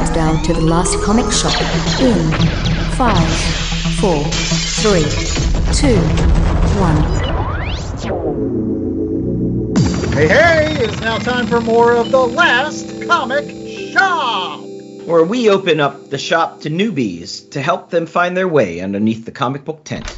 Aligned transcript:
countdown 0.00 0.42
to 0.42 0.54
the 0.54 0.60
last 0.62 0.98
comic 1.02 1.30
shop 1.30 1.52
in 2.00 2.32
five, 2.96 3.28
four, 4.00 4.24
three, 4.80 5.04
two, 5.74 6.00
one. 6.80 6.96
Hey, 10.14 10.26
hey, 10.26 10.84
it's 10.84 11.00
now 11.00 11.18
time 11.18 11.46
for 11.46 11.60
more 11.60 11.92
of 11.94 12.10
the 12.10 12.26
last 12.26 13.02
comic 13.06 13.44
shop. 13.92 14.60
Where 15.04 15.24
we 15.24 15.50
open 15.50 15.80
up 15.80 16.08
the 16.08 16.16
shop 16.16 16.62
to 16.62 16.70
newbies 16.70 17.50
to 17.50 17.60
help 17.60 17.90
them 17.90 18.06
find 18.06 18.34
their 18.34 18.48
way 18.48 18.80
underneath 18.80 19.26
the 19.26 19.32
comic 19.32 19.66
book 19.66 19.84
tent. 19.84 20.10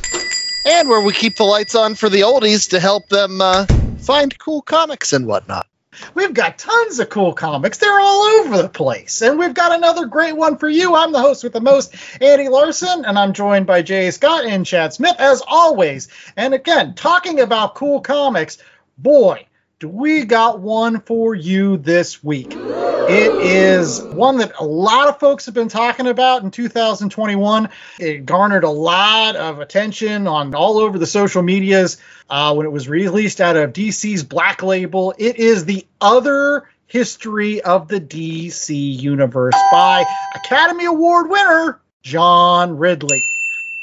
and 0.65 0.89
where 0.89 1.01
we 1.01 1.13
keep 1.13 1.35
the 1.35 1.45
lights 1.45 1.75
on 1.75 1.97
for 1.97 2.09
the 2.09 2.21
oldies 2.21 2.71
to 2.71 2.79
help 2.79 3.09
them 3.09 3.41
uh, 3.41 3.67
find 3.99 4.39
cool 4.39 4.63
comics 4.63 5.13
and 5.13 5.27
whatnot. 5.27 5.67
We've 6.15 6.33
got 6.33 6.59
tons 6.59 6.99
of 7.01 7.09
cool 7.11 7.33
comics. 7.33 7.79
They're 7.79 8.01
all 8.01 8.23
over 8.23 8.63
the 8.63 8.69
place. 8.69 9.21
And 9.23 9.39
we've 9.39 9.55
got 9.55 9.73
another 9.73 10.07
great 10.07 10.37
one 10.37 10.57
for 10.57 10.69
you. 10.69 10.95
I'm 10.95 11.13
the 11.13 11.21
host 11.21 11.45
with 11.45 11.53
the 11.53 11.61
most, 11.61 11.95
Andy 12.21 12.49
Larson, 12.49 13.05
and 13.05 13.19
I'm 13.19 13.33
joined 13.33 13.67
by 13.67 13.83
Jay 13.83 14.11
Scott 14.11 14.45
and 14.45 14.65
Chad 14.65 14.93
Smith, 14.93 15.17
as 15.19 15.43
always. 15.47 16.09
And 16.37 16.55
again, 16.55 16.95
talking 16.95 17.41
about 17.41 17.75
cool 17.75 18.01
comics, 18.01 18.59
boy, 18.99 19.47
we 19.85 20.25
got 20.25 20.61
one 20.61 21.01
for 21.01 21.35
you 21.35 21.77
this 21.77 22.23
week. 22.23 22.55
It 22.55 23.33
is 23.45 24.01
one 24.01 24.39
that 24.39 24.53
a 24.61 24.65
lot 24.65 25.09
of 25.09 25.19
folks 25.19 25.47
have 25.47 25.55
been 25.55 25.69
talking 25.69 26.07
about 26.07 26.43
in 26.43 26.51
2021. 26.51 27.69
It 27.99 28.25
garnered 28.25 28.65
a 28.65 28.71
lot 28.71 29.35
of 29.37 29.59
attention 29.59 30.27
on 30.29 30.55
all 30.55 30.79
over 30.79 30.99
the 30.99 31.07
social 31.07 31.43
medias 31.43 31.99
uh, 32.31 32.55
when 32.55 32.65
it 32.65 32.71
was 32.71 32.89
released 32.89 33.41
out 33.41 33.57
of 33.57 33.73
DC's 33.73 34.23
Black 34.23 34.63
Label. 34.63 35.15
It 35.19 35.37
is 35.37 35.65
the 35.65 35.85
other 36.01 36.69
history 36.87 37.61
of 37.63 37.89
the 37.89 38.01
DC 38.01 38.71
universe 39.01 39.55
by 39.73 40.05
Academy 40.37 40.85
Award 40.85 41.29
winner 41.29 41.81
John 42.03 42.77
Ridley. 42.79 43.23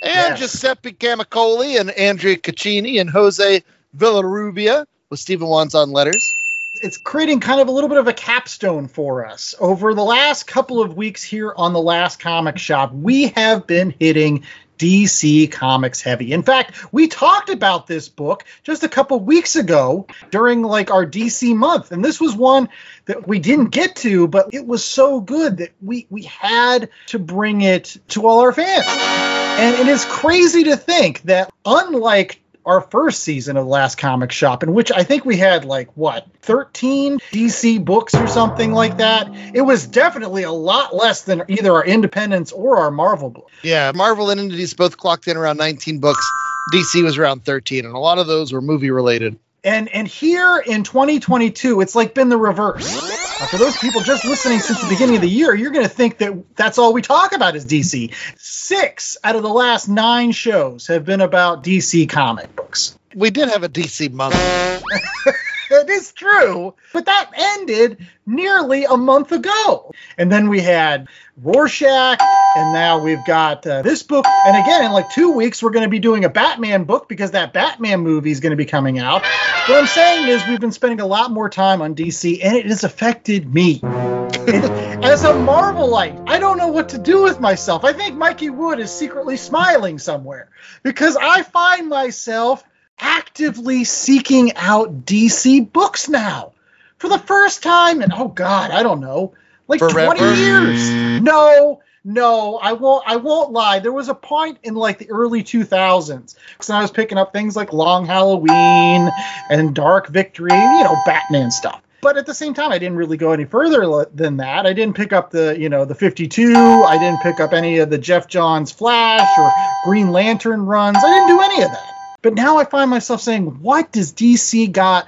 And 0.02 0.40
Yes. 0.40 0.40
Giuseppe 0.40 0.94
Camuncoli 0.94 1.80
and 1.80 1.92
Andrea 1.92 2.38
Caccini 2.38 3.02
and 3.02 3.10
Jose 3.10 3.64
Villarrubia 3.98 4.86
with 5.10 5.20
Stephen 5.20 5.48
Wands 5.48 5.74
on 5.74 5.92
letters. 5.92 6.36
it's 6.76 6.98
creating 6.98 7.40
kind 7.40 7.60
of 7.60 7.68
a 7.68 7.72
little 7.72 7.90
bit 7.90 7.98
of 7.98 8.08
a 8.08 8.14
capstone 8.14 8.88
for 8.88 9.26
us. 9.26 9.56
Over 9.60 9.96
the 9.96 10.04
last 10.04 10.46
couple 10.46 10.82
of 10.82 10.96
weeks 10.96 11.24
here 11.24 11.52
on 11.56 11.74
the 11.74 11.82
Last 11.82 12.20
Comic 12.20 12.60
Shop, 12.60 12.94
we 12.94 13.30
have 13.30 13.66
been 13.66 13.94
hitting 13.98 14.44
DC 14.78 15.52
Comics 15.52 16.02
heavy. 16.02 16.32
In 16.32 16.44
fact, 16.44 16.94
we 16.94 17.08
talked 17.08 17.50
about 17.50 17.88
this 17.88 18.08
book 18.08 18.46
just 18.62 18.84
a 18.84 18.88
couple 18.88 19.20
weeks 19.20 19.56
ago 19.56 20.06
during 20.30 20.62
like 20.62 20.92
our 20.92 21.08
DC 21.08 21.56
month, 21.56 21.92
and 21.92 22.06
this 22.06 22.22
was 22.22 22.36
one 22.36 22.70
that 23.06 23.28
we 23.28 23.40
didn't 23.40 23.72
get 23.72 23.96
to, 23.98 24.28
but 24.28 24.54
it 24.54 24.66
was 24.66 24.86
so 24.86 25.20
good 25.20 25.58
that 25.58 25.72
we 25.82 26.06
we 26.12 26.22
had 26.22 26.90
to 27.08 27.18
bring 27.18 27.62
it 27.62 27.98
to 28.10 28.28
all 28.28 28.42
our 28.42 28.54
fans. 28.54 28.86
And 28.88 29.76
it 29.76 29.88
is 29.88 30.06
crazy 30.06 30.66
to 30.66 30.78
think 30.78 31.24
that 31.24 31.52
unlike 31.66 32.40
our 32.66 32.82
first 32.82 33.24
season 33.24 33.58
of 33.58 33.66
the 33.66 33.70
Last 33.70 33.98
Comic 33.98 34.32
Shop, 34.32 34.64
in 34.64 34.74
which 34.74 34.92
I 34.92 35.04
think 35.04 35.26
we 35.26 35.38
had 35.38 35.66
like 35.66 35.90
what 35.96 36.28
13 36.42 37.20
DC 37.32 37.84
books 37.84 38.16
or 38.16 38.28
something 38.28 38.74
like 38.74 38.98
that. 38.98 39.30
It 39.54 39.62
was 39.62 39.88
definitely 39.88 40.44
a 40.44 40.52
lot 40.52 40.96
less 40.96 41.24
than 41.24 41.44
either 41.48 41.72
our 41.74 41.86
Independence 41.86 42.52
or 42.52 42.78
our 42.78 42.92
Marvel 42.92 43.30
book. 43.30 43.50
Yeah, 43.64 43.92
Marvel 43.94 44.30
and 44.30 44.40
Indies 44.40 44.74
both 44.74 44.98
clocked 44.98 45.28
in 45.28 45.38
around 45.38 45.58
19 45.58 46.00
books. 46.00 46.26
DC 46.74 47.04
was 47.04 47.18
around 47.18 47.44
13, 47.46 47.86
and 47.86 47.96
a 47.96 48.00
lot 48.00 48.20
of 48.20 48.28
those 48.28 48.54
were 48.54 48.62
movie 48.62 48.92
related. 48.92 49.40
And 49.64 49.90
and 49.90 50.08
here 50.08 50.58
in 50.58 50.84
2022, 50.84 51.82
it's 51.82 51.94
like 51.94 52.14
been 52.14 52.30
the 52.30 52.38
reverse. 52.38 52.98
Uh, 53.42 53.46
for 53.48 53.58
those 53.58 53.78
people 53.78 54.02
just 54.02 54.24
listening 54.24 54.60
since 54.60 54.82
the 54.82 54.88
beginning 54.88 55.16
of 55.16 55.22
the 55.22 55.30
year, 55.30 55.54
you're 55.54 55.72
going 55.72 55.86
to 55.86 55.94
think 55.94 56.18
that 56.20 56.56
that's 56.56 56.78
all 56.78 56.94
we 56.94 57.02
talk 57.02 57.34
about 57.34 57.56
is 57.56 57.66
DC. 57.66 58.14
Six 58.38 59.18
out 59.24 59.36
of 59.36 59.44
the 59.44 59.50
last 59.50 59.90
nine 59.90 60.32
shows 60.32 60.88
have 60.88 61.04
been 61.04 61.22
about 61.22 61.64
DC 61.64 62.08
comic 62.10 62.56
books. 62.56 62.98
We 63.14 63.32
did 63.32 63.50
have 63.50 63.64
a 63.64 63.70
DC 63.70 64.12
month. 64.12 64.36
It 65.72 65.90
is 65.90 66.12
true, 66.12 66.74
but 66.94 67.06
that 67.06 67.32
ended 67.36 68.08
nearly 68.26 68.86
a 68.86 68.98
month 68.98 69.32
ago. 69.32 69.92
And 70.18 70.32
then 70.32 70.50
we 70.50 70.62
had 70.62 71.08
Rorschach, 71.38 72.20
and 72.56 72.74
now 72.74 73.04
we've 73.04 73.24
got 73.24 73.66
uh, 73.68 73.82
this 73.84 74.02
book. 74.02 74.26
And 74.28 74.58
again, 74.58 74.86
in 74.86 74.92
like 74.92 75.10
two 75.12 75.32
weeks, 75.32 75.62
we're 75.62 75.70
going 75.70 75.86
to 75.86 75.90
be 75.90 76.00
doing 76.00 76.26
a 76.26 76.30
Batman 76.30 76.86
book 76.86 77.08
because 77.08 77.32
that 77.32 77.54
Batman 77.54 78.00
movie 78.02 78.32
is 78.32 78.40
going 78.40 78.52
to 78.52 78.58
be 78.58 78.66
coming 78.66 78.98
out. 78.98 79.22
What 79.22 79.80
I'm 79.80 79.88
saying 79.88 80.28
is, 80.28 80.42
we've 80.48 80.60
been 80.60 80.72
spending 80.72 81.02
a 81.02 81.06
lot 81.06 81.32
more 81.32 81.50
time 81.50 81.82
on 81.82 81.94
DC, 81.94 82.44
and 82.44 82.58
it 82.58 82.66
has 82.66 82.84
affected 82.84 83.54
me. 83.54 83.80
As 83.84 85.24
a 85.24 85.34
Marvelite, 85.34 86.28
I 86.28 86.40
don't 86.40 86.58
know 86.58 86.70
what 86.70 86.90
to 86.90 86.98
do 86.98 87.24
with 87.24 87.40
myself. 87.40 87.86
I 87.86 87.94
think 87.94 88.16
Mikey 88.16 88.50
Wood 88.50 88.80
is 88.80 88.92
secretly 88.92 89.38
smiling 89.38 90.00
somewhere 90.00 90.50
because 90.84 91.16
I 91.16 91.44
find 91.44 91.88
myself 91.88 92.64
actively 93.00 93.84
seeking 93.84 94.54
out 94.56 95.06
DC 95.06 95.72
books 95.72 96.10
now 96.10 96.54
for 96.98 97.08
the 97.08 97.20
first 97.20 97.64
time 97.64 98.02
in 98.02 98.12
oh 98.12 98.28
god, 98.28 98.72
I 98.72 98.84
don't 98.84 99.00
know, 99.00 99.34
like 99.68 99.80
Forever? 99.80 100.16
20 100.16 100.40
years. 100.40 101.22
No, 101.22 101.82
no, 102.04 102.58
I 102.58 102.74
won't 102.74 103.04
I 103.08 103.18
won't 103.18 103.52
lie. 103.52 103.80
There 103.80 103.92
was 103.92 104.10
a 104.10 104.16
point 104.16 104.60
in 104.64 104.76
like 104.76 105.00
the 105.00 105.12
early 105.12 105.44
2000s 105.44 106.36
when 106.68 106.78
I 106.78 106.82
was 106.82 106.92
picking 106.92 107.18
up 107.18 107.34
things 107.34 107.56
like 107.56 107.74
Long 107.74 108.06
Halloween 108.06 109.14
and 109.50 109.76
Dark 109.76 110.08
Victory, 110.08 110.66
you 110.66 110.84
know, 110.84 110.96
Batman 110.96 111.52
stuff. 111.52 111.82
But 112.02 112.18
at 112.18 112.26
the 112.26 112.34
same 112.34 112.54
time, 112.54 112.72
I 112.72 112.78
didn't 112.78 112.98
really 112.98 113.18
go 113.18 113.34
any 113.34 113.44
further 113.44 114.06
than 114.14 114.38
that. 114.38 114.66
I 114.66 114.72
didn't 114.72 114.96
pick 114.96 115.12
up 115.12 115.32
the, 115.32 115.60
you 115.60 115.68
know, 115.68 115.84
the 115.84 115.96
52. 115.96 116.86
I 116.86 116.98
didn't 116.98 117.20
pick 117.20 117.42
up 117.42 117.54
any 117.54 117.80
of 117.80 117.90
the 117.90 117.98
Geoff 117.98 118.28
Johns 118.28 118.72
Flash 118.72 119.38
or 119.38 119.54
Green 119.82 120.10
Lantern 120.10 120.66
runs. 120.66 121.04
I 121.04 121.10
didn't 121.10 121.28
do 121.28 121.42
any 121.42 121.62
of 121.64 121.72
that. 121.72 121.99
But 122.22 122.34
now 122.34 122.58
I 122.58 122.66
find 122.66 122.90
myself 122.90 123.22
saying, 123.22 123.62
what 123.62 123.92
does 123.92 124.14
DC 124.14 124.72
got 124.72 125.08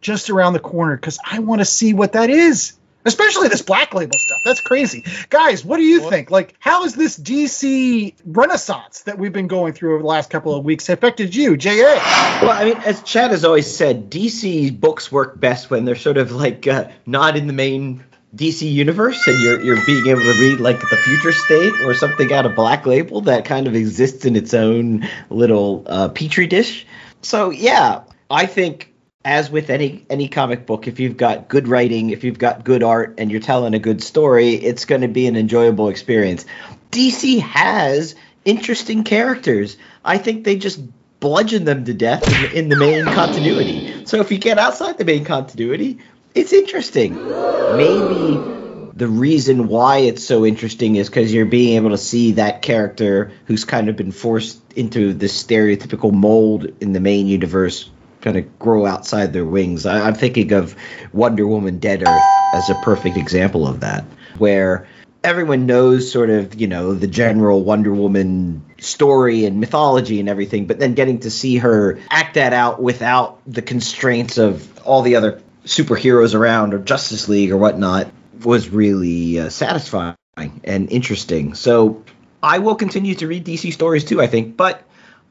just 0.00 0.30
around 0.30 0.52
the 0.52 0.60
corner? 0.60 0.96
Because 0.96 1.18
I 1.28 1.40
want 1.40 1.60
to 1.60 1.64
see 1.64 1.92
what 1.94 2.12
that 2.12 2.30
is. 2.30 2.74
Especially 3.04 3.48
this 3.48 3.62
black 3.62 3.92
label 3.94 4.16
stuff. 4.16 4.38
That's 4.44 4.60
crazy. 4.60 5.04
Guys, 5.28 5.64
what 5.64 5.78
do 5.78 5.82
you 5.82 6.02
What- 6.02 6.10
think? 6.10 6.30
Like, 6.30 6.54
how 6.60 6.84
has 6.84 6.94
this 6.94 7.18
DC 7.18 8.14
renaissance 8.24 9.00
that 9.00 9.18
we've 9.18 9.32
been 9.32 9.48
going 9.48 9.72
through 9.72 9.94
over 9.94 10.02
the 10.02 10.08
last 10.08 10.30
couple 10.30 10.54
of 10.54 10.64
weeks 10.64 10.88
affected 10.88 11.34
you, 11.34 11.56
J.A.? 11.56 11.96
Well, 12.42 12.50
I 12.50 12.64
mean, 12.64 12.76
as 12.84 13.02
Chad 13.02 13.32
has 13.32 13.44
always 13.44 13.66
said, 13.68 14.08
DC 14.08 14.78
books 14.78 15.10
work 15.10 15.40
best 15.40 15.68
when 15.68 15.84
they're 15.84 15.96
sort 15.96 16.16
of 16.16 16.30
like 16.30 16.68
uh, 16.68 16.90
not 17.04 17.36
in 17.36 17.48
the 17.48 17.52
main 17.52 18.04
DC 18.34 18.70
universe, 18.70 19.26
and 19.26 19.40
you're 19.40 19.60
you're 19.60 19.84
being 19.84 20.06
able 20.06 20.22
to 20.22 20.40
read 20.40 20.58
like 20.58 20.80
the 20.80 20.96
future 20.96 21.32
state 21.32 21.72
or 21.84 21.92
something 21.92 22.32
out 22.32 22.46
of 22.46 22.54
Black 22.54 22.86
Label 22.86 23.20
that 23.22 23.44
kind 23.44 23.66
of 23.66 23.74
exists 23.74 24.24
in 24.24 24.36
its 24.36 24.54
own 24.54 25.06
little 25.28 25.84
uh, 25.86 26.08
petri 26.08 26.46
dish. 26.46 26.86
So 27.20 27.50
yeah, 27.50 28.04
I 28.30 28.46
think 28.46 28.92
as 29.24 29.50
with 29.50 29.68
any 29.68 30.06
any 30.08 30.28
comic 30.28 30.64
book, 30.64 30.88
if 30.88 30.98
you've 30.98 31.18
got 31.18 31.48
good 31.48 31.68
writing, 31.68 32.10
if 32.10 32.24
you've 32.24 32.38
got 32.38 32.64
good 32.64 32.82
art, 32.82 33.14
and 33.18 33.30
you're 33.30 33.40
telling 33.40 33.74
a 33.74 33.78
good 33.78 34.02
story, 34.02 34.54
it's 34.54 34.86
going 34.86 35.02
to 35.02 35.08
be 35.08 35.26
an 35.26 35.36
enjoyable 35.36 35.88
experience. 35.88 36.46
DC 36.90 37.40
has 37.40 38.14
interesting 38.44 39.04
characters. 39.04 39.76
I 40.04 40.16
think 40.18 40.44
they 40.44 40.56
just 40.56 40.80
bludgeon 41.20 41.64
them 41.64 41.84
to 41.84 41.94
death 41.94 42.26
in 42.26 42.64
in 42.64 42.68
the 42.70 42.76
main 42.76 43.04
continuity. 43.04 44.06
So 44.06 44.20
if 44.20 44.32
you 44.32 44.38
get 44.38 44.58
outside 44.58 44.98
the 44.98 45.04
main 45.04 45.24
continuity, 45.24 45.98
it's 46.34 46.52
interesting. 46.52 47.14
Maybe 47.14 48.52
the 48.94 49.08
reason 49.08 49.68
why 49.68 49.98
it's 49.98 50.24
so 50.24 50.44
interesting 50.44 50.96
is 50.96 51.08
because 51.08 51.32
you're 51.32 51.46
being 51.46 51.76
able 51.76 51.90
to 51.90 51.98
see 51.98 52.32
that 52.32 52.62
character 52.62 53.32
who's 53.46 53.64
kind 53.64 53.88
of 53.88 53.96
been 53.96 54.12
forced 54.12 54.60
into 54.74 55.12
this 55.12 55.42
stereotypical 55.42 56.12
mold 56.12 56.66
in 56.80 56.92
the 56.92 57.00
main 57.00 57.26
universe 57.26 57.90
kind 58.20 58.36
of 58.36 58.58
grow 58.58 58.86
outside 58.86 59.32
their 59.32 59.44
wings. 59.44 59.84
I, 59.84 60.06
I'm 60.06 60.14
thinking 60.14 60.52
of 60.52 60.76
Wonder 61.12 61.46
Woman 61.46 61.78
Dead 61.78 62.06
Earth 62.06 62.40
as 62.52 62.70
a 62.70 62.74
perfect 62.74 63.16
example 63.16 63.66
of 63.66 63.80
that, 63.80 64.04
where 64.38 64.86
everyone 65.24 65.66
knows 65.66 66.10
sort 66.10 66.30
of, 66.30 66.60
you 66.60 66.66
know, 66.68 66.94
the 66.94 67.06
general 67.06 67.64
Wonder 67.64 67.92
Woman 67.92 68.62
story 68.78 69.44
and 69.44 69.60
mythology 69.60 70.20
and 70.20 70.28
everything, 70.28 70.66
but 70.66 70.78
then 70.78 70.94
getting 70.94 71.20
to 71.20 71.30
see 71.30 71.58
her 71.58 71.98
act 72.10 72.34
that 72.34 72.52
out 72.52 72.80
without 72.80 73.40
the 73.46 73.62
constraints 73.62 74.38
of 74.38 74.78
all 74.84 75.02
the 75.02 75.16
other 75.16 75.42
superheroes 75.64 76.34
around 76.34 76.74
or 76.74 76.78
Justice 76.78 77.28
League 77.28 77.50
or 77.50 77.56
whatnot 77.56 78.08
was 78.42 78.68
really 78.68 79.38
uh, 79.38 79.48
satisfying 79.48 80.16
and 80.36 80.90
interesting. 80.90 81.54
So 81.54 82.02
I 82.42 82.58
will 82.58 82.74
continue 82.74 83.14
to 83.16 83.26
read 83.26 83.44
DC 83.44 83.72
stories 83.72 84.04
too, 84.04 84.20
I 84.20 84.26
think, 84.26 84.56
but 84.56 84.82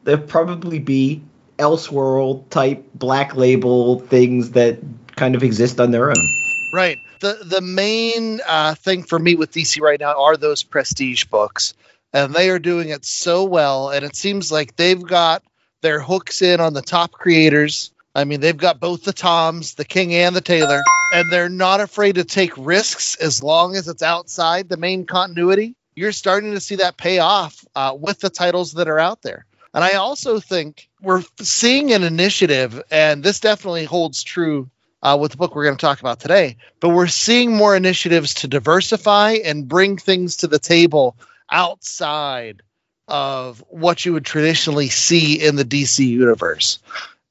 there'll 0.04 0.22
probably 0.22 0.80
be 0.80 1.22
Elseworld 1.58 2.50
type 2.50 2.86
black 2.96 3.36
label 3.36 4.00
things 4.00 4.52
that 4.52 4.80
kind 5.16 5.36
of 5.36 5.44
exist 5.44 5.80
on 5.80 5.92
their 5.92 6.10
own. 6.10 6.40
Right. 6.74 6.98
The 7.20 7.38
the 7.44 7.62
main 7.62 8.42
uh, 8.48 8.76
thing 8.76 9.04
for 9.04 9.20
me 9.20 9.36
with 9.36 9.52
DC 9.52 9.80
right 9.82 10.00
now 10.00 10.24
are 10.24 10.38
those 10.38 10.64
prestige 10.64 11.26
books, 11.26 11.76
and 12.14 12.34
they 12.34 12.50
are 12.50 12.58
doing 12.58 12.90
it 12.90 13.06
so 13.06 13.44
well. 13.44 13.90
And 13.90 14.04
it 14.04 14.16
seems 14.16 14.52
like 14.52 14.76
they've 14.76 15.02
got 15.02 15.44
their 15.82 16.00
hooks 16.00 16.42
in 16.42 16.60
on 16.60 16.74
the 16.74 16.82
top 16.82 17.12
creators 17.12 17.92
I 18.14 18.26
mean, 18.26 18.42
they've 18.42 18.58
got 18.58 18.80
both 18.80 19.04
the 19.04 19.14
Toms, 19.14 19.76
the 19.76 19.86
King 19.86 20.14
and 20.14 20.36
the 20.36 20.42
Taylor, 20.42 20.82
and 21.14 21.32
they're 21.32 21.50
not 21.50 21.80
afraid 21.80 22.16
to 22.16 22.26
take 22.26 22.52
risks 22.58 23.16
as 23.16 23.42
long 23.42 23.76
as 23.76 23.88
it's 23.88 24.04
outside 24.04 24.68
the 24.68 24.78
main 24.78 25.06
continuity. 25.06 25.76
You're 25.96 26.12
starting 26.12 26.52
to 26.52 26.60
see 26.60 26.76
that 26.78 26.98
pay 26.98 27.20
off 27.20 27.64
uh, 27.76 27.96
with 27.98 28.20
the 28.20 28.30
titles 28.30 28.74
that 28.74 28.90
are 28.90 29.00
out 29.00 29.22
there. 29.22 29.46
And 29.74 29.84
I 29.84 29.94
also 29.94 30.40
think 30.40 30.90
we're 31.02 31.24
seeing 31.40 31.94
an 31.94 32.04
initiative, 32.04 32.82
and 32.92 33.24
this 33.24 33.40
definitely 33.40 33.86
holds 33.86 34.24
true 34.24 34.70
uh, 35.02 35.18
with 35.20 35.32
the 35.32 35.38
book 35.38 35.56
we're 35.56 35.64
going 35.64 35.78
to 35.78 35.82
talk 35.82 36.02
about 36.02 36.20
today, 36.20 36.58
but 36.80 36.90
we're 36.90 37.08
seeing 37.08 37.56
more 37.56 37.76
initiatives 37.76 38.36
to 38.36 38.48
diversify 38.48 39.38
and 39.44 39.68
bring 39.68 39.98
things 39.98 40.38
to 40.38 40.48
the 40.48 40.60
table 40.60 41.16
outside 41.50 42.62
of 43.08 43.64
what 43.70 44.06
you 44.06 44.14
would 44.14 44.26
traditionally 44.26 44.90
see 44.90 45.42
in 45.42 45.56
the 45.56 45.66
DC 45.66 46.06
universe. 46.06 46.80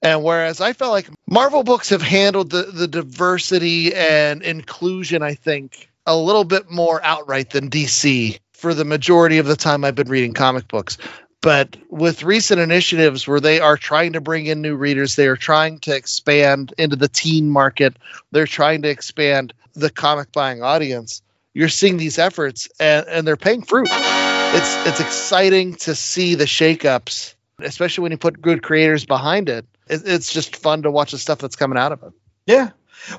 And 0.03 0.25
whereas 0.25 0.61
I 0.61 0.73
felt 0.73 0.93
like 0.93 1.11
Marvel 1.29 1.63
books 1.63 1.91
have 1.91 2.03
handled 2.03 2.51
the, 2.51 2.63
the 2.63 2.89
diversity 2.89 3.95
and 3.95 4.43
inclusion, 4.43 5.23
I 5.23 5.35
think, 5.35 5.91
a 6.07 6.17
little 6.17 6.45
bit 6.45 6.71
more 6.71 7.05
outright 7.05 7.51
than 7.51 7.69
DC 7.69 8.39
for 8.53 8.73
the 8.73 8.85
majority 8.85 9.39
of 9.39 9.47
the 9.47 9.57
time 9.57 9.85
I've 9.85 9.95
been 9.95 10.09
reading 10.09 10.33
comic 10.33 10.69
books. 10.69 10.97
But 11.43 11.77
with 11.89 12.23
recent 12.23 12.61
initiatives 12.61 13.27
where 13.27 13.41
they 13.41 13.61
are 13.61 13.77
trying 13.77 14.13
to 14.15 14.21
bring 14.21 14.47
in 14.47 14.61
new 14.61 14.77
readers, 14.77 15.17
they 15.17 15.27
are 15.27 15.37
trying 15.37 15.79
to 15.81 15.95
expand 15.95 16.75
into 16.77 16.97
the 16.97 17.09
teen 17.09 17.49
market, 17.49 17.97
they're 18.31 18.47
trying 18.47 18.83
to 18.83 18.91
expand 18.91 19.53
the 19.75 19.91
comic 19.91 20.33
buying 20.33 20.63
audience. 20.63 21.23
You're 21.55 21.69
seeing 21.69 21.97
these 21.97 22.19
efforts 22.19 22.69
and, 22.79 23.07
and 23.09 23.27
they're 23.27 23.37
paying 23.37 23.63
fruit. 23.63 23.89
It's 23.91 24.87
it's 24.87 25.01
exciting 25.01 25.75
to 25.77 25.95
see 25.95 26.35
the 26.35 26.45
shakeups, 26.45 27.35
especially 27.61 28.03
when 28.03 28.13
you 28.13 28.19
put 28.19 28.43
good 28.43 28.63
creators 28.63 29.07
behind 29.07 29.49
it 29.49 29.65
it, 29.91 30.03
it's 30.07 30.33
just 30.33 30.57
fun 30.57 30.83
to 30.83 30.91
watch 30.91 31.13
the 31.13 31.19
stuff 31.19 31.39
that's 31.39 31.57
coming 31.57 31.79
out 31.79 31.93
of 31.93 32.03
it. 32.03 32.13
Yeah. 32.47 32.71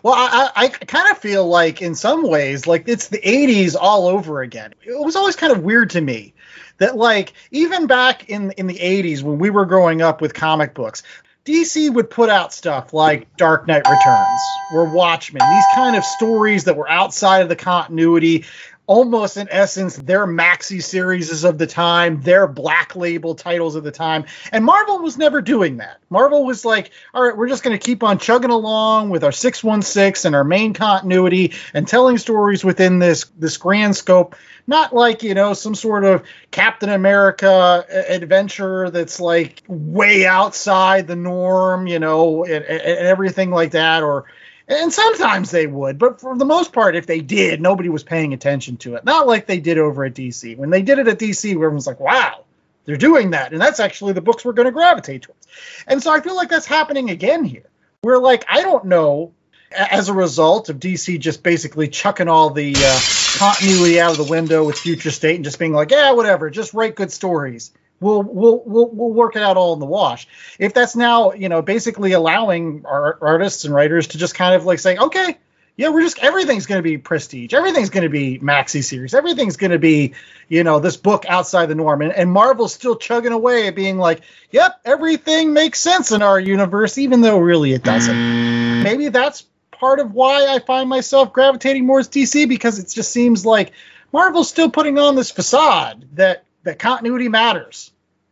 Well, 0.04 0.14
I, 0.16 0.52
I 0.56 0.68
kind 0.68 1.10
of 1.10 1.18
feel 1.18 1.48
like 1.48 1.82
in 1.82 1.96
some 1.96 2.28
ways, 2.28 2.68
like 2.68 2.88
it's 2.88 3.08
the 3.08 3.20
80s 3.20 3.76
all 3.80 4.08
over 4.08 4.42
again. 4.42 4.74
It 4.84 5.04
was 5.04 5.16
always 5.16 5.36
kind 5.36 5.52
of 5.52 5.64
weird 5.64 5.92
to 5.92 6.02
me 6.02 6.34
that, 6.78 6.96
like, 6.96 7.34
even 7.52 7.88
back 7.88 8.30
in, 8.30 8.52
in 8.52 8.68
the 8.68 8.78
80s 8.78 9.24
when 9.24 9.40
we 9.40 9.50
were 9.50 9.66
growing 9.66 10.02
up 10.02 10.22
with 10.22 10.34
comic 10.34 10.74
books, 10.74 11.04
DC 11.46 11.92
would 11.92 12.10
put 12.10 12.30
out 12.30 12.54
stuff 12.54 12.94
like 12.94 13.36
Dark 13.36 13.68
Knight 13.68 13.90
Returns 13.90 14.62
or 14.70 14.86
Watchmen, 14.86 15.50
these 15.50 15.66
kind 15.66 15.96
of 15.96 16.06
stories 16.06 16.66
that 16.66 16.78
were 16.78 16.90
outside 16.90 17.42
of 17.42 17.50
the 17.50 17.56
continuity 17.56 18.46
almost 18.88 19.38
in 19.38 19.48
essence 19.50 19.96
their 19.96 20.26
maxi 20.26 20.84
series 20.84 21.44
of 21.44 21.58
the 21.58 21.68
time, 21.68 22.22
their 22.22 22.48
black 22.48 22.96
label 22.96 23.36
titles 23.36 23.76
of 23.76 23.84
the 23.84 23.92
time. 23.92 24.26
And 24.52 24.66
Marvel 24.66 25.00
was 25.00 25.18
never 25.18 25.42
doing 25.42 25.78
that. 25.78 26.00
Marvel 26.10 26.46
was 26.46 26.66
like, 26.66 26.92
all 27.14 27.24
right, 27.24 27.38
we're 27.38 27.48
just 27.48 27.64
going 27.64 27.78
to 27.78 27.84
keep 27.84 28.04
on 28.04 28.18
chugging 28.18 28.50
along 28.50 29.10
with 29.10 29.24
our 29.24 29.32
616 29.32 30.28
and 30.28 30.36
our 30.36 30.44
main 30.44 30.74
continuity 30.74 31.54
and 31.74 31.88
telling 31.88 32.18
stories 32.18 32.66
within 32.66 33.00
this 33.00 33.26
this 33.38 33.58
grand 33.58 33.96
scope, 33.96 34.36
not 34.68 34.94
like, 34.94 35.24
you 35.24 35.36
know, 35.36 35.54
some 35.54 35.76
sort 35.76 36.04
of 36.04 36.24
Captain 36.50 36.90
America 36.90 37.50
uh, 37.50 37.84
adventure 38.10 38.90
that's 38.90 39.20
like 39.20 39.64
way 39.68 40.26
outside 40.26 41.08
the 41.08 41.16
norm, 41.16 41.88
you 41.88 42.00
know, 42.00 42.44
and, 42.44 42.66
and 42.66 43.08
everything 43.08 43.52
like 43.52 43.72
that 43.72 44.04
or 44.04 44.26
and 44.72 44.94
sometimes 44.94 45.52
they 45.52 45.68
would, 45.68 46.00
but 46.00 46.22
for 46.22 46.38
the 46.38 46.46
most 46.46 46.72
part, 46.72 46.96
if 46.96 47.06
they 47.06 47.20
did, 47.20 47.60
nobody 47.60 47.90
was 47.90 48.04
paying 48.04 48.34
attention 48.34 48.78
to 48.78 48.96
it. 48.96 49.04
Not 49.04 49.28
like 49.28 49.46
they 49.46 49.60
did 49.60 49.78
over 49.78 50.06
at 50.06 50.14
DC. 50.14 50.56
When 50.58 50.70
they 50.70 50.82
did 50.82 50.98
it 50.98 51.10
at 51.10 51.20
DC, 51.20 51.52
everyone's 51.52 51.88
like, 51.88 52.00
wow, 52.00 52.46
they're 52.86 52.96
doing 52.96 53.32
that. 53.32 53.52
And 53.52 53.62
that's 53.62 53.82
actually 53.82 54.14
the 54.14 54.22
books 54.22 54.46
we're 54.46 54.54
going 54.54 54.68
to 54.68 54.72
gravitate 54.72 55.24
towards. 55.24 55.46
And 55.88 56.02
so 56.02 56.10
I 56.14 56.22
feel 56.22 56.38
like 56.38 56.48
that's 56.48 56.66
happening 56.66 57.10
again 57.10 57.44
here. 57.44 57.66
We're 58.02 58.18
like, 58.18 58.46
I 58.48 58.62
don't 58.62 58.86
know, 58.86 59.34
as 59.72 60.08
a 60.08 60.14
result 60.14 60.70
of 60.70 60.80
DC 60.80 61.20
just 61.20 61.44
basically 61.44 61.90
chucking 61.90 62.30
all 62.30 62.52
the 62.52 62.74
uh, 62.78 63.00
continuity 63.38 64.00
out 64.00 64.12
of 64.12 64.26
the 64.26 64.32
window 64.32 64.64
with 64.64 64.80
Future 64.80 65.12
State 65.12 65.36
and 65.36 65.44
just 65.44 65.60
being 65.60 65.74
like, 65.74 65.92
yeah, 65.92 66.14
whatever, 66.14 66.50
just 66.50 66.74
write 66.74 66.96
good 66.96 67.12
stories 67.12 67.72
we'll 68.02 68.24
we'll 68.24 68.64
we'll 68.66 68.90
we'll 68.90 69.14
work 69.14 69.38
it 69.38 69.42
out 69.42 69.56
all 69.56 69.74
in 69.74 69.80
the 69.80 69.86
wash. 69.86 70.28
If 70.60 70.74
that's 70.74 70.96
now, 70.96 71.32
you 71.32 71.48
know, 71.48 71.62
basically 71.62 72.12
allowing 72.12 72.84
our 72.86 73.18
artists 73.22 73.64
and 73.64 73.74
writers 73.74 74.08
to 74.08 74.18
just 74.18 74.36
kind 74.36 74.56
of 74.56 74.66
like 74.66 74.80
say, 74.80 74.98
okay, 74.98 75.38
yeah, 75.78 75.90
we're 75.90 76.02
just 76.02 76.20
everything's 76.20 76.66
going 76.66 76.80
to 76.80 76.84
be 76.84 76.98
prestige, 76.98 77.54
everything's 77.54 77.90
going 77.90 78.04
to 78.04 78.10
be 78.10 78.40
maxi 78.40 78.84
series, 78.84 79.14
everything's 79.14 79.56
going 79.56 79.72
to 79.72 79.80
be, 79.80 80.14
you 80.50 80.64
know, 80.64 80.80
this 80.80 80.98
book 80.98 81.26
outside 81.30 81.68
the 81.68 81.76
norm, 81.76 82.02
and, 82.02 82.12
and 82.12 82.30
Marvel's 82.30 82.74
still 82.74 82.98
chugging 82.98 83.32
away 83.32 83.68
at 83.68 83.76
being 83.76 83.98
like, 83.98 84.22
yep, 84.52 84.82
everything 84.84 85.54
makes 85.54 85.80
sense 85.80 86.12
in 86.12 86.22
our 86.22 86.40
universe, 86.40 86.98
even 86.98 87.22
though 87.22 87.40
really 87.40 87.72
it 87.72 87.84
doesn't. 87.84 88.84
Maybe 88.84 89.08
that's 89.10 89.46
part 89.72 90.00
of 90.00 90.14
why 90.14 90.48
I 90.48 90.60
find 90.60 90.90
myself 90.90 91.34
gravitating 91.34 91.86
more 91.86 92.04
to 92.04 92.10
DC 92.10 92.48
because 92.50 92.78
it 92.78 92.90
just 92.90 93.12
seems 93.12 93.46
like 93.46 93.72
Marvel's 94.12 94.50
still 94.50 94.70
putting 94.70 95.00
on 95.00 95.16
this 95.16 95.32
facade 95.32 96.06
that 96.14 96.44
that 96.64 96.80
continuity 96.80 97.28
matters, 97.28 97.91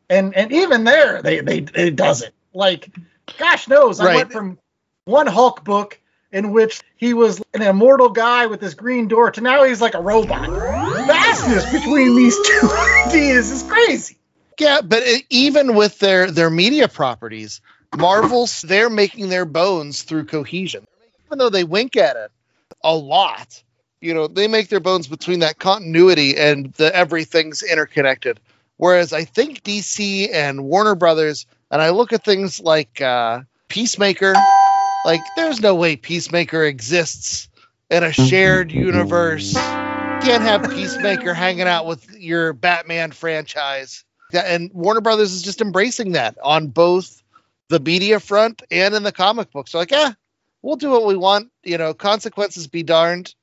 and 0.09 0.35
and 0.35 0.51
even 0.51 0.83
there, 0.83 1.21
they 1.21 1.41
they 1.41 1.59
it 1.75 1.95
doesn't. 1.95 2.33
Like, 2.53 2.89
gosh 3.38 3.67
knows, 3.67 4.00
I 4.00 4.15
went 4.15 4.31
from 4.31 4.57
one 5.06 5.27
Hulk 5.27 5.63
book 5.63 6.00
in 6.31 6.51
which 6.51 6.81
he 6.97 7.13
was 7.13 7.41
an 7.53 7.61
immortal 7.61 8.09
guy 8.09 8.47
with 8.47 8.59
this 8.59 8.73
green 8.73 9.07
door 9.07 9.31
to 9.31 9.41
now 9.41 9.63
he's 9.63 9.81
like 9.81 9.94
a 9.94 10.01
robot. 10.01 10.50
Vastness 11.06 11.71
between 11.71 12.15
these 12.15 12.39
two 12.44 12.69
ideas 13.06 13.51
is 13.51 13.63
crazy. 13.63 14.17
Yeah, 14.59 14.81
but 14.81 15.03
it, 15.03 15.25
even 15.29 15.75
with 15.75 16.00
their 16.00 16.31
their 16.31 16.50
media 16.50 16.88
properties, 16.88 17.61
Marvel's 17.95 18.61
they're 18.61 18.89
making 18.89 19.29
their 19.29 19.45
bones 19.45 20.03
through 20.03 20.25
cohesion. 20.25 20.85
Even 21.27 21.38
though 21.38 21.50
they 21.50 21.63
wink 21.63 21.95
at 21.95 22.15
it 22.15 22.31
a 22.83 22.95
lot, 22.95 23.63
you 24.01 24.13
know 24.13 24.27
they 24.27 24.47
make 24.47 24.69
their 24.69 24.79
bones 24.79 25.07
between 25.07 25.39
that 25.39 25.59
continuity 25.59 26.35
and 26.35 26.73
the 26.73 26.94
everything's 26.95 27.61
interconnected 27.61 28.39
whereas 28.79 29.13
i 29.13 29.25
think 29.25 29.63
dc 29.63 30.33
and 30.33 30.63
warner 30.63 30.95
brothers 30.95 31.45
and 31.71 31.81
i 31.81 31.91
look 31.91 32.13
at 32.13 32.23
things 32.23 32.59
like 32.59 33.01
uh, 33.01 33.41
peacemaker 33.69 34.35
like 35.03 35.33
there's 35.35 35.61
no 35.61 35.75
way 35.75 35.95
peacemaker 35.95 36.63
exists 36.63 37.49
in 37.89 38.03
a 38.03 38.11
shared 38.11 38.71
universe. 38.71 39.53
You 39.55 40.19
can't 40.21 40.43
have 40.43 40.63
peacemaker 40.63 41.33
hanging 41.33 41.67
out 41.67 41.85
with 41.85 42.19
your 42.19 42.53
batman 42.53 43.11
franchise. 43.11 44.03
And 44.33 44.71
warner 44.73 45.01
brothers 45.01 45.33
is 45.33 45.41
just 45.41 45.61
embracing 45.61 46.13
that 46.13 46.37
on 46.43 46.67
both 46.67 47.23
the 47.69 47.79
media 47.79 48.19
front 48.19 48.61
and 48.71 48.93
in 48.95 49.03
the 49.03 49.11
comic 49.11 49.51
books 49.51 49.71
so 49.71 49.79
like 49.79 49.91
yeah 49.91 50.13
we'll 50.61 50.75
do 50.75 50.91
what 50.91 51.05
we 51.05 51.15
want. 51.15 51.51
You 51.63 51.77
know 51.77 51.93
consequences 51.93 52.67
be 52.67 52.83
darned. 52.83 53.33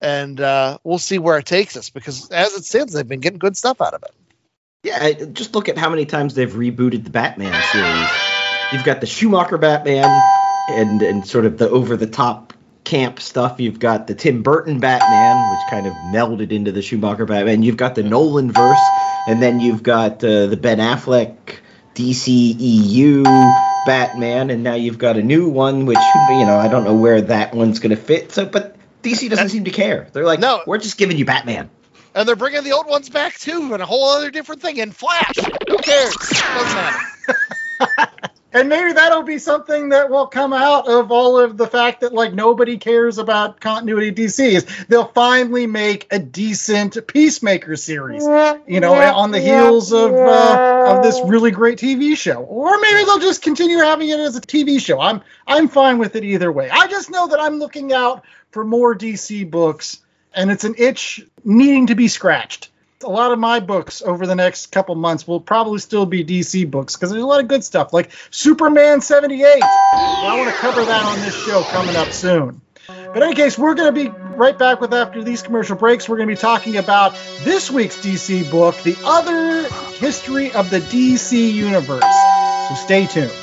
And 0.00 0.40
uh, 0.40 0.78
we'll 0.82 0.98
see 0.98 1.20
where 1.20 1.38
it 1.38 1.46
takes 1.46 1.76
us 1.76 1.90
because 1.90 2.28
as 2.30 2.54
it 2.54 2.64
stands, 2.64 2.92
they've 2.92 3.06
been 3.06 3.20
getting 3.20 3.38
good 3.38 3.56
stuff 3.56 3.80
out 3.80 3.94
of 3.94 4.02
it. 4.02 4.10
Yeah, 4.82 5.12
just 5.12 5.54
look 5.54 5.68
at 5.68 5.78
how 5.78 5.90
many 5.90 6.06
times 6.06 6.34
they've 6.34 6.50
rebooted 6.50 7.04
the 7.04 7.10
Batman 7.10 7.52
series. 7.70 8.08
You've 8.72 8.82
got 8.84 9.00
the 9.00 9.06
Schumacher 9.06 9.56
Batman 9.56 10.22
and 10.66 11.00
and 11.02 11.24
sort 11.24 11.44
of 11.44 11.56
the 11.56 11.70
over 11.70 11.96
the 11.96 12.08
top 12.08 12.52
camp 12.82 13.20
stuff. 13.20 13.60
You've 13.60 13.78
got 13.78 14.08
the 14.08 14.16
Tim 14.16 14.42
Burton 14.42 14.80
Batman, 14.80 15.48
which 15.48 15.66
kind 15.66 15.86
of 15.86 15.98
melded 15.98 16.50
into 16.50 16.72
the 16.72 16.82
Schumacher 16.82 17.26
Batman. 17.26 17.62
You've 17.62 17.76
got 17.76 17.94
the 17.94 18.02
Nolan 18.02 18.50
verse, 18.50 18.90
and 19.24 19.40
then 19.40 19.60
you've 19.60 19.84
got 19.84 20.24
uh, 20.24 20.46
the 20.46 20.56
Ben 20.56 20.78
Affleck 20.78 21.58
DCEU 21.94 23.84
Batman, 23.84 24.50
and 24.50 24.64
now 24.64 24.74
you've 24.74 24.98
got 24.98 25.16
a 25.16 25.22
new 25.22 25.48
one, 25.48 25.86
which 25.86 26.12
you 26.28 26.44
know 26.44 26.58
I 26.58 26.66
don't 26.66 26.82
know 26.82 26.96
where 26.96 27.20
that 27.20 27.54
one's 27.54 27.78
going 27.78 27.94
to 27.94 28.02
fit. 28.02 28.32
So, 28.32 28.46
but 28.46 28.76
DC 29.04 29.30
doesn't 29.30 29.50
seem 29.50 29.62
to 29.62 29.70
care. 29.70 30.08
They're 30.12 30.24
like, 30.24 30.40
no, 30.40 30.62
we're 30.66 30.78
just 30.78 30.98
giving 30.98 31.18
you 31.18 31.24
Batman. 31.24 31.70
And 32.14 32.28
they're 32.28 32.36
bringing 32.36 32.64
the 32.64 32.72
old 32.72 32.86
ones 32.86 33.08
back 33.08 33.38
too, 33.38 33.72
and 33.72 33.82
a 33.82 33.86
whole 33.86 34.08
other 34.10 34.30
different 34.30 34.62
thing 34.62 34.76
in 34.76 34.92
Flash. 34.92 35.34
Who 35.68 35.78
cares? 35.78 36.14
Doesn't 36.16 36.74
matter. 36.74 36.98
and 38.52 38.68
maybe 38.68 38.92
that'll 38.92 39.22
be 39.22 39.38
something 39.38 39.90
that 39.90 40.10
will 40.10 40.26
come 40.26 40.52
out 40.52 40.86
of 40.88 41.10
all 41.10 41.40
of 41.40 41.56
the 41.56 41.66
fact 41.66 42.00
that 42.02 42.12
like 42.12 42.34
nobody 42.34 42.76
cares 42.76 43.18
about 43.18 43.60
continuity 43.60 44.12
DC 44.12 44.40
is 44.40 44.66
they'll 44.88 45.06
finally 45.06 45.66
make 45.66 46.06
a 46.10 46.18
decent 46.18 46.98
Peacemaker 47.06 47.76
series, 47.76 48.22
you 48.66 48.80
know, 48.80 48.94
on 48.94 49.30
the 49.30 49.40
heels 49.40 49.92
of 49.92 50.12
uh, 50.12 50.84
of 50.88 51.02
this 51.02 51.20
really 51.24 51.50
great 51.50 51.78
TV 51.78 52.16
show, 52.16 52.42
or 52.42 52.78
maybe 52.78 53.04
they'll 53.04 53.18
just 53.18 53.42
continue 53.42 53.78
having 53.78 54.10
it 54.10 54.20
as 54.20 54.36
a 54.36 54.40
TV 54.40 54.80
show. 54.80 55.00
I'm 55.00 55.22
I'm 55.46 55.68
fine 55.68 55.98
with 55.98 56.14
it 56.16 56.24
either 56.24 56.52
way. 56.52 56.68
I 56.70 56.86
just 56.88 57.10
know 57.10 57.28
that 57.28 57.40
I'm 57.40 57.58
looking 57.58 57.92
out 57.92 58.24
for 58.50 58.64
more 58.64 58.94
DC 58.94 59.50
books, 59.50 60.01
and 60.34 60.50
it's 60.50 60.64
an 60.64 60.74
itch 60.78 61.24
needing 61.44 61.88
to 61.88 61.94
be 61.94 62.08
scratched. 62.08 62.68
A 63.04 63.08
lot 63.08 63.32
of 63.32 63.38
my 63.38 63.58
books 63.58 64.00
over 64.00 64.26
the 64.26 64.36
next 64.36 64.66
couple 64.70 64.94
months 64.94 65.26
will 65.26 65.40
probably 65.40 65.80
still 65.80 66.06
be 66.06 66.24
DC 66.24 66.70
books 66.70 66.94
because 66.94 67.10
there's 67.10 67.22
a 67.22 67.26
lot 67.26 67.40
of 67.40 67.48
good 67.48 67.64
stuff 67.64 67.92
like 67.92 68.10
Superman 68.30 69.00
78. 69.00 69.62
I 69.62 70.36
want 70.38 70.48
to 70.48 70.56
cover 70.56 70.84
that 70.84 71.04
on 71.04 71.18
this 71.20 71.34
show 71.44 71.62
coming 71.64 71.96
up 71.96 72.12
soon. 72.12 72.60
But 72.86 73.16
in 73.16 73.22
any 73.24 73.34
case, 73.34 73.58
we're 73.58 73.74
going 73.74 73.92
to 73.92 74.04
be 74.04 74.08
right 74.36 74.56
back 74.56 74.80
with 74.80 74.94
after 74.94 75.22
these 75.22 75.42
commercial 75.42 75.76
breaks. 75.76 76.08
We're 76.08 76.16
going 76.16 76.28
to 76.28 76.34
be 76.34 76.40
talking 76.40 76.76
about 76.76 77.14
this 77.40 77.70
week's 77.70 77.96
DC 77.96 78.50
book, 78.50 78.76
The 78.82 78.96
Other 79.04 79.68
History 79.96 80.52
of 80.52 80.70
the 80.70 80.78
DC 80.78 81.52
Universe. 81.52 82.04
So 82.68 82.74
stay 82.76 83.06
tuned. 83.06 83.41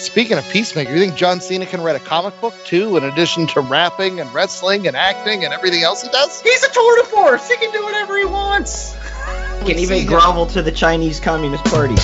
Speaking 0.00 0.38
of 0.38 0.48
Peacemaker, 0.48 0.90
you 0.92 0.98
think 0.98 1.14
John 1.14 1.42
Cena 1.42 1.66
can 1.66 1.82
write 1.82 1.94
a 1.94 2.00
comic 2.00 2.40
book 2.40 2.54
too, 2.64 2.96
in 2.96 3.04
addition 3.04 3.46
to 3.48 3.60
rapping 3.60 4.18
and 4.18 4.32
wrestling 4.32 4.88
and 4.88 4.96
acting 4.96 5.44
and 5.44 5.52
everything 5.52 5.82
else 5.82 6.02
he 6.02 6.08
does? 6.08 6.40
He's 6.40 6.64
a 6.64 6.72
tour 6.72 6.96
de 6.96 7.04
force. 7.04 7.46
He 7.46 7.56
can 7.56 7.70
do 7.70 7.84
whatever 7.84 8.16
he 8.16 8.24
wants. 8.24 8.94
He 9.58 9.66
Can 9.66 9.78
even 9.78 10.06
grovel 10.06 10.46
to 10.46 10.62
the 10.62 10.72
Chinese 10.72 11.20
Communist 11.20 11.64
Party. 11.66 11.96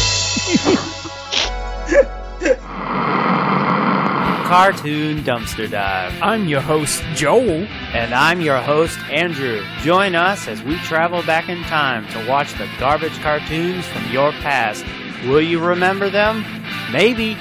Cartoon 4.47 5.25
Dumpster 5.25 5.69
Dive. 5.69 6.13
I'm 6.21 6.47
your 6.47 6.61
host, 6.61 7.03
Joel. 7.15 7.67
And 7.95 8.13
I'm 8.13 8.43
your 8.43 8.61
host, 8.61 8.99
Andrew. 9.11 9.65
Join 9.81 10.15
us 10.15 10.47
as 10.49 10.63
we 10.63 10.77
travel 10.81 11.23
back 11.23 11.49
in 11.49 11.63
time 11.63 12.07
to 12.09 12.29
watch 12.29 12.53
the 12.59 12.69
garbage 12.79 13.19
cartoons 13.21 13.87
from 13.87 14.13
your 14.13 14.33
past. 14.33 14.85
Will 15.25 15.41
you 15.41 15.65
remember 15.65 16.11
them? 16.11 16.45
Maybe. 16.93 17.39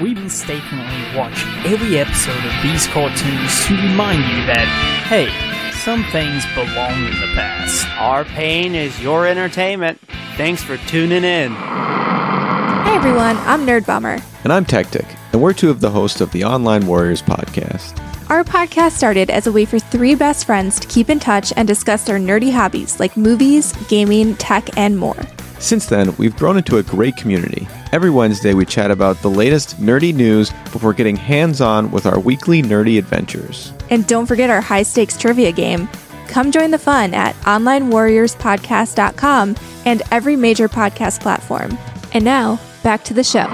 We 0.00 0.14
mistakenly 0.14 1.16
watch 1.16 1.44
every 1.66 1.98
episode 1.98 2.44
of 2.44 2.62
these 2.62 2.86
cartoons 2.86 3.66
to 3.66 3.74
remind 3.74 4.20
you 4.20 4.46
that, 4.46 5.02
hey, 5.08 5.26
some 5.72 6.04
things 6.12 6.44
belong 6.54 7.04
in 7.04 7.20
the 7.20 7.34
past. 7.34 7.84
Our 7.98 8.24
pain 8.24 8.76
is 8.76 9.02
your 9.02 9.26
entertainment. 9.26 9.98
Thanks 10.36 10.62
for 10.62 10.76
tuning 10.86 11.24
in. 11.24 11.52
Hey 11.52 12.94
everyone, 12.94 13.38
I'm 13.38 13.66
Nerd 13.66 13.86
Bummer. 13.86 14.18
And 14.44 14.52
I'm 14.52 14.64
Tactic, 14.64 15.04
and 15.32 15.42
we're 15.42 15.52
two 15.52 15.68
of 15.68 15.80
the 15.80 15.90
hosts 15.90 16.20
of 16.20 16.30
the 16.30 16.44
Online 16.44 16.86
Warriors 16.86 17.20
podcast. 17.20 17.98
Our 18.30 18.44
podcast 18.44 18.92
started 18.92 19.30
as 19.30 19.48
a 19.48 19.52
way 19.52 19.64
for 19.64 19.80
three 19.80 20.14
best 20.14 20.46
friends 20.46 20.78
to 20.78 20.86
keep 20.86 21.10
in 21.10 21.18
touch 21.18 21.52
and 21.56 21.66
discuss 21.66 22.04
their 22.04 22.20
nerdy 22.20 22.52
hobbies 22.52 23.00
like 23.00 23.16
movies, 23.16 23.72
gaming, 23.88 24.36
tech, 24.36 24.78
and 24.78 24.96
more. 24.96 25.16
Since 25.60 25.86
then, 25.86 26.14
we've 26.16 26.36
grown 26.36 26.56
into 26.56 26.78
a 26.78 26.82
great 26.82 27.16
community. 27.16 27.68
Every 27.92 28.10
Wednesday, 28.10 28.54
we 28.54 28.64
chat 28.64 28.92
about 28.92 29.20
the 29.22 29.30
latest 29.30 29.80
nerdy 29.80 30.14
news 30.14 30.50
before 30.72 30.92
getting 30.92 31.16
hands 31.16 31.60
on 31.60 31.90
with 31.90 32.06
our 32.06 32.20
weekly 32.20 32.62
nerdy 32.62 32.96
adventures. 32.98 33.72
And 33.90 34.06
don't 34.06 34.26
forget 34.26 34.50
our 34.50 34.60
high 34.60 34.84
stakes 34.84 35.16
trivia 35.16 35.50
game. 35.52 35.88
Come 36.28 36.52
join 36.52 36.70
the 36.70 36.78
fun 36.78 37.12
at 37.14 37.34
OnlineWarriorsPodcast.com 37.36 39.56
and 39.84 40.02
every 40.12 40.36
major 40.36 40.68
podcast 40.68 41.20
platform. 41.20 41.76
And 42.12 42.24
now, 42.24 42.60
back 42.82 43.02
to 43.04 43.14
the 43.14 43.24
show. 43.24 43.46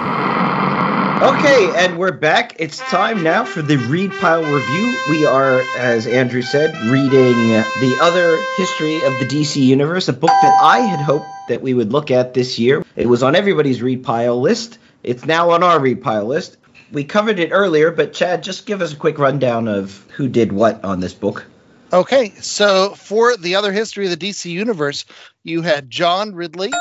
Okay, 1.23 1.70
and 1.76 1.96
we're 1.96 2.11
back. 2.12 2.56
It's 2.58 2.78
time 2.90 3.23
now 3.23 3.44
for 3.44 3.62
the 3.62 3.76
Read 3.76 4.11
Pile 4.20 4.42
review. 4.42 4.99
We 5.08 5.25
are, 5.25 5.62
as 5.78 6.06
Andrew 6.06 6.42
said, 6.42 6.75
reading 6.90 7.11
The 7.11 7.99
Other 8.02 8.37
History 8.56 8.96
of 8.96 9.18
the 9.20 9.26
DC 9.26 9.62
Universe, 9.62 10.08
a 10.08 10.12
book 10.12 10.32
that 10.42 10.58
I 10.61 10.80
had 10.80 11.00
hoped 11.00 11.26
that 11.48 11.62
we 11.62 11.74
would 11.74 11.92
look 11.92 12.10
at 12.10 12.34
this 12.34 12.58
year. 12.58 12.84
It 12.96 13.06
was 13.06 13.22
on 13.22 13.34
everybody's 13.34 13.82
Read 13.82 14.02
Pile 14.02 14.40
list. 14.40 14.78
It's 15.02 15.24
now 15.24 15.50
on 15.50 15.62
our 15.62 15.78
Read 15.80 16.02
Pile 16.02 16.24
list. 16.26 16.56
We 16.92 17.04
covered 17.04 17.38
it 17.38 17.50
earlier, 17.50 17.90
but 17.90 18.12
Chad, 18.12 18.42
just 18.42 18.66
give 18.66 18.80
us 18.80 18.92
a 18.92 18.96
quick 18.96 19.18
rundown 19.18 19.68
of 19.68 20.06
who 20.12 20.28
did 20.28 20.52
what 20.52 20.84
on 20.84 21.00
this 21.00 21.14
book. 21.14 21.46
Okay, 21.92 22.30
so 22.40 22.94
for 22.94 23.36
the 23.36 23.56
other 23.56 23.72
history 23.72 24.06
of 24.06 24.18
the 24.18 24.28
DC 24.30 24.50
universe, 24.50 25.04
you 25.42 25.62
had 25.62 25.90
John 25.90 26.34
Ridley, 26.34 26.72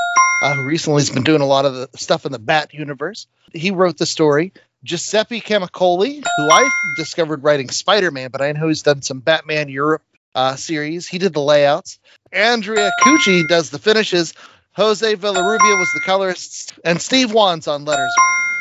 uh, 0.42 0.54
who 0.56 0.66
recently 0.66 1.02
has 1.02 1.10
been 1.10 1.24
doing 1.24 1.42
a 1.42 1.46
lot 1.46 1.66
of 1.66 1.76
the 1.76 1.90
stuff 1.96 2.26
in 2.26 2.32
the 2.32 2.40
Bat 2.40 2.74
universe. 2.74 3.28
He 3.54 3.72
wrote 3.72 3.98
the 3.98 4.06
story. 4.06 4.54
Giuseppe 4.84 5.40
Camuncoli, 5.40 6.16
who 6.16 6.50
I 6.52 6.70
discovered 6.98 7.44
writing 7.44 7.70
Spider 7.70 8.12
Man, 8.12 8.32
but 8.32 8.42
I 8.42 8.52
know 8.52 8.68
he's 8.68 8.82
done 8.82 9.02
some 9.02 9.20
Batman 9.20 9.70
Europe 9.70 10.04
uh, 10.36 10.56
series. 10.56 11.08
He 11.08 11.20
did 11.20 11.34
the 11.34 11.42
layouts. 11.42 12.00
Andrea 12.32 12.92
Cucchi 13.02 13.48
does 13.48 13.70
the 13.70 13.80
finishes. 13.80 14.34
Jose 14.76 15.16
Villarrubia 15.16 15.78
was 15.78 15.92
the 15.94 16.02
colorist, 16.04 16.74
and 16.84 17.00
Steve 17.00 17.32
Wands 17.32 17.68
on 17.68 17.86
letters. 17.86 18.12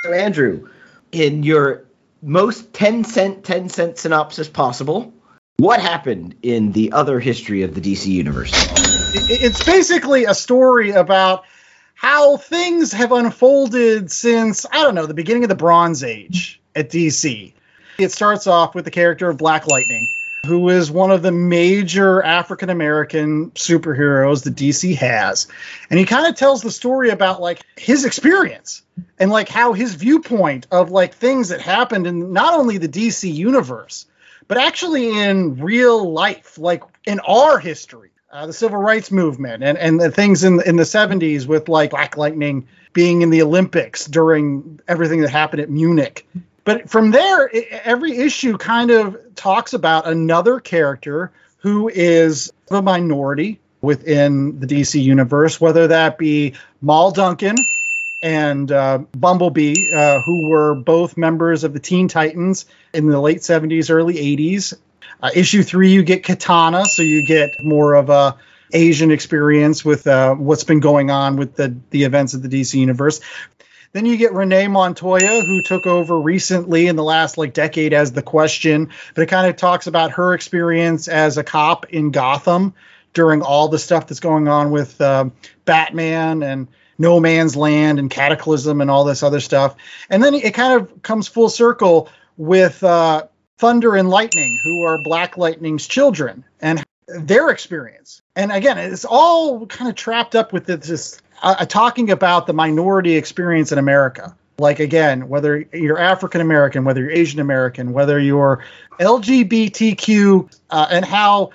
So, 0.05 0.13
Andrew, 0.13 0.69
in 1.11 1.43
your 1.43 1.85
most 2.21 2.73
10 2.75 3.05
cent, 3.05 3.45
10 3.45 3.71
cent 3.71 3.99
synopsis 3.99 4.49
possible, 4.49 5.13
what 5.57 5.81
happened 5.81 6.35
in 6.43 6.73
the 6.73 6.93
other 6.93 7.19
history 7.19 7.63
of 7.63 7.75
the 7.75 7.81
DC 7.81 8.07
universe? 8.07 8.53
It's 9.15 9.65
basically 9.65 10.25
a 10.25 10.35
story 10.35 10.91
about 10.91 11.45
how 11.95 12.37
things 12.37 12.93
have 12.93 13.13
unfolded 13.13 14.11
since, 14.11 14.67
I 14.71 14.83
don't 14.83 14.95
know, 14.95 15.07
the 15.07 15.15
beginning 15.15 15.45
of 15.45 15.49
the 15.49 15.55
Bronze 15.55 16.05
Age 16.05 16.61
at 16.75 16.91
DC. 16.91 17.53
It 17.99 18.13
starts 18.13 18.47
off 18.47 18.75
with 18.75 18.85
the 18.85 18.91
character 18.91 19.31
of 19.31 19.39
Black 19.39 19.67
Lightning, 19.67 20.09
who 20.47 20.71
is 20.71 20.91
one 20.91 21.13
of 21.13 21.23
the 21.23 21.31
major 21.31 22.21
African 22.21 22.69
American 22.69 23.53
superheroes 23.53 24.43
that 24.43 24.57
DC 24.57 24.97
has. 24.97 25.47
And 25.89 25.99
he 25.99 26.05
kind 26.05 26.27
of 26.27 26.35
tells 26.35 26.63
the 26.63 26.71
story 26.71 27.11
about 27.11 27.41
like 27.41 27.63
his 27.77 28.05
experience 28.05 28.83
and 29.19 29.31
like 29.31 29.49
how 29.49 29.73
his 29.73 29.95
viewpoint 29.95 30.67
of 30.73 30.91
like 30.91 31.15
things 31.15 31.51
that 31.51 31.61
happened 31.61 32.09
in 32.09 32.33
not 32.33 32.55
only 32.55 32.79
the 32.79 32.89
DC 32.89 33.33
universe, 33.33 34.07
but 34.49 34.59
actually 34.59 35.17
in 35.17 35.61
real 35.61 36.11
life, 36.11 36.59
like 36.59 36.83
in 37.07 37.21
our 37.21 37.59
history. 37.59 38.11
Uh, 38.33 38.47
the 38.47 38.53
civil 38.53 38.79
rights 38.79 39.11
movement 39.11 39.63
and, 39.63 39.77
and 39.77 40.01
the 40.01 40.11
things 40.11 40.43
in 40.43 40.63
in 40.63 40.77
the 40.77 40.85
70s 40.85 41.47
with 41.47 41.69
like 41.69 41.91
Black 41.91 42.17
Lightning 42.17 42.67
being 42.95 43.21
in 43.21 43.29
the 43.29 43.43
Olympics 43.43 44.07
during 44.07 44.81
everything 44.89 45.21
that 45.21 45.29
happened 45.29 45.61
at 45.61 45.69
Munich 45.69 46.27
but 46.65 46.91
from 46.91 47.11
there, 47.11 47.47
it, 47.47 47.69
every 47.85 48.17
issue 48.17 48.57
kind 48.57 48.91
of 48.91 49.17
talks 49.35 49.73
about 49.73 50.07
another 50.07 50.61
character 50.61 51.33
who 51.59 51.89
is 51.89 52.53
a 52.71 52.83
minority 52.83 53.61
within 53.81 54.61
the 54.61 54.67
DC 54.67 55.03
universe, 55.03 55.61
whether 55.61 55.89
that 55.89 56.19
be 56.19 56.55
Mal 56.81 57.11
Duncan 57.11 57.57
and 58.23 58.71
uh, 58.71 58.99
Bumblebee, 59.17 59.93
uh, 59.93 60.21
who 60.21 60.49
were 60.49 60.75
both 60.75 61.17
members 61.17 61.65
of 61.65 61.73
the 61.73 61.81
Teen 61.81 62.09
Titans 62.09 62.67
in 62.95 63.09
the 63.09 63.21
late 63.21 63.39
70s, 63.39 63.91
early 63.91 64.15
80s. 64.15 64.75
Uh, 65.21 65.31
issue 65.35 65.63
three, 65.63 65.91
you 65.91 66.03
get 66.03 66.25
Katana, 66.25 66.85
so 66.85 67.03
you 67.03 67.27
get 67.27 67.63
more 67.63 67.95
of 67.95 68.11
a 68.11 68.37
Asian 68.73 69.11
experience 69.11 69.85
with 69.85 70.07
uh, 70.07 70.35
what's 70.35 70.65
been 70.65 70.81
going 70.81 71.11
on 71.11 71.37
with 71.37 71.57
the 71.57 71.77
the 71.91 72.05
events 72.05 72.35
of 72.35 72.43
the 72.43 72.49
DC 72.49 72.75
universe. 72.75 73.21
Then 73.93 74.07
you 74.07 74.17
get 74.17 74.33
Renee 74.33 74.69
Montoya, 74.69 75.43
who 75.43 75.63
took 75.63 75.87
over 75.87 76.19
recently 76.19 76.87
in 76.87 76.97
the 76.97 77.05
last 77.05 77.37
like 77.37 77.53
decade 77.53 77.93
as 77.93 78.13
the 78.13 78.23
Question, 78.23 78.89
but 79.15 79.23
it 79.23 79.27
kind 79.27 79.47
of 79.47 79.57
talks 79.57 79.87
about 79.87 80.13
her 80.13 80.33
experience 80.33 81.09
as 81.09 81.37
a 81.37 81.45
cop 81.45 81.87
in 81.91 82.11
Gotham 82.11 82.75
during 83.13 83.43
all 83.43 83.69
the 83.69 83.79
stuff 83.79 84.07
that's 84.07 84.21
going 84.21 84.49
on 84.49 84.71
with 84.71 84.99
uh, 85.01 85.29
Batman 85.67 86.43
and 86.43 86.69
No 86.99 87.21
Man's 87.21 87.55
Land 87.55 87.99
and 87.99 88.11
Cataclysm 88.11 88.81
and 88.81 88.91
all 88.91 89.05
this 89.05 89.23
other 89.23 89.41
stuff. 89.41 89.77
And 90.09 90.23
then 90.23 90.35
it 90.35 90.55
kind 90.55 90.81
of 90.81 91.03
comes 91.03 91.29
full 91.29 91.51
circle 91.51 92.09
with 92.39 92.83
uh, 92.83 93.27
Thunder 93.59 93.95
and 93.97 94.09
Lightning, 94.09 94.59
who 94.65 94.85
are 94.85 95.03
Black 95.05 95.37
Lightning's 95.37 95.87
children, 95.87 96.45
and 96.61 96.83
their 97.07 97.51
experience. 97.51 98.23
And 98.35 98.51
again, 98.51 98.79
it's 98.79 99.05
all 99.05 99.67
kind 99.67 99.91
of 99.91 99.97
trapped 99.97 100.35
up 100.35 100.53
with 100.53 100.65
this 100.65 101.21
uh, 101.43 101.67
talking 101.67 102.11
about 102.11 102.47
the 102.47 102.53
minority 102.53 103.17
experience 103.17 103.73
in 103.73 103.79
America. 103.79 104.37
Like 104.59 104.81
again, 104.81 105.29
whether 105.29 105.59
you're 105.73 105.99
African 105.99 106.41
American, 106.41 106.85
whether 106.85 107.01
you're 107.01 107.11
Asian 107.11 107.41
American, 107.41 107.93
whether 107.93 108.19
you're 108.19 108.65
LGBTQ, 109.01 110.55
uh, 110.71 110.87
and 110.91 111.05
how 111.05 111.51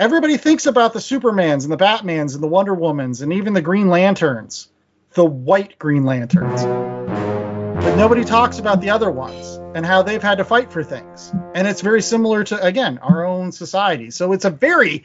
everybody 0.00 0.36
thinks 0.36 0.66
about 0.66 0.92
the 0.92 0.98
Supermans 0.98 1.64
and 1.64 1.72
the 1.72 1.76
Batmans 1.76 2.34
and 2.34 2.42
the 2.42 2.48
Wonder 2.48 2.74
Womans 2.74 3.22
and 3.22 3.32
even 3.32 3.52
the 3.52 3.62
Green 3.62 3.88
Lanterns, 3.88 4.68
the 5.12 5.24
white 5.24 5.78
Green 5.78 6.04
Lanterns. 6.04 6.64
But 6.64 7.96
nobody 7.96 8.24
talks 8.24 8.58
about 8.58 8.80
the 8.80 8.90
other 8.90 9.10
ones 9.10 9.58
and 9.74 9.86
how 9.86 10.02
they've 10.02 10.22
had 10.22 10.38
to 10.38 10.44
fight 10.44 10.72
for 10.72 10.82
things. 10.82 11.32
And 11.54 11.66
it's 11.68 11.80
very 11.80 12.02
similar 12.02 12.44
to, 12.44 12.62
again, 12.62 12.98
our 12.98 13.24
own 13.24 13.52
society. 13.52 14.10
So 14.10 14.32
it's 14.32 14.44
a 14.44 14.50
very 14.50 15.04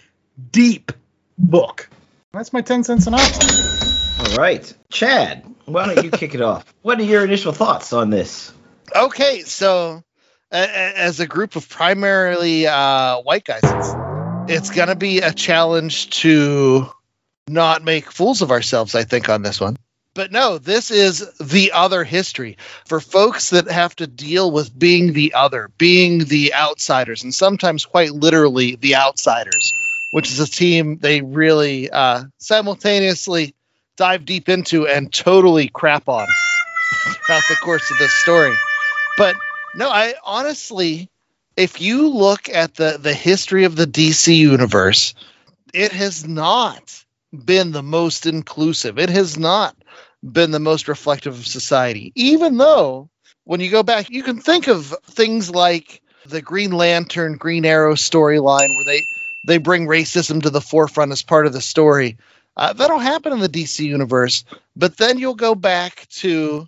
deep 0.52 0.92
book. 1.38 1.90
That's 2.34 2.52
my 2.52 2.62
10 2.62 2.84
cent 2.84 3.04
synopsis. 3.04 3.66
All 3.70 3.75
right. 4.36 4.74
Chad, 4.90 5.46
why 5.66 5.94
don't 5.94 6.04
you 6.04 6.12
kick 6.12 6.36
it 6.36 6.42
off? 6.42 6.66
What 6.82 7.00
are 7.00 7.04
your 7.04 7.24
initial 7.24 7.52
thoughts 7.52 7.94
on 7.94 8.12
this? 8.12 8.54
Okay, 8.96 9.42
so 9.42 10.04
as 10.52 11.20
a 11.20 11.26
group 11.26 11.56
of 11.56 11.68
primarily 11.68 12.68
uh, 12.68 13.22
white 13.22 13.44
guys, 13.44 13.62
it's, 13.64 13.96
it's 14.48 14.70
going 14.70 14.90
to 14.90 14.96
be 14.96 15.20
a 15.20 15.34
challenge 15.34 16.12
to 16.22 16.88
not 17.48 17.84
make 17.84 18.12
fools 18.12 18.42
of 18.42 18.52
ourselves, 18.52 18.94
I 18.94 19.04
think, 19.04 19.30
on 19.30 19.42
this 19.42 19.60
one. 19.60 19.78
But 20.14 20.32
no, 20.32 20.58
this 20.60 20.92
is 20.92 21.30
the 21.40 21.74
other 21.74 22.06
history 22.06 22.58
for 22.86 23.02
folks 23.02 23.50
that 23.50 23.70
have 23.70 23.96
to 23.98 24.08
deal 24.08 24.50
with 24.50 24.78
being 24.78 25.12
the 25.12 25.34
other, 25.34 25.70
being 25.78 26.20
the 26.20 26.54
outsiders, 26.54 27.24
and 27.24 27.34
sometimes 27.34 27.86
quite 27.86 28.12
literally 28.12 28.78
the 28.78 28.96
outsiders, 28.96 29.74
which 30.14 30.32
is 30.32 30.40
a 30.40 30.48
team 30.48 31.00
they 31.00 31.22
really 31.22 31.90
uh, 31.90 32.24
simultaneously 32.38 33.56
dive 33.98 34.26
deep 34.26 34.50
into 34.50 34.88
and 34.88 35.12
totally 35.12 35.68
crap 35.68 36.08
on 36.08 36.28
throughout 37.26 37.44
the 37.50 37.56
course 37.56 37.90
of 37.92 37.98
this 37.98 38.14
story. 38.14 38.56
But 39.18 39.36
no, 39.76 39.90
I 39.90 40.16
honestly, 40.24 41.10
if 41.56 41.82
you 41.82 42.10
look 42.10 42.50
at 42.50 42.76
the 42.76 42.98
the 43.00 43.14
history 43.14 43.66
of 43.66 43.76
the 43.76 43.88
DC 43.88 44.36
universe, 44.36 45.14
it 45.74 45.92
has 45.92 46.28
not 46.28 47.04
been 47.34 47.72
the 47.72 47.84
most 47.84 48.26
inclusive. 48.26 49.00
It 49.00 49.10
has 49.10 49.38
not 49.38 49.76
been 50.24 50.52
the 50.52 50.60
most 50.60 50.88
reflective 50.88 51.38
of 51.38 51.48
society, 51.48 52.12
even 52.16 52.58
though 52.58 53.10
when 53.44 53.60
you 53.60 53.70
go 53.70 53.84
back, 53.84 54.10
you 54.10 54.24
can 54.24 54.40
think 54.40 54.68
of 54.68 54.94
things 55.06 55.52
like 55.52 56.02
the 56.26 56.42
Green 56.42 56.72
Lantern, 56.72 57.38
Green 57.38 57.66
Arrow 57.66 57.94
storyline 57.94 58.68
where 58.76 58.86
they 58.86 59.04
they 59.46 59.58
bring 59.60 59.86
racism 59.86 60.42
to 60.42 60.50
the 60.50 60.62
forefront 60.62 61.12
as 61.12 61.22
part 61.22 61.46
of 61.46 61.54
the 61.54 61.62
story. 61.62 62.18
Uh, 62.58 62.74
that'll 62.74 63.00
happen 63.00 63.34
in 63.34 63.40
the 63.40 63.50
DC 63.50 63.86
universe, 63.86 64.46
but 64.76 64.98
then 64.98 65.18
you'll 65.18 65.36
go 65.36 65.56
back 65.56 66.08
to 66.10 66.68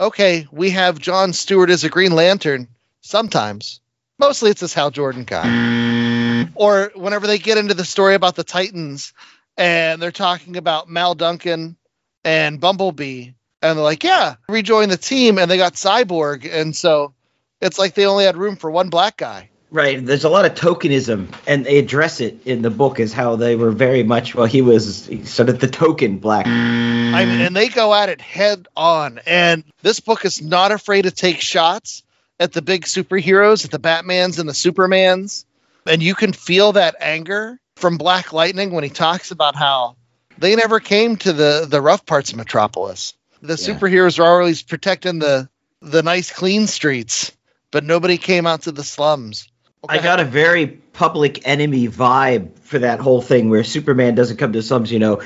okay, 0.00 0.46
we 0.50 0.70
have 0.70 0.98
John 0.98 1.32
Stewart 1.32 1.70
as 1.70 1.84
a 1.84 1.88
Green 1.90 2.12
Lantern 2.12 2.68
sometimes. 3.02 3.80
Mostly 4.18 4.50
it's 4.50 4.60
this 4.60 4.74
Hal 4.74 4.90
Jordan 4.90 5.24
guy. 5.24 6.46
Or 6.54 6.90
whenever 6.94 7.26
they 7.26 7.38
get 7.38 7.58
into 7.58 7.74
the 7.74 7.84
story 7.84 8.14
about 8.14 8.34
the 8.34 8.44
Titans 8.44 9.12
and 9.56 10.00
they're 10.00 10.10
talking 10.10 10.56
about 10.56 10.88
Mal 10.88 11.14
Duncan 11.14 11.76
and 12.24 12.60
Bumblebee, 12.60 13.32
and 13.62 13.76
they're 13.76 13.84
like, 13.84 14.04
yeah, 14.04 14.36
rejoin 14.48 14.88
the 14.88 14.96
team, 14.96 15.38
and 15.38 15.50
they 15.50 15.58
got 15.58 15.74
Cyborg, 15.74 16.50
and 16.50 16.74
so 16.74 17.14
it's 17.60 17.78
like 17.78 17.94
they 17.94 18.06
only 18.06 18.24
had 18.24 18.36
room 18.36 18.56
for 18.56 18.70
one 18.70 18.88
black 18.88 19.16
guy. 19.16 19.49
Right. 19.72 20.04
There's 20.04 20.24
a 20.24 20.28
lot 20.28 20.44
of 20.46 20.54
tokenism, 20.54 21.32
and 21.46 21.64
they 21.64 21.78
address 21.78 22.20
it 22.20 22.40
in 22.44 22.62
the 22.62 22.70
book 22.70 22.98
as 22.98 23.12
how 23.12 23.36
they 23.36 23.54
were 23.54 23.70
very 23.70 24.02
much. 24.02 24.34
Well, 24.34 24.46
he 24.46 24.62
was 24.62 25.08
sort 25.24 25.48
of 25.48 25.60
the 25.60 25.68
token 25.68 26.18
black. 26.18 26.46
Mm. 26.46 27.14
I 27.14 27.24
mean, 27.24 27.40
and 27.40 27.54
they 27.54 27.68
go 27.68 27.94
at 27.94 28.08
it 28.08 28.20
head 28.20 28.66
on. 28.76 29.20
And 29.26 29.62
this 29.82 30.00
book 30.00 30.24
is 30.24 30.42
not 30.42 30.72
afraid 30.72 31.02
to 31.02 31.12
take 31.12 31.40
shots 31.40 32.02
at 32.40 32.52
the 32.52 32.62
big 32.62 32.84
superheroes, 32.84 33.64
at 33.64 33.70
the 33.70 33.78
Batmans 33.78 34.40
and 34.40 34.48
the 34.48 34.54
Supermans. 34.54 35.44
And 35.86 36.02
you 36.02 36.14
can 36.14 36.32
feel 36.32 36.72
that 36.72 36.96
anger 36.98 37.58
from 37.76 37.96
Black 37.96 38.32
Lightning 38.32 38.72
when 38.72 38.82
he 38.84 38.90
talks 38.90 39.30
about 39.30 39.54
how 39.54 39.96
they 40.38 40.56
never 40.56 40.80
came 40.80 41.16
to 41.18 41.32
the, 41.32 41.66
the 41.68 41.80
rough 41.80 42.04
parts 42.04 42.30
of 42.32 42.36
Metropolis. 42.38 43.14
The 43.40 43.54
Yeah. 43.54 43.74
superheroes 43.74 44.18
were 44.18 44.26
always 44.26 44.62
protecting 44.62 45.18
the 45.20 45.48
the 45.80 46.02
nice 46.02 46.30
clean 46.30 46.66
streets, 46.66 47.32
but 47.70 47.84
nobody 47.84 48.18
came 48.18 48.46
out 48.46 48.62
to 48.62 48.72
the 48.72 48.84
slums. 48.84 49.48
I 49.88 49.98
got 49.98 50.20
a 50.20 50.24
very 50.24 50.66
public 50.66 51.46
enemy 51.48 51.88
vibe 51.88 52.58
for 52.60 52.80
that 52.80 53.00
whole 53.00 53.22
thing 53.22 53.48
where 53.48 53.64
Superman 53.64 54.14
doesn't 54.14 54.36
come 54.36 54.52
to 54.52 54.62
slums, 54.62 54.92
you 54.92 54.98
know. 54.98 55.22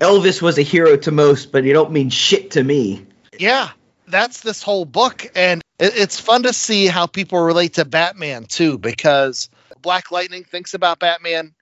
Elvis 0.00 0.42
was 0.42 0.58
a 0.58 0.62
hero 0.62 0.96
to 0.96 1.10
most, 1.10 1.52
but 1.52 1.64
you 1.64 1.72
don't 1.72 1.92
mean 1.92 2.10
shit 2.10 2.52
to 2.52 2.64
me. 2.64 3.06
Yeah, 3.38 3.70
that's 4.06 4.40
this 4.40 4.62
whole 4.62 4.84
book, 4.84 5.30
and 5.34 5.62
it's 5.78 6.18
fun 6.18 6.42
to 6.42 6.52
see 6.52 6.86
how 6.86 7.06
people 7.06 7.40
relate 7.40 7.74
to 7.74 7.84
Batman 7.84 8.44
too, 8.44 8.78
because 8.78 9.48
Black 9.82 10.10
Lightning 10.10 10.44
thinks 10.44 10.74
about 10.74 10.98
Batman, 10.98 11.54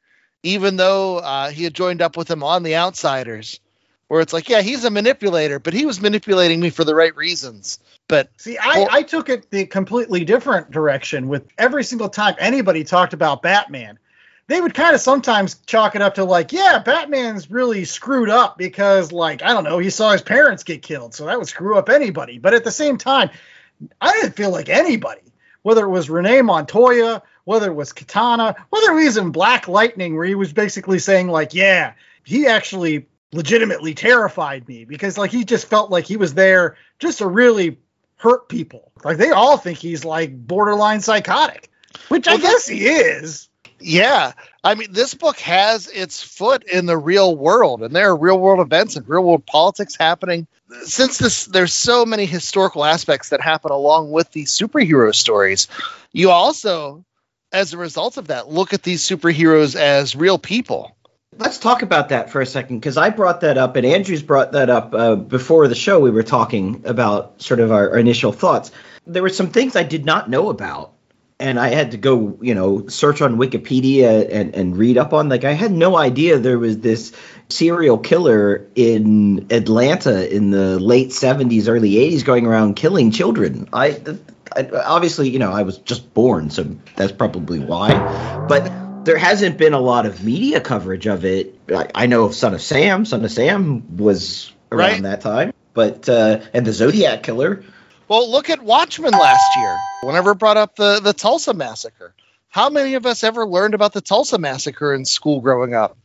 even 0.42 0.76
though 0.76 1.18
uh, 1.18 1.50
he 1.50 1.64
had 1.64 1.74
joined 1.74 2.02
up 2.02 2.16
with 2.16 2.30
him 2.30 2.42
on 2.42 2.62
The 2.62 2.76
Outsiders, 2.76 3.60
where 4.08 4.20
it's 4.20 4.32
like, 4.32 4.48
yeah, 4.48 4.60
he's 4.60 4.84
a 4.84 4.90
manipulator, 4.90 5.58
but 5.58 5.72
he 5.72 5.86
was 5.86 6.00
manipulating 6.00 6.60
me 6.60 6.70
for 6.70 6.84
the 6.84 6.94
right 6.94 7.14
reasons. 7.16 7.78
But 8.08 8.28
See, 8.36 8.58
I, 8.58 8.86
I 8.90 9.02
took 9.02 9.28
it 9.28 9.50
the 9.50 9.66
completely 9.66 10.24
different 10.24 10.70
direction 10.70 11.28
with 11.28 11.46
every 11.56 11.84
single 11.84 12.08
time 12.08 12.34
anybody 12.38 12.84
talked 12.84 13.14
about 13.14 13.42
Batman. 13.42 13.98
They 14.46 14.60
would 14.60 14.74
kind 14.74 14.94
of 14.94 15.00
sometimes 15.00 15.54
chalk 15.66 15.96
it 15.96 16.02
up 16.02 16.16
to 16.16 16.24
like, 16.24 16.52
yeah, 16.52 16.78
Batman's 16.78 17.50
really 17.50 17.86
screwed 17.86 18.28
up 18.28 18.58
because, 18.58 19.10
like, 19.10 19.42
I 19.42 19.48
don't 19.48 19.64
know, 19.64 19.78
he 19.78 19.88
saw 19.88 20.12
his 20.12 20.20
parents 20.20 20.64
get 20.64 20.82
killed, 20.82 21.14
so 21.14 21.24
that 21.24 21.38
would 21.38 21.48
screw 21.48 21.78
up 21.78 21.88
anybody. 21.88 22.38
But 22.38 22.52
at 22.52 22.62
the 22.62 22.70
same 22.70 22.98
time, 22.98 23.30
I 24.02 24.12
didn't 24.12 24.36
feel 24.36 24.50
like 24.50 24.68
anybody, 24.68 25.32
whether 25.62 25.86
it 25.86 25.88
was 25.88 26.10
Renee 26.10 26.42
Montoya, 26.42 27.22
whether 27.44 27.70
it 27.70 27.74
was 27.74 27.94
Katana, 27.94 28.54
whether 28.68 28.92
it 28.92 29.04
was 29.04 29.16
in 29.16 29.30
Black 29.30 29.66
Lightning, 29.66 30.14
where 30.14 30.26
he 30.26 30.34
was 30.34 30.52
basically 30.52 30.98
saying, 30.98 31.28
like, 31.28 31.54
yeah, 31.54 31.94
he 32.22 32.46
actually 32.46 33.06
legitimately 33.34 33.94
terrified 33.94 34.66
me 34.68 34.84
because, 34.84 35.18
like, 35.18 35.30
he 35.30 35.44
just 35.44 35.66
felt 35.66 35.90
like 35.90 36.06
he 36.06 36.16
was 36.16 36.34
there 36.34 36.76
just 36.98 37.18
to 37.18 37.26
really 37.26 37.78
hurt 38.16 38.48
people. 38.48 38.92
Like, 39.02 39.18
they 39.18 39.30
all 39.30 39.56
think 39.58 39.78
he's 39.78 40.04
like 40.04 40.34
borderline 40.46 41.00
psychotic, 41.00 41.68
which 42.08 42.28
I 42.28 42.38
guess 42.38 42.66
he 42.66 42.86
is. 42.86 43.48
yeah, 43.80 44.32
I 44.62 44.76
mean, 44.76 44.92
this 44.92 45.14
book 45.14 45.38
has 45.40 45.88
its 45.88 46.22
foot 46.22 46.64
in 46.64 46.86
the 46.86 46.96
real 46.96 47.36
world, 47.36 47.82
and 47.82 47.94
there 47.94 48.08
are 48.10 48.16
real 48.16 48.38
world 48.38 48.60
events 48.60 48.96
and 48.96 49.06
real 49.08 49.24
world 49.24 49.44
politics 49.44 49.96
happening. 49.96 50.46
Since 50.84 51.18
this, 51.18 51.44
there's 51.46 51.74
so 51.74 52.06
many 52.06 52.24
historical 52.24 52.84
aspects 52.84 53.28
that 53.28 53.40
happen 53.40 53.72
along 53.72 54.10
with 54.10 54.30
these 54.30 54.56
superhero 54.56 55.14
stories. 55.14 55.68
You 56.12 56.30
also, 56.30 57.04
as 57.52 57.72
a 57.72 57.78
result 57.78 58.16
of 58.16 58.28
that, 58.28 58.48
look 58.48 58.72
at 58.72 58.82
these 58.82 59.02
superheroes 59.06 59.76
as 59.76 60.16
real 60.16 60.38
people. 60.38 60.96
Let's 61.36 61.58
talk 61.58 61.82
about 61.82 62.10
that 62.10 62.30
for 62.30 62.40
a 62.40 62.46
second 62.46 62.78
because 62.78 62.96
I 62.96 63.10
brought 63.10 63.40
that 63.40 63.58
up 63.58 63.76
and 63.76 63.84
Andrews 63.84 64.22
brought 64.22 64.52
that 64.52 64.70
up 64.70 64.94
uh, 64.94 65.16
before 65.16 65.66
the 65.68 65.74
show. 65.74 66.00
We 66.00 66.10
were 66.10 66.22
talking 66.22 66.82
about 66.84 67.42
sort 67.42 67.60
of 67.60 67.72
our, 67.72 67.90
our 67.90 67.98
initial 67.98 68.32
thoughts. 68.32 68.70
There 69.06 69.22
were 69.22 69.28
some 69.28 69.48
things 69.50 69.76
I 69.76 69.82
did 69.82 70.04
not 70.04 70.30
know 70.30 70.48
about, 70.48 70.92
and 71.40 71.58
I 71.58 71.68
had 71.68 71.90
to 71.90 71.96
go, 71.96 72.38
you 72.40 72.54
know, 72.54 72.86
search 72.88 73.20
on 73.20 73.36
Wikipedia 73.36 74.28
and, 74.30 74.54
and 74.54 74.76
read 74.76 74.96
up 74.96 75.12
on. 75.12 75.28
Like 75.28 75.44
I 75.44 75.52
had 75.52 75.72
no 75.72 75.96
idea 75.96 76.38
there 76.38 76.58
was 76.58 76.78
this 76.78 77.12
serial 77.48 77.98
killer 77.98 78.66
in 78.74 79.46
Atlanta 79.50 80.32
in 80.32 80.50
the 80.50 80.78
late 80.78 81.08
'70s, 81.08 81.68
early 81.68 81.92
'80s, 81.92 82.24
going 82.24 82.46
around 82.46 82.74
killing 82.74 83.10
children. 83.10 83.68
I, 83.72 84.00
I 84.54 84.68
obviously, 84.84 85.30
you 85.30 85.38
know, 85.38 85.50
I 85.50 85.62
was 85.62 85.78
just 85.78 86.14
born, 86.14 86.50
so 86.50 86.64
that's 86.96 87.12
probably 87.12 87.58
why. 87.58 87.90
But 88.48 88.83
there 89.04 89.18
hasn't 89.18 89.58
been 89.58 89.72
a 89.74 89.80
lot 89.80 90.06
of 90.06 90.24
media 90.24 90.60
coverage 90.60 91.06
of 91.06 91.24
it. 91.24 91.58
I, 91.68 91.88
I 91.94 92.06
know 92.06 92.24
of 92.24 92.34
Son 92.34 92.54
of 92.54 92.62
Sam. 92.62 93.04
Son 93.04 93.24
of 93.24 93.30
Sam 93.30 93.96
was 93.96 94.52
around 94.72 94.90
Right. 94.90 95.02
that 95.02 95.20
time, 95.20 95.52
but 95.74 96.08
uh, 96.08 96.40
and 96.52 96.66
the 96.66 96.72
Zodiac 96.72 97.22
Killer. 97.22 97.64
Well, 98.08 98.30
look 98.30 98.50
at 98.50 98.62
Watchmen 98.62 99.14
last 99.14 99.56
year. 99.56 99.86
Whenever 100.02 100.32
it 100.32 100.38
brought 100.38 100.56
up 100.58 100.76
the, 100.76 101.00
the 101.00 101.12
Tulsa 101.14 101.54
massacre, 101.54 102.14
how 102.48 102.68
many 102.68 102.94
of 102.94 103.06
us 103.06 103.24
ever 103.24 103.46
learned 103.46 103.74
about 103.74 103.92
the 103.94 104.00
Tulsa 104.02 104.38
massacre 104.38 104.94
in 104.94 105.04
school 105.04 105.40
growing 105.40 105.74
up? 105.74 105.96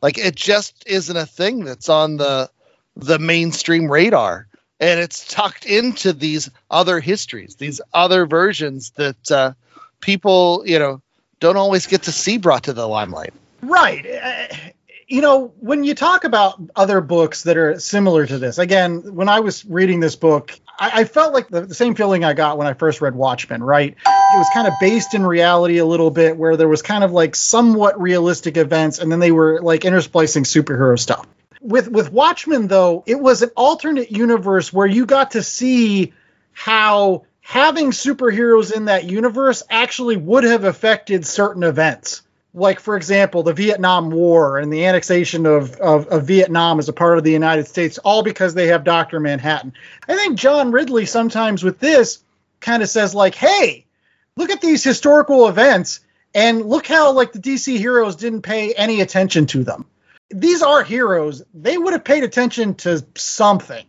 Like 0.00 0.16
it 0.18 0.34
just 0.36 0.84
isn't 0.86 1.16
a 1.16 1.26
thing 1.26 1.64
that's 1.64 1.88
on 1.88 2.16
the 2.16 2.50
the 2.96 3.18
mainstream 3.18 3.90
radar, 3.90 4.48
and 4.78 5.00
it's 5.00 5.26
tucked 5.26 5.66
into 5.66 6.12
these 6.12 6.50
other 6.70 7.00
histories, 7.00 7.56
these 7.56 7.80
other 7.92 8.26
versions 8.26 8.90
that 8.92 9.30
uh, 9.30 9.52
people, 10.00 10.62
you 10.66 10.78
know, 10.78 11.02
don't 11.40 11.56
always 11.56 11.86
get 11.86 12.04
to 12.04 12.12
see 12.12 12.38
brought 12.38 12.64
to 12.64 12.72
the 12.72 12.86
limelight. 12.86 13.34
Right. 13.62 14.06
Uh, 14.06 14.54
You 15.08 15.22
know, 15.22 15.52
when 15.58 15.82
you 15.82 15.96
talk 15.96 16.22
about 16.22 16.60
other 16.76 17.00
books 17.00 17.42
that 17.42 17.56
are 17.56 17.80
similar 17.80 18.28
to 18.28 18.38
this, 18.38 18.58
again, 18.58 19.16
when 19.16 19.28
I 19.28 19.40
was 19.40 19.64
reading 19.64 19.98
this 19.98 20.14
book, 20.14 20.56
I, 20.78 21.00
I 21.00 21.04
felt 21.04 21.34
like 21.34 21.48
the, 21.48 21.62
the 21.62 21.74
same 21.74 21.96
feeling 21.96 22.22
I 22.22 22.32
got 22.32 22.58
when 22.58 22.68
I 22.68 22.74
first 22.74 23.00
read 23.00 23.16
Watchmen, 23.16 23.60
right? 23.60 23.90
It 23.90 24.38
was 24.38 24.48
kind 24.54 24.68
of 24.68 24.74
based 24.80 25.12
in 25.12 25.26
reality 25.26 25.78
a 25.78 25.84
little 25.84 26.12
bit, 26.12 26.36
where 26.36 26.56
there 26.56 26.68
was 26.68 26.80
kind 26.80 27.02
of 27.02 27.10
like 27.10 27.34
somewhat 27.34 28.00
realistic 28.00 28.56
events, 28.56 29.00
and 29.00 29.10
then 29.10 29.18
they 29.18 29.32
were 29.32 29.60
like 29.60 29.80
intersplicing 29.80 30.44
superhero 30.44 30.96
stuff. 30.96 31.26
With 31.60 31.88
with 31.88 32.12
Watchmen, 32.12 32.68
though, 32.68 33.02
it 33.04 33.18
was 33.18 33.42
an 33.42 33.50
alternate 33.56 34.12
universe 34.12 34.72
where 34.72 34.86
you 34.86 35.06
got 35.06 35.32
to 35.32 35.42
see 35.42 36.12
how 36.52 37.24
having 37.40 37.90
superheroes 37.90 38.72
in 38.72 38.86
that 38.86 39.04
universe 39.04 39.62
actually 39.70 40.16
would 40.16 40.44
have 40.44 40.64
affected 40.64 41.26
certain 41.26 41.62
events. 41.62 42.22
Like 42.52 42.80
for 42.80 42.96
example 42.96 43.42
the 43.42 43.52
vietnam 43.52 44.10
war 44.10 44.58
and 44.58 44.72
the 44.72 44.86
annexation 44.86 45.46
of, 45.46 45.76
of, 45.76 46.08
of 46.08 46.26
vietnam 46.26 46.78
as 46.78 46.88
a 46.88 46.92
part 46.92 47.16
of 47.16 47.22
the 47.22 47.30
united 47.30 47.68
states 47.68 47.98
all 47.98 48.24
because 48.24 48.54
they 48.54 48.68
have 48.68 48.82
dr 48.82 49.18
manhattan. 49.20 49.72
I 50.08 50.16
think 50.16 50.36
john 50.36 50.72
ridley 50.72 51.06
sometimes 51.06 51.62
with 51.62 51.78
this 51.78 52.22
kind 52.58 52.82
of 52.82 52.88
says 52.88 53.14
like 53.14 53.36
hey 53.36 53.86
look 54.36 54.50
at 54.50 54.60
these 54.60 54.82
historical 54.82 55.46
events 55.48 56.00
and 56.34 56.64
look 56.64 56.86
how 56.86 57.12
like 57.12 57.32
the 57.32 57.38
dc 57.38 57.76
heroes 57.78 58.16
didn't 58.16 58.42
pay 58.42 58.72
any 58.72 59.00
attention 59.00 59.46
to 59.46 59.64
them. 59.64 59.86
These 60.30 60.62
are 60.62 60.82
heroes. 60.82 61.42
They 61.54 61.76
would 61.76 61.92
have 61.92 62.04
paid 62.04 62.22
attention 62.22 62.76
to 62.76 63.04
something. 63.16 63.84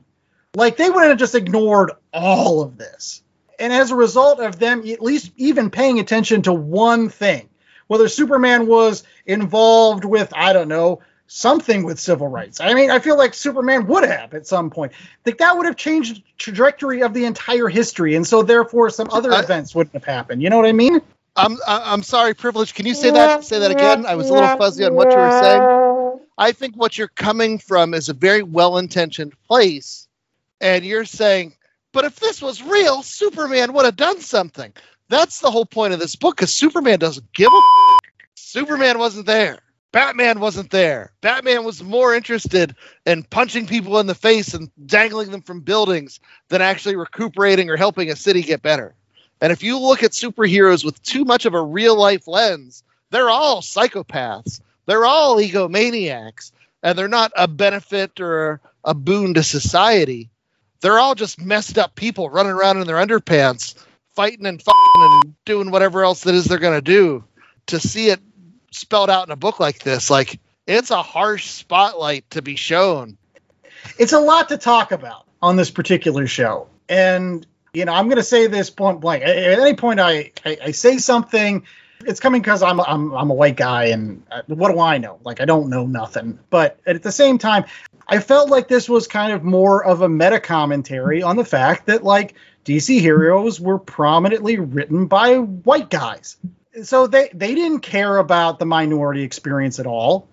Like 0.55 0.77
they 0.77 0.89
wouldn't 0.89 1.09
have 1.09 1.19
just 1.19 1.35
ignored 1.35 1.91
all 2.11 2.61
of 2.61 2.77
this 2.77 3.21
and 3.61 3.71
as 3.71 3.91
a 3.91 3.95
result 3.95 4.39
of 4.39 4.59
them 4.59 4.85
at 4.87 5.01
least 5.01 5.31
even 5.37 5.69
paying 5.69 5.99
attention 5.99 6.41
to 6.41 6.53
one 6.53 7.07
thing 7.07 7.47
whether 7.91 8.07
Superman 8.07 8.67
was 8.67 9.03
involved 9.25 10.05
with, 10.05 10.31
I 10.33 10.53
don't 10.53 10.69
know, 10.69 11.01
something 11.27 11.83
with 11.83 11.99
civil 11.99 12.29
rights. 12.29 12.61
I 12.61 12.73
mean, 12.73 12.89
I 12.89 12.99
feel 12.99 13.17
like 13.17 13.33
Superman 13.33 13.85
would 13.87 14.05
have 14.05 14.33
at 14.33 14.47
some 14.47 14.69
point. 14.69 14.93
Like 15.25 15.39
that 15.39 15.57
would 15.57 15.65
have 15.65 15.75
changed 15.75 16.15
the 16.15 16.23
trajectory 16.37 17.03
of 17.03 17.13
the 17.13 17.25
entire 17.25 17.67
history, 17.67 18.15
and 18.15 18.25
so 18.25 18.43
therefore 18.43 18.91
some 18.91 19.09
other 19.11 19.33
I- 19.33 19.41
events 19.41 19.75
wouldn't 19.75 19.93
have 19.93 20.05
happened. 20.05 20.41
You 20.41 20.49
know 20.49 20.55
what 20.55 20.67
I 20.67 20.71
mean? 20.71 21.01
I'm 21.35 21.57
I'm 21.67 22.01
sorry, 22.03 22.33
privilege. 22.33 22.73
Can 22.73 22.85
you 22.85 22.93
say 22.93 23.11
that? 23.11 23.43
Say 23.43 23.59
that 23.59 23.71
again. 23.71 24.05
I 24.05 24.15
was 24.15 24.29
a 24.29 24.33
little 24.33 24.57
fuzzy 24.57 24.85
on 24.85 24.95
what 24.95 25.13
you 25.13 25.19
were 25.19 25.31
saying. 25.31 26.19
I 26.37 26.53
think 26.53 26.75
what 26.77 26.97
you're 26.97 27.09
coming 27.09 27.57
from 27.57 27.93
is 27.93 28.07
a 28.07 28.13
very 28.13 28.41
well-intentioned 28.41 29.33
place, 29.49 30.07
and 30.61 30.85
you're 30.85 31.03
saying, 31.03 31.55
but 31.91 32.05
if 32.05 32.19
this 32.19 32.41
was 32.41 32.61
real, 32.61 33.03
Superman 33.03 33.73
would 33.73 33.85
have 33.85 33.95
done 33.95 34.19
something. 34.19 34.73
That's 35.09 35.39
the 35.39 35.51
whole 35.51 35.65
point 35.65 35.93
of 35.93 35.99
this 35.99 36.15
book, 36.15 36.37
because 36.37 36.53
Superman 36.53 36.99
doesn't 36.99 37.33
give 37.33 37.51
a. 37.51 37.55
F- 37.55 38.11
Superman 38.35 38.97
wasn't 38.99 39.25
there. 39.25 39.59
Batman 39.91 40.39
wasn't 40.39 40.71
there. 40.71 41.11
Batman 41.19 41.65
was 41.65 41.83
more 41.83 42.15
interested 42.15 42.75
in 43.05 43.23
punching 43.23 43.67
people 43.67 43.99
in 43.99 44.07
the 44.07 44.15
face 44.15 44.53
and 44.53 44.71
dangling 44.85 45.31
them 45.31 45.41
from 45.41 45.61
buildings 45.61 46.21
than 46.47 46.61
actually 46.61 46.95
recuperating 46.95 47.69
or 47.69 47.75
helping 47.75 48.09
a 48.09 48.15
city 48.15 48.41
get 48.41 48.61
better. 48.61 48.95
And 49.41 49.51
if 49.51 49.63
you 49.63 49.79
look 49.79 50.03
at 50.03 50.11
superheroes 50.11 50.85
with 50.85 51.01
too 51.03 51.25
much 51.25 51.45
of 51.45 51.55
a 51.55 51.61
real 51.61 51.97
life 51.97 52.27
lens, 52.27 52.83
they're 53.09 53.29
all 53.29 53.61
psychopaths. 53.61 54.61
They're 54.85 55.05
all 55.05 55.37
egomaniacs. 55.37 56.51
And 56.83 56.97
they're 56.97 57.07
not 57.09 57.33
a 57.35 57.47
benefit 57.47 58.21
or 58.21 58.61
a 58.83 58.93
boon 58.93 59.33
to 59.33 59.43
society. 59.43 60.29
They're 60.81 60.99
all 60.99 61.15
just 61.15 61.39
messed 61.39 61.77
up 61.77 61.95
people 61.95 62.29
running 62.29 62.51
around 62.51 62.81
in 62.81 62.87
their 62.87 62.97
underpants, 62.97 63.75
fighting 64.15 64.45
and 64.45 64.61
fucking 64.61 64.75
and 64.97 65.35
doing 65.45 65.71
whatever 65.71 66.03
else 66.03 66.21
that 66.23 66.35
is 66.35 66.45
they're 66.45 66.57
going 66.57 66.77
to 66.77 66.81
do. 66.81 67.23
To 67.67 67.79
see 67.79 68.09
it 68.09 68.19
spelled 68.71 69.09
out 69.09 69.27
in 69.27 69.31
a 69.31 69.35
book 69.35 69.59
like 69.59 69.79
this, 69.79 70.09
like 70.09 70.39
it's 70.67 70.91
a 70.91 71.01
harsh 71.01 71.47
spotlight 71.47 72.29
to 72.31 72.41
be 72.41 72.55
shown. 72.55 73.17
It's 73.97 74.13
a 74.13 74.19
lot 74.19 74.49
to 74.49 74.57
talk 74.57 74.91
about 74.91 75.25
on 75.41 75.55
this 75.55 75.69
particular 75.69 76.27
show. 76.27 76.67
And, 76.89 77.45
you 77.73 77.85
know, 77.85 77.93
I'm 77.93 78.07
going 78.07 78.17
to 78.17 78.23
say 78.23 78.47
this 78.47 78.69
point 78.69 78.99
blank. 78.99 79.23
At 79.23 79.59
any 79.59 79.75
point 79.75 79.99
I, 79.99 80.31
I, 80.45 80.57
I 80.65 80.71
say 80.71 80.97
something, 80.97 81.65
it's 82.05 82.19
coming 82.19 82.41
because 82.41 82.63
I'm, 82.63 82.79
I'm, 82.81 83.13
I'm 83.13 83.29
a 83.29 83.33
white 83.33 83.55
guy 83.55 83.85
and 83.85 84.23
uh, 84.31 84.41
what 84.47 84.71
do 84.71 84.79
I 84.79 84.97
know? 84.97 85.19
Like, 85.23 85.41
I 85.41 85.45
don't 85.45 85.69
know 85.69 85.85
nothing. 85.85 86.39
But 86.49 86.79
at 86.85 87.03
the 87.03 87.11
same 87.11 87.37
time, 87.37 87.65
I 88.07 88.19
felt 88.19 88.49
like 88.49 88.67
this 88.67 88.89
was 88.89 89.07
kind 89.07 89.33
of 89.33 89.43
more 89.43 89.83
of 89.83 90.01
a 90.01 90.09
meta 90.09 90.39
commentary 90.39 91.23
on 91.23 91.35
the 91.35 91.45
fact 91.45 91.87
that, 91.87 92.03
like, 92.03 92.35
DC 92.65 92.99
heroes 92.99 93.59
were 93.59 93.79
prominently 93.79 94.57
written 94.57 95.07
by 95.07 95.37
white 95.37 95.89
guys. 95.89 96.37
So 96.83 97.07
they 97.07 97.29
they 97.33 97.55
didn't 97.55 97.79
care 97.79 98.17
about 98.17 98.59
the 98.59 98.65
minority 98.65 99.23
experience 99.23 99.79
at 99.79 99.87
all. 99.87 100.27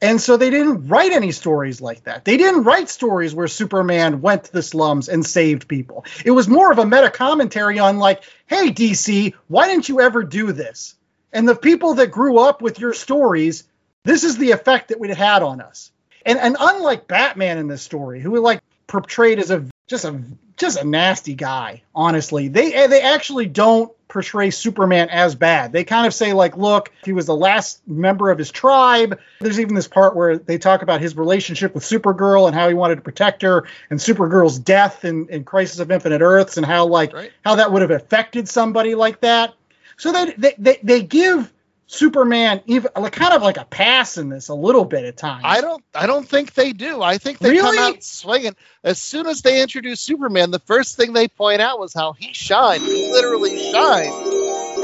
And 0.00 0.20
so 0.20 0.36
they 0.36 0.50
didn't 0.50 0.86
write 0.88 1.10
any 1.10 1.32
stories 1.32 1.80
like 1.80 2.04
that. 2.04 2.24
They 2.24 2.36
didn't 2.36 2.64
write 2.64 2.88
stories 2.88 3.34
where 3.34 3.48
superman 3.48 4.20
went 4.20 4.44
to 4.44 4.52
the 4.52 4.62
slums 4.62 5.08
and 5.08 5.26
saved 5.26 5.66
people. 5.66 6.04
It 6.24 6.30
was 6.30 6.46
more 6.46 6.70
of 6.70 6.78
a 6.78 6.86
meta 6.86 7.10
commentary 7.10 7.78
on 7.78 7.98
like 7.98 8.22
hey 8.46 8.70
dc 8.70 9.34
why 9.48 9.66
didn't 9.66 9.88
you 9.88 10.00
ever 10.00 10.22
do 10.22 10.52
this? 10.52 10.94
And 11.32 11.48
the 11.48 11.56
people 11.56 11.94
that 11.94 12.10
grew 12.10 12.38
up 12.38 12.62
with 12.62 12.78
your 12.78 12.92
stories 12.92 13.64
this 14.04 14.24
is 14.24 14.38
the 14.38 14.52
effect 14.52 14.88
that 14.88 15.02
it 15.02 15.16
had 15.16 15.42
on 15.42 15.60
us 15.60 15.90
and 16.24 16.38
and 16.38 16.56
unlike 16.58 17.06
batman 17.06 17.58
in 17.58 17.66
this 17.66 17.82
story 17.82 18.20
who 18.20 18.38
like 18.40 18.60
portrayed 18.86 19.38
as 19.38 19.50
a 19.50 19.64
just 19.86 20.04
a 20.04 20.20
just 20.56 20.78
a 20.78 20.84
nasty 20.84 21.34
guy 21.34 21.82
honestly 21.94 22.48
they 22.48 22.86
they 22.86 23.02
actually 23.02 23.46
don't 23.46 23.92
portray 24.08 24.50
Superman 24.50 25.10
as 25.10 25.34
bad. 25.34 25.72
They 25.72 25.84
kind 25.84 26.06
of 26.06 26.14
say, 26.14 26.32
like, 26.32 26.56
look, 26.56 26.90
he 27.04 27.12
was 27.12 27.26
the 27.26 27.36
last 27.36 27.86
member 27.86 28.30
of 28.30 28.38
his 28.38 28.50
tribe. 28.50 29.20
There's 29.40 29.60
even 29.60 29.74
this 29.74 29.86
part 29.86 30.16
where 30.16 30.38
they 30.38 30.58
talk 30.58 30.82
about 30.82 31.00
his 31.00 31.16
relationship 31.16 31.74
with 31.74 31.84
Supergirl 31.84 32.46
and 32.46 32.54
how 32.54 32.68
he 32.68 32.74
wanted 32.74 32.96
to 32.96 33.02
protect 33.02 33.42
her, 33.42 33.68
and 33.90 34.00
Supergirl's 34.00 34.58
death 34.58 35.04
in, 35.04 35.28
in 35.28 35.44
Crisis 35.44 35.78
of 35.78 35.90
Infinite 35.90 36.22
Earths, 36.22 36.56
and 36.56 36.66
how 36.66 36.86
like 36.86 37.12
right. 37.12 37.30
how 37.44 37.56
that 37.56 37.70
would 37.70 37.82
have 37.82 37.90
affected 37.90 38.48
somebody 38.48 38.94
like 38.94 39.20
that. 39.20 39.54
So 39.98 40.12
they 40.12 40.32
they 40.32 40.54
they, 40.58 40.78
they 40.82 41.02
give 41.02 41.52
Superman 41.90 42.60
even 42.66 42.90
like 42.94 43.14
kind 43.14 43.32
of 43.32 43.40
like 43.40 43.56
a 43.56 43.64
pass 43.64 44.18
in 44.18 44.28
this 44.28 44.48
a 44.48 44.54
little 44.54 44.84
bit 44.84 45.06
at 45.06 45.16
times. 45.16 45.42
I 45.44 45.62
don't 45.62 45.82
I 45.94 46.06
don't 46.06 46.28
think 46.28 46.52
they 46.52 46.74
do. 46.74 47.00
I 47.00 47.16
think 47.16 47.38
they 47.38 47.50
really? 47.50 47.78
come 47.78 47.94
out 47.94 48.04
swinging. 48.04 48.56
As 48.84 49.00
soon 49.00 49.26
as 49.26 49.40
they 49.40 49.62
introduce 49.62 50.00
Superman, 50.00 50.50
the 50.50 50.58
first 50.58 50.96
thing 50.96 51.14
they 51.14 51.28
point 51.28 51.62
out 51.62 51.80
was 51.80 51.94
how 51.94 52.12
he 52.12 52.34
shined. 52.34 52.82
He 52.82 53.10
literally 53.10 53.72
shined. 53.72 54.12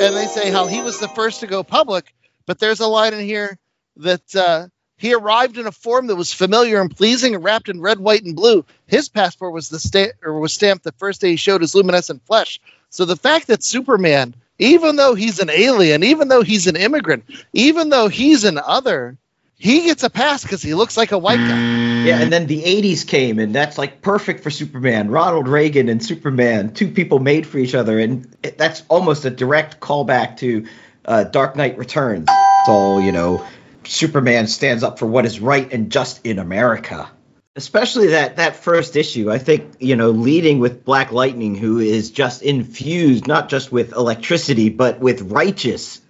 And 0.00 0.16
they 0.16 0.26
say 0.26 0.50
how 0.50 0.66
he 0.66 0.80
was 0.80 0.98
the 0.98 1.08
first 1.08 1.40
to 1.40 1.46
go 1.46 1.62
public. 1.62 2.14
But 2.46 2.58
there's 2.58 2.80
a 2.80 2.86
line 2.86 3.12
in 3.12 3.20
here 3.20 3.58
that 3.98 4.34
uh, 4.34 4.68
he 4.96 5.12
arrived 5.12 5.58
in 5.58 5.66
a 5.66 5.72
form 5.72 6.06
that 6.06 6.16
was 6.16 6.32
familiar 6.32 6.80
and 6.80 6.94
pleasing 6.94 7.34
and 7.34 7.44
wrapped 7.44 7.68
in 7.68 7.82
red, 7.82 8.00
white, 8.00 8.24
and 8.24 8.34
blue. 8.34 8.64
His 8.86 9.10
passport 9.10 9.52
was 9.52 9.68
the 9.68 9.78
sta- 9.78 10.12
or 10.22 10.40
was 10.40 10.54
stamped 10.54 10.84
the 10.84 10.92
first 10.92 11.20
day 11.20 11.30
he 11.30 11.36
showed 11.36 11.60
his 11.60 11.74
luminescent 11.74 12.24
flesh. 12.26 12.60
So 12.88 13.04
the 13.04 13.16
fact 13.16 13.48
that 13.48 13.62
Superman 13.62 14.34
even 14.58 14.96
though 14.96 15.14
he's 15.14 15.40
an 15.40 15.50
alien, 15.50 16.04
even 16.04 16.28
though 16.28 16.42
he's 16.42 16.66
an 16.66 16.76
immigrant, 16.76 17.24
even 17.52 17.88
though 17.88 18.08
he's 18.08 18.44
an 18.44 18.58
other, 18.58 19.16
he 19.56 19.82
gets 19.84 20.02
a 20.02 20.10
pass 20.10 20.42
because 20.42 20.62
he 20.62 20.74
looks 20.74 20.96
like 20.96 21.12
a 21.12 21.18
white 21.18 21.38
guy. 21.38 22.04
Yeah, 22.04 22.20
and 22.20 22.32
then 22.32 22.46
the 22.46 22.62
80s 22.62 23.06
came, 23.06 23.38
and 23.38 23.54
that's 23.54 23.78
like 23.78 24.02
perfect 24.02 24.42
for 24.42 24.50
Superman. 24.50 25.10
Ronald 25.10 25.48
Reagan 25.48 25.88
and 25.88 26.04
Superman, 26.04 26.74
two 26.74 26.88
people 26.88 27.18
made 27.18 27.46
for 27.46 27.58
each 27.58 27.74
other, 27.74 27.98
and 27.98 28.24
that's 28.58 28.82
almost 28.88 29.24
a 29.24 29.30
direct 29.30 29.80
callback 29.80 30.36
to 30.38 30.66
uh, 31.04 31.24
Dark 31.24 31.56
Knight 31.56 31.78
Returns. 31.78 32.28
So, 32.66 32.98
you 32.98 33.12
know, 33.12 33.44
Superman 33.84 34.46
stands 34.46 34.82
up 34.82 34.98
for 34.98 35.06
what 35.06 35.24
is 35.26 35.40
right 35.40 35.72
and 35.72 35.90
just 35.90 36.24
in 36.26 36.38
America 36.38 37.10
especially 37.56 38.08
that 38.08 38.36
that 38.36 38.56
first 38.56 38.96
issue 38.96 39.30
i 39.30 39.38
think 39.38 39.74
you 39.78 39.94
know 39.94 40.10
leading 40.10 40.58
with 40.58 40.84
black 40.84 41.12
lightning 41.12 41.54
who 41.54 41.78
is 41.78 42.10
just 42.10 42.42
infused 42.42 43.26
not 43.26 43.48
just 43.48 43.70
with 43.70 43.92
electricity 43.92 44.68
but 44.68 44.98
with 44.98 45.22
righteous 45.22 46.00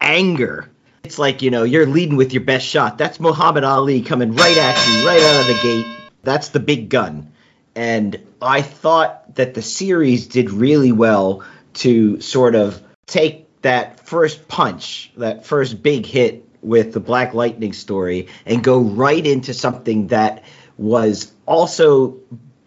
anger. 0.00 0.70
It's 1.04 1.18
like 1.18 1.42
you 1.42 1.50
know 1.50 1.62
you're 1.62 1.86
leading 1.86 2.16
with 2.16 2.32
your 2.32 2.42
best 2.42 2.66
shot. 2.66 2.98
That's 2.98 3.20
muhammad 3.20 3.64
ali 3.64 4.02
coming 4.02 4.34
right 4.34 4.56
at 4.56 4.88
you 4.88 5.06
right 5.06 5.22
out 5.22 5.40
of 5.40 5.46
the 5.46 5.60
gate. 5.62 5.86
That's 6.22 6.48
the 6.48 6.60
big 6.60 6.88
gun. 6.88 7.32
And 7.74 8.20
i 8.42 8.62
thought 8.62 9.34
that 9.36 9.54
the 9.54 9.62
series 9.62 10.26
did 10.26 10.50
really 10.50 10.92
well 10.92 11.44
to 11.74 12.20
sort 12.20 12.54
of 12.54 12.82
take 13.06 13.44
that 13.62 14.00
first 14.00 14.48
punch 14.48 15.12
that 15.16 15.46
first 15.46 15.82
big 15.82 16.06
hit 16.06 16.44
with 16.62 16.92
the 16.92 17.00
black 17.00 17.34
lightning 17.34 17.72
story 17.72 18.28
and 18.44 18.62
go 18.62 18.80
right 18.80 19.24
into 19.24 19.54
something 19.54 20.08
that 20.08 20.42
was 20.78 21.32
also 21.46 22.18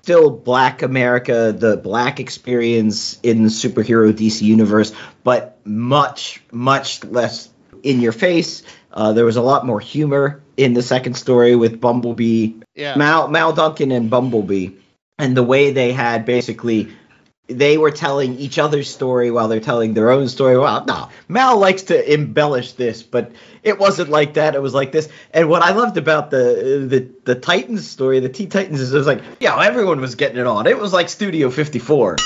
still 0.02 0.30
black 0.32 0.82
America, 0.82 1.54
the 1.56 1.78
black 1.78 2.19
experience 2.19 3.19
in 3.22 3.43
the 3.43 3.50
superhero 3.50 4.12
DC 4.12 4.41
universe, 4.41 4.91
but 5.24 5.60
much, 5.65 6.41
much 6.52 7.04
less 7.04 7.50
in 7.84 8.02
your 8.02 8.12
face. 8.12 8.63
Uh, 8.91 9.13
there 9.13 9.26
was 9.26 9.36
a 9.36 9.41
lot 9.41 9.65
more 9.65 9.80
humor 9.80 10.41
in 10.58 10.74
the 10.74 10.82
second 10.82 11.15
story 11.15 11.56
with 11.56 11.80
Bumblebee, 11.80 12.54
yeah. 12.76 12.95
Mal, 12.95 13.28
Mal 13.28 13.54
Duncan, 13.54 13.91
and 13.91 14.10
Bumblebee, 14.10 14.72
and 15.17 15.38
the 15.38 15.43
way 15.43 15.72
they 15.72 15.91
had 15.91 16.26
basically 16.26 16.89
they 17.50 17.78
were 17.78 17.92
telling 17.92 18.38
each 18.38 18.60
other's 18.60 18.90
story 18.90 19.32
while 19.32 19.48
they're 19.48 19.60
telling 19.60 19.94
their 19.94 20.12
own 20.12 20.28
story. 20.30 20.58
Well, 20.58 20.86
no, 20.86 21.10
Mal 21.28 21.58
likes 21.58 21.84
to 21.84 22.14
embellish 22.14 22.74
this, 22.74 23.02
but 23.02 23.32
it 23.64 23.80
wasn't 23.80 24.10
like 24.10 24.36
that. 24.36 24.56
It 24.56 24.62
was 24.62 24.74
like 24.74 24.92
this. 24.92 25.10
And 25.34 25.50
what 25.50 25.62
I 25.62 25.72
loved 25.72 25.98
about 25.98 26.30
the 26.30 26.86
the 26.88 27.10
the 27.26 27.40
Titans 27.40 27.88
story, 27.88 28.20
the 28.20 28.30
T 28.30 28.46
Titans, 28.46 28.80
is 28.80 28.94
it 28.94 28.98
was 28.98 29.08
like, 29.08 29.24
yeah, 29.40 29.60
everyone 29.60 30.00
was 30.00 30.16
getting 30.16 30.38
it 30.38 30.48
on. 30.48 30.68
It 30.68 30.78
was 30.78 30.94
like 30.94 31.10
Studio 31.10 31.50
54. 31.50 32.18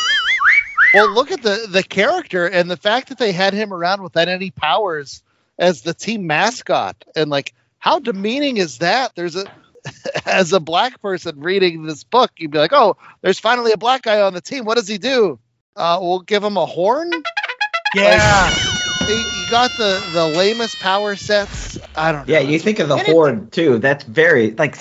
Well, 0.93 1.13
look 1.13 1.31
at 1.31 1.41
the 1.41 1.67
the 1.69 1.83
character 1.83 2.45
and 2.45 2.69
the 2.69 2.77
fact 2.77 3.09
that 3.09 3.17
they 3.17 3.31
had 3.31 3.53
him 3.53 3.73
around 3.73 4.03
without 4.03 4.27
any 4.27 4.51
Powers 4.51 5.23
as 5.57 5.81
the 5.81 5.93
team 5.93 6.27
mascot, 6.27 7.03
and 7.15 7.29
like 7.29 7.53
how 7.79 7.99
demeaning 7.99 8.57
is 8.57 8.79
that? 8.79 9.13
There's 9.15 9.35
a 9.35 9.45
as 10.25 10.53
a 10.53 10.59
black 10.59 11.01
person 11.01 11.39
reading 11.39 11.85
this 11.85 12.03
book, 12.03 12.31
you'd 12.37 12.51
be 12.51 12.57
like, 12.57 12.73
"Oh, 12.73 12.97
there's 13.21 13.39
finally 13.39 13.71
a 13.71 13.77
black 13.77 14.03
guy 14.03 14.21
on 14.21 14.33
the 14.33 14.41
team. 14.41 14.65
What 14.65 14.77
does 14.77 14.87
he 14.87 14.97
do? 14.97 15.39
Uh, 15.75 15.99
we'll 16.01 16.19
give 16.19 16.43
him 16.43 16.57
a 16.57 16.65
horn." 16.65 17.11
Yeah. 17.95 18.49
Like, 18.49 19.09
you 19.09 19.49
got 19.51 19.71
the 19.77 20.03
the 20.13 20.27
lamest 20.27 20.79
power 20.79 21.15
sets. 21.15 21.77
I 21.95 22.11
don't 22.11 22.27
know. 22.27 22.33
Yeah, 22.33 22.39
you 22.39 22.57
think 22.59 22.79
of 22.79 22.87
the 22.87 22.97
horde 22.97 23.51
too. 23.51 23.79
That's 23.79 24.03
very 24.03 24.51
like 24.51 24.77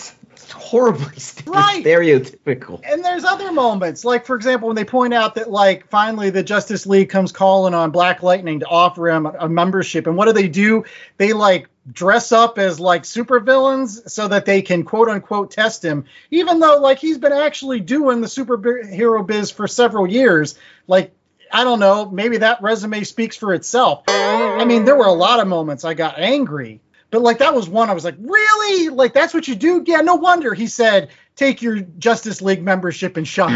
horribly 0.52 1.06
right. 1.46 1.84
stereotypical. 1.84 2.80
And 2.84 3.04
there's 3.04 3.24
other 3.24 3.52
moments, 3.52 4.04
like 4.04 4.24
for 4.24 4.36
example, 4.36 4.68
when 4.68 4.76
they 4.76 4.84
point 4.84 5.12
out 5.12 5.34
that 5.34 5.50
like 5.50 5.88
finally 5.88 6.30
the 6.30 6.42
Justice 6.42 6.86
League 6.86 7.08
comes 7.08 7.32
calling 7.32 7.74
on 7.74 7.90
Black 7.90 8.22
Lightning 8.22 8.60
to 8.60 8.66
offer 8.66 9.08
him 9.08 9.26
a 9.26 9.48
membership, 9.48 10.06
and 10.06 10.16
what 10.16 10.26
do 10.26 10.32
they 10.32 10.48
do? 10.48 10.84
They 11.16 11.32
like 11.32 11.68
dress 11.90 12.30
up 12.30 12.58
as 12.58 12.78
like 12.78 13.02
supervillains 13.02 14.08
so 14.08 14.28
that 14.28 14.44
they 14.44 14.62
can 14.62 14.84
quote 14.84 15.08
unquote 15.08 15.50
test 15.50 15.84
him, 15.84 16.04
even 16.30 16.60
though 16.60 16.78
like 16.78 16.98
he's 16.98 17.18
been 17.18 17.32
actually 17.32 17.80
doing 17.80 18.20
the 18.20 18.26
superhero 18.26 19.26
biz 19.26 19.50
for 19.50 19.66
several 19.66 20.06
years. 20.06 20.56
Like 20.86 21.12
I 21.52 21.64
don't 21.64 21.80
know, 21.80 22.08
maybe 22.08 22.38
that 22.38 22.62
resume 22.62 23.04
speaks 23.04 23.36
for 23.36 23.52
itself. 23.52 24.04
I 24.08 24.64
mean, 24.64 24.84
there 24.84 24.96
were 24.96 25.06
a 25.06 25.12
lot 25.12 25.40
of 25.40 25.48
moments 25.48 25.84
I 25.84 25.94
got 25.94 26.18
angry, 26.18 26.80
but 27.10 27.20
like 27.20 27.38
that 27.38 27.54
was 27.54 27.68
one 27.68 27.90
I 27.90 27.94
was 27.94 28.04
like, 28.04 28.16
really? 28.18 28.88
Like 28.88 29.12
that's 29.12 29.34
what 29.34 29.48
you 29.48 29.54
do? 29.54 29.82
Yeah, 29.86 30.00
no 30.00 30.14
wonder 30.14 30.54
he 30.54 30.66
said 30.66 31.10
take 31.34 31.62
your 31.62 31.80
Justice 31.80 32.42
League 32.42 32.62
membership 32.62 33.16
and 33.16 33.26
shut. 33.26 33.50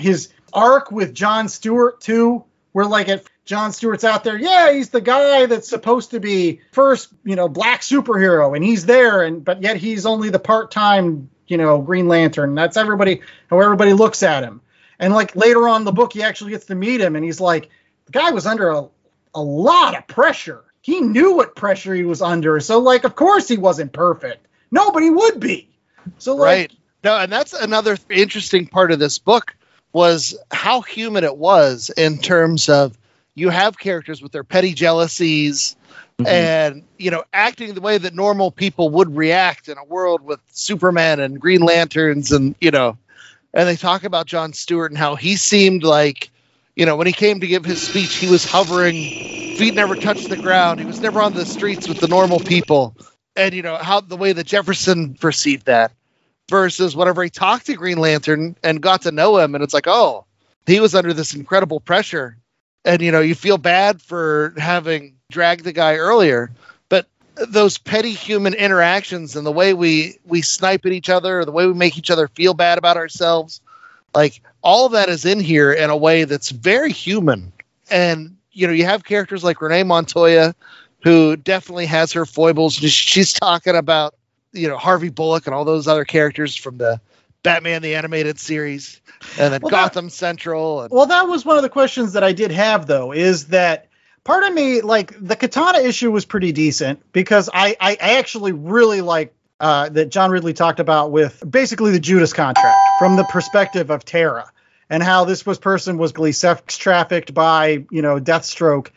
His 0.00 0.28
arc 0.52 0.90
with 0.90 1.14
John 1.14 1.48
Stewart 1.48 2.00
too, 2.00 2.44
where 2.72 2.86
like 2.86 3.08
at 3.08 3.24
John 3.44 3.72
Stewart's 3.72 4.04
out 4.04 4.24
there. 4.24 4.38
Yeah, 4.38 4.72
he's 4.72 4.90
the 4.90 5.00
guy 5.00 5.46
that's 5.46 5.68
supposed 5.68 6.12
to 6.12 6.20
be 6.20 6.60
first, 6.72 7.08
you 7.24 7.36
know, 7.36 7.48
black 7.48 7.80
superhero, 7.80 8.54
and 8.54 8.64
he's 8.64 8.86
there, 8.86 9.22
and 9.22 9.44
but 9.44 9.62
yet 9.62 9.76
he's 9.76 10.06
only 10.06 10.30
the 10.30 10.38
part-time, 10.38 11.28
you 11.46 11.56
know, 11.56 11.80
Green 11.80 12.08
Lantern. 12.08 12.54
That's 12.54 12.76
everybody 12.76 13.20
how 13.48 13.60
everybody 13.60 13.92
looks 13.92 14.22
at 14.22 14.44
him. 14.44 14.60
And 14.98 15.12
like 15.12 15.34
later 15.34 15.68
on 15.68 15.80
in 15.80 15.84
the 15.84 15.92
book, 15.92 16.12
he 16.12 16.22
actually 16.22 16.52
gets 16.52 16.66
to 16.66 16.74
meet 16.74 17.00
him, 17.00 17.16
and 17.16 17.24
he's 17.24 17.40
like, 17.40 17.70
the 18.06 18.12
guy 18.12 18.30
was 18.30 18.46
under 18.46 18.70
a, 18.70 18.88
a 19.34 19.42
lot 19.42 19.96
of 19.96 20.06
pressure 20.06 20.64
he 20.82 21.00
knew 21.00 21.36
what 21.36 21.54
pressure 21.54 21.94
he 21.94 22.02
was 22.02 22.20
under. 22.20 22.60
So 22.60 22.80
like, 22.80 23.04
of 23.04 23.14
course 23.14 23.48
he 23.48 23.56
wasn't 23.56 23.92
perfect. 23.92 24.46
Nobody 24.70 25.08
would 25.08 25.40
be. 25.40 25.70
So 26.18 26.34
like, 26.34 26.44
right. 26.44 26.72
No, 27.04 27.16
and 27.16 27.32
that's 27.32 27.52
another 27.52 27.96
interesting 28.10 28.66
part 28.66 28.92
of 28.92 28.98
this 28.98 29.18
book 29.18 29.56
was 29.92 30.36
how 30.50 30.80
human 30.80 31.24
it 31.24 31.36
was 31.36 31.90
in 31.96 32.18
terms 32.18 32.68
of 32.68 32.96
you 33.34 33.48
have 33.48 33.78
characters 33.78 34.22
with 34.22 34.32
their 34.32 34.44
petty 34.44 34.74
jealousies 34.74 35.76
mm-hmm. 36.18 36.26
and 36.26 36.84
you 36.98 37.10
know 37.10 37.24
acting 37.32 37.74
the 37.74 37.80
way 37.80 37.98
that 37.98 38.14
normal 38.14 38.50
people 38.50 38.90
would 38.90 39.16
react 39.16 39.68
in 39.68 39.78
a 39.78 39.84
world 39.84 40.22
with 40.22 40.40
Superman 40.52 41.20
and 41.20 41.40
Green 41.40 41.62
Lanterns 41.62 42.32
and 42.32 42.54
you 42.60 42.70
know 42.70 42.96
and 43.54 43.68
they 43.68 43.76
talk 43.76 44.04
about 44.04 44.26
John 44.26 44.52
Stewart 44.52 44.90
and 44.90 44.98
how 44.98 45.14
he 45.14 45.36
seemed 45.36 45.82
like 45.82 46.30
you 46.76 46.86
know 46.86 46.96
when 46.96 47.06
he 47.06 47.12
came 47.12 47.40
to 47.40 47.46
give 47.46 47.64
his 47.64 47.82
speech 47.82 48.14
he 48.14 48.30
was 48.30 48.44
hovering 48.44 48.94
feet 49.56 49.74
never 49.74 49.94
touched 49.94 50.28
the 50.28 50.36
ground 50.36 50.80
he 50.80 50.86
was 50.86 51.00
never 51.00 51.20
on 51.20 51.34
the 51.34 51.46
streets 51.46 51.88
with 51.88 52.00
the 52.00 52.08
normal 52.08 52.40
people 52.40 52.96
and 53.36 53.54
you 53.54 53.62
know 53.62 53.76
how 53.76 54.00
the 54.00 54.16
way 54.16 54.32
that 54.32 54.46
Jefferson 54.46 55.14
perceived 55.14 55.66
that 55.66 55.92
versus 56.50 56.94
whenever 56.96 57.22
he 57.22 57.30
talked 57.30 57.66
to 57.66 57.74
Green 57.74 57.98
Lantern 57.98 58.56
and 58.62 58.82
got 58.82 59.02
to 59.02 59.12
know 59.12 59.38
him 59.38 59.54
and 59.54 59.64
it's 59.64 59.74
like 59.74 59.86
oh 59.86 60.24
he 60.66 60.80
was 60.80 60.94
under 60.94 61.12
this 61.12 61.34
incredible 61.34 61.80
pressure 61.80 62.36
and 62.84 63.02
you 63.02 63.12
know 63.12 63.20
you 63.20 63.34
feel 63.34 63.58
bad 63.58 64.00
for 64.02 64.54
having 64.56 65.14
dragged 65.30 65.64
the 65.64 65.72
guy 65.72 65.96
earlier 65.96 66.50
but 66.88 67.06
those 67.48 67.78
petty 67.78 68.12
human 68.12 68.54
interactions 68.54 69.36
and 69.36 69.46
the 69.46 69.52
way 69.52 69.74
we 69.74 70.18
we 70.24 70.42
snipe 70.42 70.84
at 70.86 70.92
each 70.92 71.08
other 71.08 71.40
or 71.40 71.44
the 71.44 71.52
way 71.52 71.66
we 71.66 71.74
make 71.74 71.96
each 71.96 72.10
other 72.10 72.28
feel 72.28 72.54
bad 72.54 72.78
about 72.78 72.96
ourselves 72.96 73.60
like 74.14 74.42
all 74.62 74.86
of 74.86 74.92
that 74.92 75.08
is 75.08 75.24
in 75.24 75.40
here 75.40 75.72
in 75.72 75.90
a 75.90 75.96
way 75.96 76.24
that's 76.24 76.50
very 76.50 76.92
human. 76.92 77.52
And 77.90 78.36
you 78.52 78.66
know 78.66 78.72
you 78.72 78.84
have 78.84 79.04
characters 79.04 79.42
like 79.42 79.60
renee 79.60 79.82
montoya 79.82 80.54
who 81.02 81.36
definitely 81.36 81.86
has 81.86 82.12
her 82.12 82.26
foibles. 82.26 82.74
She's 82.74 83.32
talking 83.32 83.74
about 83.74 84.14
you 84.52 84.68
know 84.68 84.76
harvey 84.76 85.08
bullock 85.08 85.46
and 85.46 85.54
all 85.54 85.64
those 85.64 85.88
other 85.88 86.04
characters 86.04 86.54
from 86.54 86.78
the 86.78 87.00
batman 87.42 87.82
the 87.82 87.94
animated 87.94 88.38
series 88.38 89.00
and 89.38 89.52
then 89.52 89.60
Well, 89.60 89.70
that- 89.70 89.94
gotham 89.94 90.10
central 90.10 90.82
and 90.82 90.90
Well, 90.92 91.06
that 91.06 91.28
was 91.28 91.44
one 91.44 91.56
of 91.56 91.62
the 91.62 91.68
questions 91.68 92.12
that 92.14 92.24
I 92.24 92.32
did 92.32 92.50
have, 92.50 92.86
though, 92.86 93.12
is 93.12 93.48
that 93.48 93.88
part 94.24 94.44
of 94.44 94.52
me, 94.52 94.80
like, 94.80 95.14
the 95.20 95.36
katana 95.36 95.78
issue 95.78 96.10
was 96.10 96.24
pretty 96.24 96.52
decent 96.52 97.12
because 97.12 97.48
I, 97.52 97.76
I, 97.80 97.96
I 98.00 98.18
actually 98.18 98.52
really 98.52 99.00
like 99.00 99.34
uh, 99.60 99.88
that 99.90 100.06
John 100.10 100.30
Ridley 100.30 100.54
talked 100.54 100.80
about 100.80 101.12
with 101.12 101.42
basically 101.48 101.92
the 101.92 102.00
Judas 102.00 102.32
contract 102.32 102.88
from 102.88 103.14
the 103.16 103.24
perspective 103.24 103.90
of 103.90 104.04
Tara 104.04 104.50
and 104.90 105.02
how 105.02 105.24
this 105.24 105.46
was 105.46 105.58
person 105.58 105.98
was 105.98 106.12
glee 106.12 106.32
sex 106.32 106.76
trafficked 106.76 107.32
by, 107.32 107.84
you 107.90 108.02
know, 108.02 108.18
Deathstroke. 108.18 108.88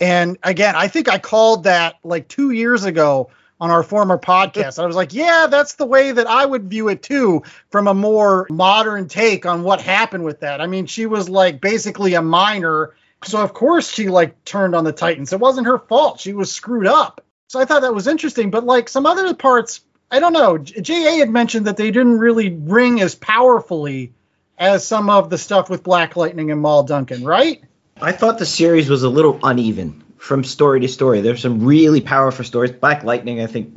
And 0.00 0.38
again, 0.42 0.76
I 0.76 0.88
think 0.88 1.08
I 1.08 1.18
called 1.18 1.64
that 1.64 1.96
like 2.04 2.28
two 2.28 2.50
years 2.50 2.84
ago 2.84 3.30
on 3.60 3.70
our 3.70 3.82
former 3.82 4.18
podcast. 4.18 4.82
I 4.82 4.86
was 4.86 4.96
like, 4.96 5.14
yeah, 5.14 5.46
that's 5.48 5.74
the 5.74 5.86
way 5.86 6.12
that 6.12 6.26
I 6.26 6.44
would 6.44 6.68
view 6.68 6.88
it 6.88 7.02
too, 7.02 7.42
from 7.70 7.86
a 7.88 7.94
more 7.94 8.46
modern 8.50 9.08
take 9.08 9.46
on 9.46 9.62
what 9.62 9.80
happened 9.80 10.24
with 10.24 10.40
that. 10.40 10.60
I 10.60 10.66
mean, 10.66 10.86
she 10.86 11.06
was 11.06 11.28
like 11.28 11.60
basically 11.60 12.14
a 12.14 12.22
minor. 12.22 12.94
So 13.24 13.40
of 13.40 13.54
course 13.54 13.90
she 13.90 14.08
like 14.08 14.44
turned 14.44 14.74
on 14.74 14.84
the 14.84 14.92
Titans. 14.92 15.32
It 15.32 15.40
wasn't 15.40 15.66
her 15.66 15.78
fault. 15.78 16.20
She 16.20 16.32
was 16.32 16.52
screwed 16.52 16.86
up. 16.86 17.24
So 17.48 17.60
I 17.60 17.64
thought 17.64 17.82
that 17.82 17.94
was 17.94 18.06
interesting. 18.06 18.50
But 18.50 18.64
like 18.64 18.88
some 18.88 19.06
other 19.06 19.32
parts, 19.34 19.80
I 20.10 20.18
don't 20.18 20.32
know. 20.32 20.58
J.A. 20.58 21.18
had 21.18 21.30
mentioned 21.30 21.66
that 21.66 21.76
they 21.76 21.90
didn't 21.90 22.18
really 22.18 22.50
ring 22.50 23.00
as 23.00 23.14
powerfully 23.14 24.12
as 24.58 24.86
some 24.86 25.10
of 25.10 25.30
the 25.30 25.38
stuff 25.38 25.70
with 25.70 25.82
Black 25.82 26.16
Lightning 26.16 26.50
and 26.50 26.60
Mal 26.60 26.82
Duncan, 26.82 27.24
right? 27.24 27.62
I 28.00 28.12
thought 28.12 28.38
the 28.38 28.46
series 28.46 28.88
was 28.90 29.04
a 29.04 29.08
little 29.08 29.40
uneven 29.42 30.03
from 30.24 30.42
story 30.42 30.80
to 30.80 30.88
story. 30.88 31.20
There's 31.20 31.42
some 31.42 31.66
really 31.66 32.00
powerful 32.00 32.46
stories. 32.46 32.72
Black 32.72 33.04
Lightning, 33.04 33.42
I 33.42 33.46
think, 33.46 33.74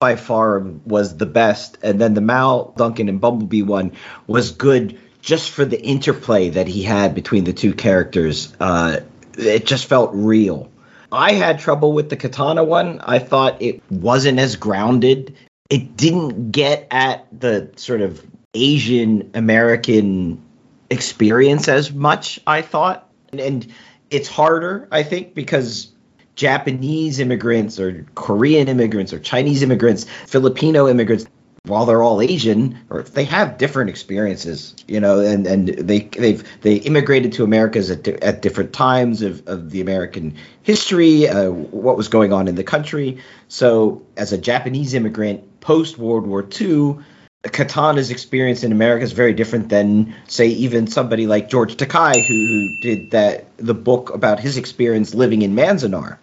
by 0.00 0.16
far 0.16 0.58
was 0.58 1.18
the 1.18 1.26
best, 1.26 1.76
and 1.82 2.00
then 2.00 2.14
the 2.14 2.22
Mal 2.22 2.72
Duncan 2.78 3.10
and 3.10 3.20
Bumblebee 3.20 3.60
one 3.60 3.92
was 4.26 4.52
good 4.52 4.98
just 5.20 5.50
for 5.50 5.66
the 5.66 5.78
interplay 5.78 6.48
that 6.48 6.66
he 6.66 6.82
had 6.82 7.14
between 7.14 7.44
the 7.44 7.52
two 7.52 7.74
characters. 7.74 8.56
Uh, 8.58 9.00
it 9.36 9.66
just 9.66 9.84
felt 9.84 10.12
real. 10.14 10.70
I 11.12 11.32
had 11.32 11.58
trouble 11.58 11.92
with 11.92 12.08
the 12.08 12.16
Katana 12.16 12.64
one. 12.64 13.00
I 13.00 13.18
thought 13.18 13.60
it 13.60 13.82
wasn't 13.90 14.38
as 14.38 14.56
grounded. 14.56 15.36
It 15.68 15.94
didn't 15.94 16.52
get 16.52 16.88
at 16.90 17.26
the 17.38 17.70
sort 17.76 18.00
of 18.00 18.24
Asian 18.54 19.32
American 19.34 20.42
experience 20.88 21.68
as 21.68 21.92
much, 21.92 22.40
I 22.46 22.62
thought. 22.62 23.10
And, 23.30 23.40
and 23.40 23.66
it's 24.12 24.28
harder, 24.28 24.86
I 24.92 25.02
think, 25.02 25.34
because 25.34 25.92
Japanese 26.34 27.18
immigrants 27.18 27.80
or 27.80 28.06
Korean 28.14 28.68
immigrants 28.68 29.12
or 29.12 29.18
Chinese 29.18 29.62
immigrants, 29.62 30.04
Filipino 30.26 30.88
immigrants, 30.88 31.26
while 31.66 31.86
they're 31.86 32.02
all 32.02 32.20
Asian, 32.20 32.78
or 32.90 33.02
they 33.02 33.24
have 33.24 33.56
different 33.56 33.88
experiences, 33.88 34.74
you 34.88 34.98
know, 34.98 35.20
and, 35.20 35.46
and 35.46 35.68
they 35.68 36.00
they've 36.00 36.42
they 36.62 36.76
immigrated 36.76 37.32
to 37.34 37.44
Americas 37.44 37.90
at, 37.90 38.06
at 38.08 38.42
different 38.42 38.72
times 38.72 39.22
of, 39.22 39.46
of 39.46 39.70
the 39.70 39.80
American 39.80 40.34
history, 40.62 41.28
uh, 41.28 41.50
what 41.50 41.96
was 41.96 42.08
going 42.08 42.32
on 42.32 42.48
in 42.48 42.56
the 42.56 42.64
country. 42.64 43.18
So, 43.46 44.02
as 44.16 44.32
a 44.32 44.38
Japanese 44.38 44.92
immigrant 44.92 45.60
post 45.60 45.98
World 45.98 46.26
War 46.26 46.44
II, 46.60 46.96
Katana's 47.44 48.10
experience 48.10 48.62
in 48.62 48.70
America 48.70 49.04
is 49.04 49.12
very 49.12 49.32
different 49.32 49.68
than, 49.68 50.14
say, 50.28 50.46
even 50.48 50.86
somebody 50.86 51.26
like 51.26 51.48
George 51.48 51.76
Takei, 51.76 52.14
who, 52.14 52.46
who 52.46 52.80
did 52.80 53.10
that 53.10 53.46
the 53.56 53.74
book 53.74 54.14
about 54.14 54.38
his 54.38 54.56
experience 54.56 55.12
living 55.12 55.42
in 55.42 55.54
Manzanar. 55.54 56.18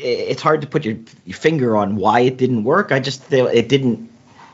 It's 0.00 0.40
hard 0.40 0.62
to 0.62 0.66
put 0.66 0.84
your, 0.84 0.96
your 1.26 1.36
finger 1.36 1.76
on 1.76 1.96
why 1.96 2.20
it 2.20 2.38
didn't 2.38 2.64
work. 2.64 2.92
I 2.92 3.00
just 3.00 3.22
feel 3.24 3.46
it 3.46 3.68
didn't 3.68 4.10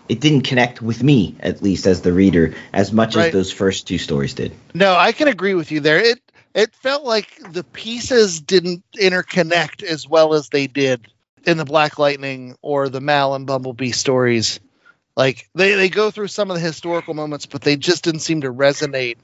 it 0.08 0.20
didn't 0.20 0.42
connect 0.42 0.82
with 0.82 1.02
me, 1.02 1.34
at 1.40 1.62
least 1.62 1.86
as 1.86 2.02
the 2.02 2.12
reader, 2.12 2.54
as 2.72 2.92
much 2.92 3.16
Right. 3.16 3.26
as 3.26 3.32
those 3.32 3.52
first 3.52 3.86
two 3.86 3.96
stories 3.98 4.34
did. 4.34 4.52
No, 4.74 4.94
I 4.94 5.12
can 5.12 5.28
agree 5.28 5.54
with 5.54 5.70
you 5.70 5.80
there. 5.80 5.98
It 5.98 6.20
it 6.54 6.74
felt 6.74 7.04
like 7.04 7.40
the 7.52 7.64
pieces 7.64 8.40
didn't 8.40 8.82
interconnect 9.00 9.82
as 9.82 10.08
well 10.08 10.34
as 10.34 10.48
they 10.48 10.66
did 10.66 11.06
in 11.46 11.56
the 11.56 11.64
Black 11.64 11.98
Lightning 11.98 12.56
or 12.62 12.88
the 12.88 13.00
Mal 13.00 13.34
and 13.34 13.46
Bumblebee 13.46 13.92
stories. 13.92 14.60
Like 15.16 15.48
they, 15.54 15.74
they 15.74 15.88
go 15.88 16.10
through 16.10 16.28
some 16.28 16.50
of 16.50 16.56
the 16.56 16.62
historical 16.62 17.14
moments, 17.14 17.46
but 17.46 17.62
they 17.62 17.76
just 17.76 18.04
didn't 18.04 18.20
seem 18.20 18.40
to 18.42 18.52
resonate 18.52 19.16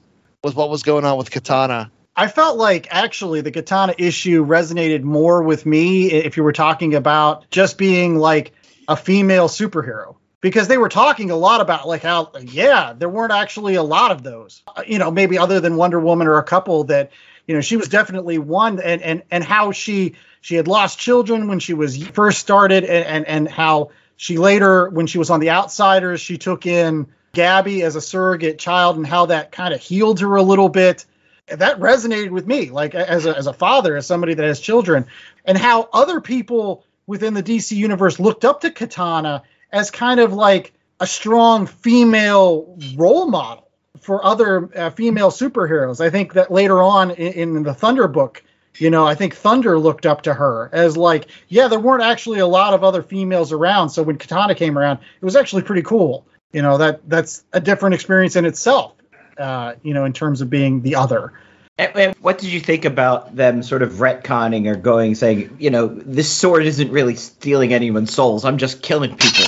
with 0.43 0.55
what 0.55 0.69
was 0.69 0.83
going 0.83 1.05
on 1.05 1.17
with 1.17 1.31
Katana. 1.31 1.91
I 2.15 2.27
felt 2.27 2.57
like 2.57 2.87
actually 2.91 3.41
the 3.41 3.51
katana 3.51 3.95
issue 3.97 4.45
resonated 4.45 5.01
more 5.01 5.41
with 5.43 5.65
me 5.65 6.11
if 6.11 6.35
you 6.35 6.43
were 6.43 6.51
talking 6.51 6.93
about 6.93 7.49
just 7.49 7.77
being 7.77 8.17
like 8.17 8.51
a 8.87 8.97
female 8.97 9.47
superhero 9.47 10.17
because 10.41 10.67
they 10.67 10.77
were 10.77 10.89
talking 10.89 11.31
a 11.31 11.35
lot 11.37 11.61
about 11.61 11.87
like 11.87 12.03
how 12.03 12.31
yeah 12.41 12.93
there 12.97 13.07
weren't 13.07 13.31
actually 13.31 13.75
a 13.75 13.83
lot 13.83 14.11
of 14.11 14.23
those 14.23 14.61
Uh, 14.67 14.83
you 14.85 14.99
know 14.99 15.09
maybe 15.09 15.37
other 15.37 15.61
than 15.61 15.77
Wonder 15.77 15.99
Woman 15.99 16.27
or 16.27 16.37
a 16.37 16.43
couple 16.43 16.83
that 16.85 17.11
you 17.47 17.55
know 17.55 17.61
she 17.61 17.77
was 17.77 17.87
definitely 17.87 18.37
one 18.37 18.79
and 18.81 19.01
and 19.01 19.23
and 19.31 19.43
how 19.43 19.71
she 19.71 20.15
she 20.41 20.55
had 20.55 20.67
lost 20.67 20.99
children 20.99 21.47
when 21.47 21.59
she 21.59 21.73
was 21.73 22.05
first 22.09 22.39
started 22.39 22.83
and 22.83 23.05
and, 23.05 23.27
and 23.27 23.47
how 23.47 23.91
she 24.21 24.37
later 24.37 24.87
when 24.91 25.07
she 25.07 25.17
was 25.17 25.31
on 25.31 25.39
the 25.39 25.49
outsiders 25.49 26.21
she 26.21 26.37
took 26.37 26.67
in 26.67 27.07
Gabby 27.33 27.81
as 27.81 27.95
a 27.95 28.01
surrogate 28.01 28.59
child 28.59 28.95
and 28.97 29.07
how 29.07 29.25
that 29.25 29.51
kind 29.51 29.73
of 29.73 29.81
healed 29.81 30.19
her 30.19 30.35
a 30.35 30.43
little 30.43 30.69
bit. 30.69 31.07
That 31.47 31.79
resonated 31.79 32.29
with 32.29 32.45
me 32.45 32.69
like 32.69 32.93
as 32.93 33.25
a, 33.25 33.35
as 33.35 33.47
a 33.47 33.53
father 33.53 33.97
as 33.97 34.05
somebody 34.05 34.35
that 34.35 34.45
has 34.45 34.59
children 34.59 35.07
and 35.43 35.57
how 35.57 35.89
other 35.91 36.21
people 36.21 36.85
within 37.07 37.33
the 37.33 37.41
dc 37.41 37.75
universe 37.75 38.19
looked 38.19 38.45
up 38.45 38.61
to 38.61 38.69
katana 38.69 39.41
as 39.71 39.89
kind 39.89 40.19
of 40.19 40.33
like 40.33 40.71
a 40.99 41.07
strong 41.07 41.65
female 41.65 42.77
role 42.95 43.27
model 43.27 43.71
for 44.01 44.23
other 44.23 44.69
uh, 44.77 44.91
female 44.91 45.31
superheroes. 45.31 45.99
I 45.99 46.11
think 46.11 46.33
that 46.33 46.51
later 46.51 46.79
on 46.79 47.09
in, 47.09 47.55
in 47.55 47.63
the 47.63 47.73
thunder 47.73 48.07
book 48.07 48.43
you 48.77 48.89
know 48.89 49.05
i 49.05 49.15
think 49.15 49.35
thunder 49.35 49.77
looked 49.77 50.05
up 50.05 50.21
to 50.21 50.33
her 50.33 50.69
as 50.71 50.95
like 50.95 51.27
yeah 51.47 51.67
there 51.67 51.79
weren't 51.79 52.03
actually 52.03 52.39
a 52.39 52.47
lot 52.47 52.73
of 52.73 52.83
other 52.83 53.03
females 53.03 53.51
around 53.51 53.89
so 53.89 54.03
when 54.03 54.17
katana 54.17 54.55
came 54.55 54.77
around 54.77 54.99
it 55.21 55.25
was 55.25 55.35
actually 55.35 55.61
pretty 55.61 55.81
cool 55.81 56.25
you 56.53 56.61
know 56.61 56.77
that 56.77 57.07
that's 57.09 57.43
a 57.53 57.59
different 57.59 57.95
experience 57.95 58.35
in 58.35 58.45
itself 58.45 58.93
uh, 59.41 59.75
you 59.81 59.93
know, 59.93 60.05
in 60.05 60.13
terms 60.13 60.41
of 60.41 60.49
being 60.49 60.81
the 60.81 60.95
other. 60.95 61.33
And, 61.77 61.95
and 61.95 62.15
what 62.17 62.37
did 62.37 62.51
you 62.51 62.59
think 62.59 62.85
about 62.85 63.35
them 63.35 63.63
sort 63.63 63.81
of 63.81 63.93
retconning 63.93 64.67
or 64.67 64.75
going 64.75 65.15
saying, 65.15 65.55
you 65.59 65.69
know, 65.69 65.87
this 65.87 66.31
sword 66.31 66.65
isn't 66.65 66.91
really 66.91 67.15
stealing 67.15 67.73
anyone's 67.73 68.13
souls. 68.13 68.45
I'm 68.45 68.57
just 68.57 68.81
killing 68.83 69.15
people. 69.17 69.45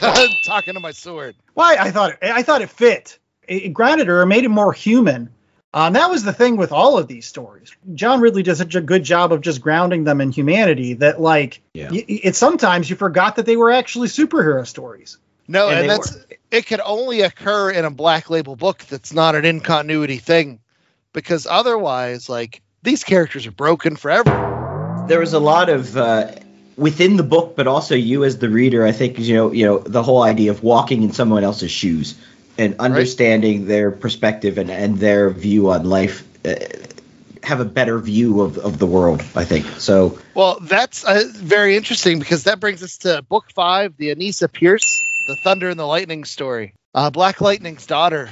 Talking 0.45 0.75
to 0.75 0.81
my 0.81 0.93
sword. 0.93 1.35
Why 1.55 1.77
I 1.79 1.91
thought 1.91 2.13
it, 2.13 2.19
I 2.23 2.43
thought 2.43 2.63
it 2.63 2.71
fit. 2.71 3.19
It, 3.47 3.65
it 3.65 3.69
grounded 3.71 4.07
her, 4.07 4.25
made 4.25 4.45
it 4.45 4.51
more 4.51 4.73
human. 4.73 5.31
Um, 5.75 5.93
that 5.93 6.09
was 6.09 6.25
the 6.25 6.33
thing 6.33 6.57
with 6.57 6.73
all 6.73 6.97
of 6.97 7.09
these 7.09 7.27
stories. 7.27 7.71
John 7.95 8.21
Ridley 8.21 8.43
does 8.43 8.57
such 8.59 8.75
a 8.75 8.81
good 8.81 9.05
job 9.05 9.33
of 9.33 9.43
just 9.43 9.61
grounding 9.61 10.05
them 10.05 10.21
in 10.23 10.33
humanity 10.33 10.95
that, 10.95 11.21
like, 11.21 11.61
Yeah. 11.75 11.91
y- 11.91 12.05
y- 12.09 12.21
it's 12.25 12.39
sometimes 12.39 12.89
you 12.89 12.97
forgot 12.97 13.37
that 13.37 13.45
they 13.45 13.57
were 13.57 13.71
actually 13.71 14.09
superhero 14.09 14.67
stories. 14.67 15.19
No, 15.47 15.69
And 15.69 15.81
and, 15.81 15.85
they 15.85 15.95
that's 15.95 16.17
it 16.51 16.67
could 16.67 16.81
only 16.85 17.21
occur 17.21 17.71
in 17.71 17.85
a 17.85 17.91
black 17.91 18.31
label 18.31 18.57
book 18.57 18.79
that's 18.89 19.13
not 19.13 19.35
an 19.35 19.45
in 19.45 19.61
continuity 19.61 20.17
thing. 20.19 20.61
Because 21.13 21.47
otherwise, 21.47 22.29
like 22.29 22.63
these 22.83 23.05
characters 23.05 23.47
are 23.47 23.51
broken 23.51 23.97
forever. 23.97 25.05
there 25.09 25.21
was 25.21 25.33
a 25.33 25.39
lot 25.39 25.69
of 25.71 25.97
uh, 25.97 26.31
within 26.77 27.17
the 27.17 27.23
book, 27.23 27.57
but 27.57 27.67
also 27.67 27.95
you 27.95 28.25
as 28.25 28.39
the 28.39 28.49
reader. 28.49 28.87
I 28.87 28.93
think 28.93 29.19
you 29.19 29.35
know, 29.35 29.53
you 29.53 29.65
know, 29.67 29.79
the 29.79 30.03
whole 30.03 30.23
idea 30.23 30.51
of 30.51 30.63
walking 30.63 31.03
in 31.03 31.13
someone 31.13 31.45
else's 31.45 31.71
shoes 31.71 32.15
and 32.59 32.75
understanding 32.79 33.67
their 33.67 33.91
perspective 33.91 34.59
and, 34.59 34.71
and 34.71 34.99
their 34.99 35.31
view 35.31 35.71
on 35.71 35.85
life. 35.85 36.27
Uh, 36.45 36.57
have 37.45 37.61
a 37.61 37.65
better 37.65 37.99
view 37.99 38.43
of, 38.43 38.59
of 38.59 38.79
the 38.79 38.87
world, 38.87 39.23
I 39.35 39.45
think. 39.45 39.65
So, 39.79 40.19
Well, 40.35 40.59
that's 40.61 41.05
uh, 41.05 41.23
very 41.35 41.77
interesting 41.77 42.19
because 42.19 42.45
that 42.45 42.61
brings 42.61 42.83
us 42.83 42.99
to 42.99 43.23
book 43.23 43.47
five, 43.55 43.97
the 43.97 44.15
Anissa 44.15 44.53
Pierce, 44.53 45.03
the 45.29 45.37
Thunder 45.45 45.71
and 45.71 45.79
the 45.79 45.87
Lightning 45.87 46.25
story, 46.25 46.75
uh, 46.95 47.11
Black 47.11 47.41
Lightning's 47.41 47.87
daughter. 47.87 48.29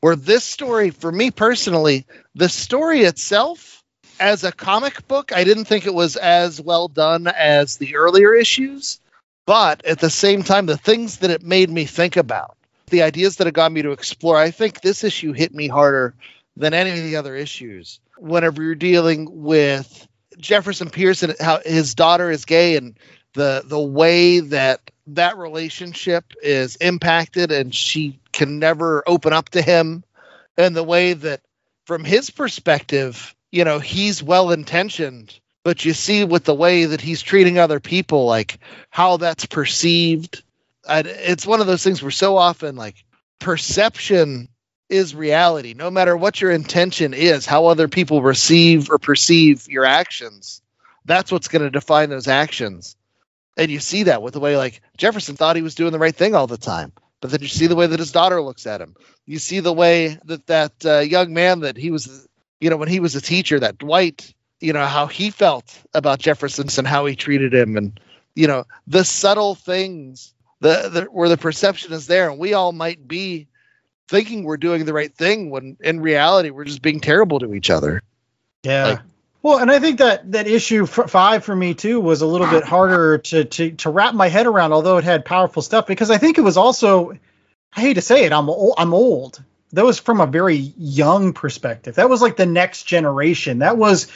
Where 0.00 0.16
this 0.16 0.44
story, 0.44 0.90
for 0.90 1.12
me 1.12 1.30
personally, 1.30 2.04
the 2.34 2.48
story 2.48 3.02
itself, 3.02 3.82
as 4.18 4.44
a 4.44 4.52
comic 4.52 5.06
book, 5.06 5.32
I 5.32 5.44
didn't 5.44 5.66
think 5.66 5.86
it 5.86 5.94
was 5.94 6.16
as 6.16 6.60
well 6.60 6.88
done 6.88 7.28
as 7.28 7.76
the 7.76 7.96
earlier 7.96 8.34
issues. 8.34 9.00
But 9.46 9.84
at 9.84 10.00
the 10.00 10.10
same 10.10 10.42
time, 10.42 10.66
the 10.66 10.76
things 10.76 11.18
that 11.18 11.30
it 11.30 11.42
made 11.42 11.70
me 11.70 11.84
think 11.84 12.16
about, 12.16 12.56
the 12.92 13.02
ideas 13.02 13.36
that 13.36 13.48
it 13.48 13.54
got 13.54 13.72
me 13.72 13.82
to 13.82 13.90
explore, 13.90 14.36
I 14.36 14.52
think 14.52 14.80
this 14.80 15.02
issue 15.02 15.32
hit 15.32 15.52
me 15.52 15.66
harder 15.66 16.14
than 16.56 16.74
any 16.74 16.90
of 16.90 17.04
the 17.04 17.16
other 17.16 17.34
issues. 17.34 17.98
Whenever 18.18 18.62
you're 18.62 18.74
dealing 18.76 19.28
with 19.42 20.06
Jefferson 20.38 20.90
Pierce 20.90 21.24
and 21.24 21.34
how 21.40 21.60
his 21.64 21.96
daughter 21.96 22.30
is 22.30 22.44
gay 22.44 22.76
and 22.76 22.96
the 23.34 23.62
the 23.64 23.80
way 23.80 24.40
that 24.40 24.90
that 25.08 25.38
relationship 25.38 26.24
is 26.42 26.76
impacted 26.76 27.50
and 27.50 27.74
she 27.74 28.20
can 28.30 28.58
never 28.58 29.02
open 29.06 29.32
up 29.32 29.48
to 29.50 29.62
him 29.62 30.04
and 30.56 30.76
the 30.76 30.84
way 30.84 31.14
that 31.14 31.40
from 31.86 32.04
his 32.04 32.30
perspective 32.30 33.34
you 33.50 33.64
know 33.64 33.78
he's 33.78 34.22
well 34.22 34.52
intentioned 34.52 35.40
but 35.64 35.84
you 35.84 35.92
see 35.92 36.24
with 36.24 36.44
the 36.44 36.54
way 36.54 36.84
that 36.84 37.00
he's 37.00 37.22
treating 37.22 37.58
other 37.58 37.80
people 37.80 38.26
like 38.26 38.58
how 38.90 39.16
that's 39.16 39.46
perceived 39.46 40.42
it's 40.88 41.46
one 41.46 41.60
of 41.60 41.66
those 41.66 41.82
things 41.82 42.02
where 42.02 42.10
so 42.10 42.36
often 42.36 42.76
like 42.76 43.04
perception 43.38 44.48
is 44.88 45.14
reality. 45.14 45.74
No 45.74 45.90
matter 45.90 46.16
what 46.16 46.40
your 46.40 46.50
intention 46.50 47.14
is 47.14 47.46
how 47.46 47.66
other 47.66 47.88
people 47.88 48.22
receive 48.22 48.90
or 48.90 48.98
perceive 48.98 49.66
your 49.68 49.84
actions 49.84 50.62
that's 51.04 51.32
what's 51.32 51.48
going 51.48 51.62
to 51.62 51.70
define 51.70 52.10
those 52.10 52.28
actions. 52.28 52.96
And 53.56 53.70
you 53.70 53.80
see 53.80 54.04
that 54.04 54.22
with 54.22 54.34
the 54.34 54.40
way 54.40 54.56
like 54.56 54.80
jefferson 54.96 55.36
thought 55.36 55.56
he 55.56 55.62
was 55.62 55.74
doing 55.74 55.92
the 55.92 55.98
right 55.98 56.14
thing 56.14 56.34
all 56.34 56.46
the 56.46 56.56
time. 56.56 56.92
But 57.20 57.30
then 57.30 57.40
you 57.40 57.48
see 57.48 57.66
the 57.66 57.76
way 57.76 57.86
that 57.86 58.00
his 58.00 58.12
daughter 58.12 58.42
looks 58.42 58.66
at 58.66 58.80
him. 58.80 58.96
You 59.26 59.38
see 59.38 59.60
the 59.60 59.72
way 59.72 60.18
that 60.24 60.46
that 60.46 60.72
uh, 60.84 60.98
young 61.00 61.32
man 61.32 61.60
that 61.60 61.76
he 61.76 61.90
was 61.90 62.26
you 62.60 62.70
know 62.70 62.76
when 62.76 62.88
he 62.88 63.00
was 63.00 63.14
a 63.14 63.20
teacher 63.20 63.60
that 63.60 63.78
dwight 63.78 64.32
you 64.60 64.72
know 64.72 64.86
how 64.86 65.06
he 65.06 65.30
felt 65.30 65.76
about 65.94 66.18
jefferson's 66.18 66.78
and 66.78 66.86
how 66.86 67.04
he 67.06 67.16
treated 67.16 67.52
him 67.52 67.76
and 67.76 68.00
you 68.34 68.46
know 68.46 68.64
the 68.86 69.04
subtle 69.04 69.54
things 69.54 70.32
the, 70.62 70.88
the 70.88 71.02
where 71.12 71.28
the 71.28 71.36
perception 71.36 71.92
is 71.92 72.06
there 72.06 72.30
and 72.30 72.38
we 72.38 72.54
all 72.54 72.72
might 72.72 73.06
be 73.06 73.48
thinking 74.08 74.44
we're 74.44 74.56
doing 74.56 74.84
the 74.84 74.92
right 74.92 75.14
thing 75.14 75.50
when 75.50 75.76
in 75.80 76.00
reality 76.00 76.50
we're 76.50 76.64
just 76.64 76.82
being 76.82 77.00
terrible 77.00 77.38
to 77.40 77.54
each 77.54 77.70
other 77.70 78.02
Yeah. 78.62 78.86
Like- 78.86 79.00
well, 79.44 79.58
and 79.58 79.72
I 79.72 79.80
think 79.80 79.98
that 79.98 80.30
that 80.30 80.46
issue 80.46 80.84
f- 80.84 81.10
five 81.10 81.42
for 81.44 81.56
me 81.56 81.74
too 81.74 81.98
was 82.00 82.22
a 82.22 82.26
little 82.26 82.46
bit 82.46 82.62
harder 82.62 83.18
to 83.18 83.44
to 83.44 83.72
to 83.72 83.90
wrap 83.90 84.14
my 84.14 84.28
head 84.28 84.46
around, 84.46 84.72
although 84.72 84.98
it 84.98 85.04
had 85.04 85.24
powerful 85.24 85.62
stuff. 85.62 85.84
Because 85.88 86.12
I 86.12 86.18
think 86.18 86.38
it 86.38 86.42
was 86.42 86.56
also, 86.56 87.10
I 87.74 87.80
hate 87.80 87.94
to 87.94 88.02
say 88.02 88.22
it, 88.24 88.32
I'm 88.32 88.48
old, 88.48 88.74
I'm 88.78 88.94
old. 88.94 89.42
That 89.72 89.84
was 89.84 89.98
from 89.98 90.20
a 90.20 90.28
very 90.28 90.72
young 90.78 91.32
perspective. 91.32 91.96
That 91.96 92.08
was 92.08 92.22
like 92.22 92.36
the 92.36 92.46
next 92.46 92.84
generation. 92.84 93.58
That 93.58 93.76
was 93.78 94.06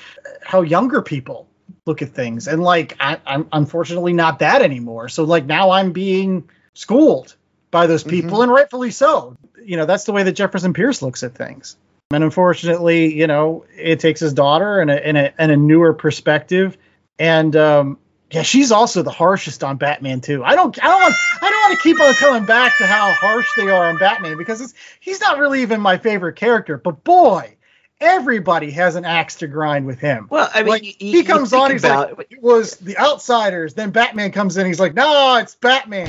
how 0.45 0.63
younger 0.63 1.03
people 1.03 1.49
look 1.87 2.03
at 2.03 2.11
things. 2.11 2.49
And 2.49 2.62
like 2.62 2.96
I, 3.01 3.18
I'm 3.25 3.49
unfortunately 3.53 4.12
not 4.12 4.40
that 4.40 4.61
anymore. 4.61 5.09
So 5.09 5.25
like 5.25 5.46
now 5.46 5.70
I'm 5.70 5.92
being 5.92 6.51
schooled 6.75 7.35
by 7.70 7.87
those 7.87 8.05
people, 8.05 8.42
and 8.42 8.53
rightfully 8.53 8.90
so. 8.90 9.37
You 9.62 9.77
know, 9.77 9.87
that's 9.87 10.05
the 10.05 10.12
way 10.12 10.22
that 10.22 10.33
Jefferson 10.33 10.72
Pierce 10.72 11.03
looks 11.03 11.22
at 11.22 11.35
things. 11.35 11.77
And 12.12 12.22
unfortunately, 12.22 13.14
you 13.14 13.27
know, 13.27 13.64
it 13.77 13.99
takes 13.99 14.20
his 14.20 14.33
daughter 14.33 14.81
and 14.81 14.90
a, 14.90 15.07
and 15.07 15.16
a, 15.16 15.40
and 15.40 15.51
a 15.51 15.57
newer 15.57 15.92
perspective. 15.92 16.79
And 17.18 17.57
um, 17.57 17.99
yeah, 18.31 18.42
she's 18.42 18.70
also 18.70 19.03
the 19.03 19.11
harshest 19.11 19.64
on 19.64 19.77
Batman 19.77 20.20
too. 20.20 20.44
I 20.44 20.55
don't, 20.55 20.83
I 20.83 20.87
don't 20.87 21.01
want, 21.03 21.14
I 21.42 21.51
don't 21.51 21.61
want 21.61 21.77
to 21.77 21.83
keep 21.83 22.01
on 22.01 22.14
coming 22.14 22.44
back 22.44 22.79
to 22.79 22.87
how 22.87 23.12
harsh 23.12 23.49
they 23.57 23.70
are 23.70 23.88
on 23.88 23.99
Batman 23.99 24.38
because 24.38 24.61
it's 24.61 24.75
he's 25.01 25.20
not 25.20 25.38
really 25.38 25.62
even 25.62 25.81
my 25.81 25.99
favorite 25.99 26.37
character. 26.37 26.79
But 26.79 27.03
boy, 27.03 27.57
everybody 28.01 28.71
has 28.73 28.97
an 28.97 29.05
axe 29.05 29.37
to 29.37 29.47
grind 29.47 29.87
with 29.87 29.99
him. 29.99 30.27
well, 30.31 30.49
I 30.53 30.61
mean, 30.63 30.69
Like, 30.69 30.85
you- 30.85 30.95
he 31.13 31.23
comes 31.25 31.53
on, 31.53 31.71
he's 31.71 31.85
about- 31.85 32.19
like, 32.19 32.33
it 32.33 32.43
was 32.43 32.77
the 32.77 32.97
Outsiders. 32.99 33.75
Then 33.75 33.91
Batman 33.91 34.33
comes 34.33 34.57
in, 34.57 34.67
he's 34.67 34.81
like, 34.81 34.95
no, 34.95 35.37
it's 35.37 35.55
Batman 35.55 36.09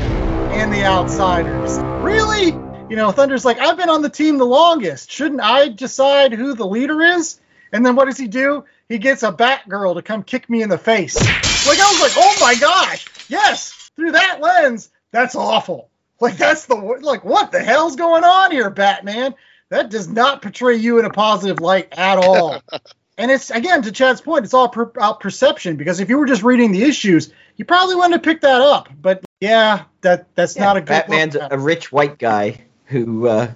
and 0.52 0.72
the 0.74 0.84
Outsiders. 0.84 1.78
Really? 2.04 2.48
You 2.90 2.96
know, 2.96 3.12
Thunder's 3.12 3.46
like, 3.46 3.60
I've 3.60 3.78
been 3.78 3.90
on 3.90 4.02
the 4.02 4.10
team 4.10 4.38
the 4.38 4.46
longest. 4.46 5.12
Shouldn't 5.12 5.42
I 5.42 5.68
decide 5.70 6.34
who 6.34 6.54
the 6.54 6.66
leader 6.66 7.02
is? 7.02 7.40
And 7.74 7.86
then 7.86 7.96
what 7.96 8.06
does 8.06 8.18
he 8.18 8.28
do? 8.28 8.64
He 8.88 8.98
gets 8.98 9.24
a 9.24 9.32
Batgirl 9.32 9.96
to 9.96 10.02
come 10.02 10.24
kick 10.24 10.50
me 10.50 10.62
in 10.62 10.70
the 10.70 10.78
face. 10.78 11.16
Like 11.16 11.80
I 11.80 11.92
was 11.92 12.02
like, 12.02 12.14
oh 12.16 12.38
my 12.40 12.56
gosh, 12.56 13.06
yes. 13.30 13.92
Through 13.98 14.14
that 14.14 14.40
lens, 14.40 14.90
that's 15.12 15.36
awful. 15.36 15.90
Like 16.22 16.38
that's 16.38 16.66
the 16.66 16.76
like, 16.76 17.26
what 17.26 17.52
the 17.52 17.60
hell's 17.62 17.98
going 17.98 18.24
on 18.24 18.52
here, 18.52 18.70
Batman? 18.70 19.36
That 19.70 19.90
does 19.90 20.08
not 20.08 20.42
portray 20.42 20.76
you 20.78 21.00
in 21.00 21.06
a 21.06 21.10
positive 21.10 21.60
light 21.60 21.90
at 21.98 22.18
all. 22.18 22.62
And 23.20 23.32
it's 23.32 23.50
again 23.50 23.82
to 23.82 23.92
Chad's 23.92 24.22
point, 24.22 24.46
it's 24.46 24.54
all 24.54 24.70
per, 24.70 24.84
about 24.84 25.22
perception 25.22 25.76
because 25.76 26.00
if 26.00 26.08
you 26.08 26.20
were 26.20 26.28
just 26.28 26.44
reading 26.44 26.72
the 26.72 26.84
issues, 26.84 27.34
you 27.56 27.66
probably 27.66 27.96
wouldn't 27.96 28.14
have 28.14 28.22
picked 28.22 28.44
that 28.44 28.62
up. 28.62 28.90
But 29.02 29.26
yeah, 29.42 29.86
that 30.02 30.28
that's 30.36 30.56
Yeah, 30.56 30.66
not 30.66 30.78
a 30.78 30.82
good 30.82 30.88
Batman's 30.90 31.34
look. 31.34 31.52
a 31.52 31.58
rich 31.58 31.92
white 31.92 32.20
guy 32.20 32.62
who 32.86 33.28
uh, 33.28 33.52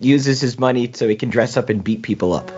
uses 0.00 0.42
his 0.42 0.58
money 0.58 0.90
so 0.92 1.08
he 1.08 1.16
can 1.16 1.30
dress 1.30 1.56
up 1.56 1.70
and 1.70 1.82
beat 1.82 2.02
people 2.02 2.34
up. 2.34 2.50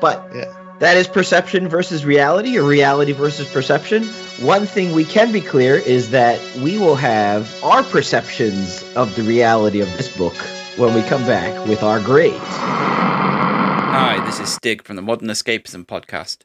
But 0.00 0.28
Yeah. 0.34 0.52
that 0.80 0.96
is 0.96 1.06
perception 1.06 1.68
versus 1.68 2.04
reality, 2.04 2.58
or 2.58 2.64
reality 2.64 3.12
versus 3.12 3.48
perception. 3.48 4.02
One 4.40 4.66
thing 4.66 4.96
we 4.96 5.04
can 5.04 5.30
be 5.30 5.40
clear 5.40 5.76
is 5.76 6.10
that 6.10 6.40
we 6.56 6.78
will 6.78 6.96
have 6.96 7.54
our 7.62 7.84
perceptions 7.84 8.82
of 8.96 9.14
the 9.14 9.22
reality 9.22 9.80
of 9.80 9.96
this 9.96 10.08
book 10.16 10.34
when 10.78 10.94
we 10.94 11.02
come 11.02 11.26
back 11.26 11.66
with 11.66 11.82
our 11.82 11.98
grades. 11.98 12.36
Hi, 12.38 14.24
this 14.24 14.38
is 14.38 14.54
Stig 14.54 14.84
from 14.84 14.94
the 14.94 15.02
Modern 15.02 15.26
Escapism 15.26 15.84
podcast. 15.84 16.42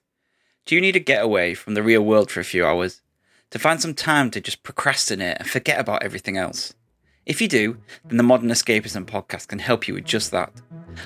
Do 0.65 0.73
you 0.73 0.81
need 0.81 0.95
a 0.95 0.99
getaway 0.99 1.53
from 1.53 1.75
the 1.75 1.83
real 1.83 2.01
world 2.01 2.31
for 2.31 2.39
a 2.39 2.43
few 2.43 2.65
hours? 2.65 3.03
To 3.51 3.59
find 3.59 3.79
some 3.79 3.93
time 3.93 4.31
to 4.31 4.41
just 4.41 4.63
procrastinate 4.63 5.37
and 5.37 5.47
forget 5.47 5.79
about 5.79 6.01
everything 6.01 6.35
else? 6.35 6.73
If 7.27 7.41
you 7.41 7.47
do, 7.47 7.77
then 8.05 8.17
the 8.17 8.23
Modern 8.23 8.49
Escapism 8.49 9.05
podcast 9.05 9.49
can 9.49 9.59
help 9.59 9.87
you 9.87 9.93
with 9.93 10.05
just 10.05 10.31
that. 10.31 10.51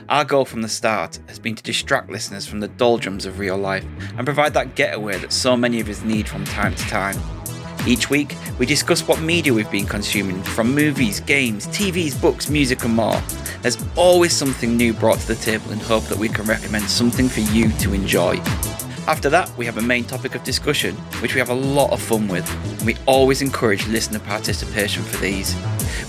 Our 0.08 0.24
goal 0.24 0.46
from 0.46 0.62
the 0.62 0.70
start 0.70 1.20
has 1.28 1.38
been 1.38 1.56
to 1.56 1.64
distract 1.64 2.10
listeners 2.10 2.48
from 2.48 2.62
the 2.62 2.70
doldrums 2.70 3.26
of 3.26 3.40
real 3.40 3.58
life 3.58 3.86
and 4.16 4.26
provide 4.26 4.54
that 4.54 4.76
getaway 4.76 5.18
that 5.18 5.34
so 5.34 5.58
many 5.58 5.82
of 5.82 5.90
us 5.90 6.02
need 6.02 6.30
from 6.30 6.46
time 6.46 6.74
to 6.74 6.84
time. 6.84 7.18
Each 7.88 8.10
week, 8.10 8.36
we 8.60 8.66
discuss 8.66 9.08
what 9.08 9.22
media 9.22 9.54
we've 9.54 9.72
been 9.72 9.86
consuming 9.86 10.44
from 10.44 10.76
movies, 10.76 11.22
games, 11.22 11.68
TVs, 11.68 12.22
books, 12.22 12.50
music, 12.50 12.84
and 12.84 12.94
more. 12.94 13.22
There's 13.62 13.78
always 13.96 14.34
something 14.34 14.76
new 14.76 14.92
brought 14.92 15.20
to 15.20 15.28
the 15.28 15.36
table 15.36 15.72
in 15.72 15.80
hope 15.80 16.04
that 16.08 16.18
we 16.18 16.28
can 16.28 16.44
recommend 16.44 16.84
something 16.90 17.30
for 17.30 17.40
you 17.40 17.70
to 17.70 17.94
enjoy. 17.94 18.42
After 19.08 19.30
that, 19.30 19.50
we 19.58 19.66
have 19.66 19.78
a 19.78 19.82
main 19.82 20.04
topic 20.04 20.36
of 20.36 20.44
discussion, 20.44 20.96
which 21.22 21.34
we 21.34 21.40
have 21.40 21.50
a 21.50 21.54
lot 21.54 21.92
of 21.92 22.02
fun 22.02 22.28
with, 22.28 22.46
and 22.78 22.86
we 22.86 22.98
always 23.06 23.42
encourage 23.42 23.88
listener 23.88 24.20
participation 24.20 25.02
for 25.04 25.16
these. 25.22 25.56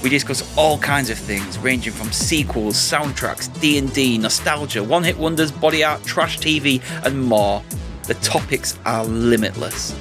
We 0.02 0.10
discuss 0.10 0.42
all 0.58 0.78
kinds 0.78 1.10
of 1.10 1.18
things, 1.18 1.60
ranging 1.60 1.92
from 1.92 2.10
sequels, 2.10 2.74
soundtracks, 2.74 3.48
D&D, 3.60 4.18
nostalgia, 4.18 4.82
one-hit 4.82 5.16
wonders, 5.16 5.52
body 5.52 5.84
art, 5.84 6.02
trash 6.02 6.40
TV, 6.40 6.82
and 7.06 7.22
more. 7.22 7.62
The 8.08 8.14
topics 8.14 8.76
are 8.84 9.04
limitless. 9.04 9.94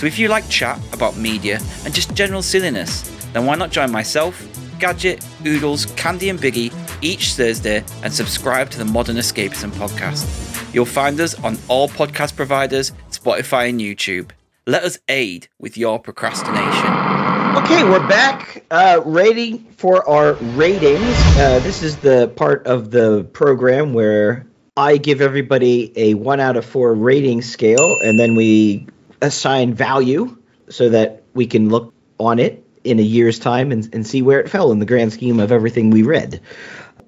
So 0.00 0.06
if 0.06 0.18
you 0.18 0.28
like 0.28 0.48
chat 0.48 0.80
about 0.94 1.18
media 1.18 1.60
and 1.84 1.92
just 1.92 2.14
general 2.14 2.40
silliness, 2.40 3.02
then 3.34 3.44
why 3.44 3.54
not 3.56 3.70
join 3.70 3.92
myself, 3.92 4.42
Gadget, 4.78 5.22
Oodles, 5.44 5.84
Candy 5.94 6.30
and 6.30 6.38
Biggie 6.38 6.72
each 7.02 7.34
Thursday 7.34 7.84
and 8.02 8.10
subscribe 8.10 8.70
to 8.70 8.78
the 8.78 8.86
Modern 8.86 9.16
Escapism 9.16 9.70
podcast. 9.72 10.24
You'll 10.72 10.86
find 10.86 11.20
us 11.20 11.34
on 11.44 11.58
all 11.68 11.86
podcast 11.86 12.34
providers, 12.34 12.92
Spotify 13.10 13.68
and 13.68 13.78
YouTube. 13.78 14.30
Let 14.66 14.84
us 14.84 14.98
aid 15.06 15.48
with 15.58 15.76
your 15.76 15.98
procrastination. 15.98 17.60
Okay, 17.62 17.84
we're 17.84 18.08
back. 18.08 18.64
Uh, 18.70 19.02
rating 19.04 19.58
for 19.76 20.08
our 20.08 20.32
ratings. 20.56 21.14
Uh, 21.36 21.60
this 21.62 21.82
is 21.82 21.98
the 21.98 22.28
part 22.36 22.66
of 22.66 22.90
the 22.90 23.24
program 23.34 23.92
where 23.92 24.46
I 24.78 24.96
give 24.96 25.20
everybody 25.20 25.92
a 25.94 26.14
one 26.14 26.40
out 26.40 26.56
of 26.56 26.64
four 26.64 26.94
rating 26.94 27.42
scale, 27.42 27.98
and 28.02 28.18
then 28.18 28.34
we 28.34 28.86
assign 29.22 29.74
value 29.74 30.36
so 30.68 30.88
that 30.90 31.22
we 31.34 31.46
can 31.46 31.68
look 31.68 31.92
on 32.18 32.38
it 32.38 32.64
in 32.84 32.98
a 32.98 33.02
year's 33.02 33.38
time 33.38 33.72
and, 33.72 33.88
and 33.94 34.06
see 34.06 34.22
where 34.22 34.40
it 34.40 34.48
fell 34.48 34.72
in 34.72 34.78
the 34.78 34.86
grand 34.86 35.12
scheme 35.12 35.40
of 35.40 35.52
everything 35.52 35.90
we 35.90 36.02
read. 36.02 36.40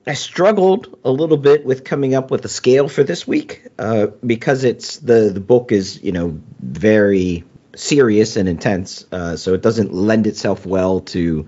I 0.07 0.15
struggled 0.15 0.99
a 1.05 1.11
little 1.11 1.37
bit 1.37 1.65
with 1.65 1.85
coming 1.85 2.15
up 2.15 2.31
with 2.31 2.45
a 2.45 2.49
scale 2.49 2.89
for 2.89 3.05
this 3.05 3.27
week 3.27 3.69
uh, 3.79 4.09
because 4.27 4.65
it's 4.65 4.97
the 4.97 5.31
the 5.33 5.41
book 5.41 5.71
is 5.71 6.03
you 6.03 6.11
know 6.11 6.41
very 6.59 7.45
serious 7.77 8.37
and 8.37 8.49
intense, 8.49 9.07
uh, 9.13 9.37
so 9.37 9.55
it 9.55 9.63
doesn't 9.63 9.95
lend 9.95 10.27
itself 10.27 10.67
well 10.67 11.01
to 11.01 11.47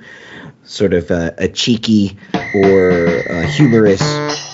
sort 0.64 0.94
of 0.94 1.10
a, 1.10 1.34
a 1.36 1.48
cheeky 1.48 2.16
or 2.54 3.18
a 3.28 3.46
humorous 3.46 4.00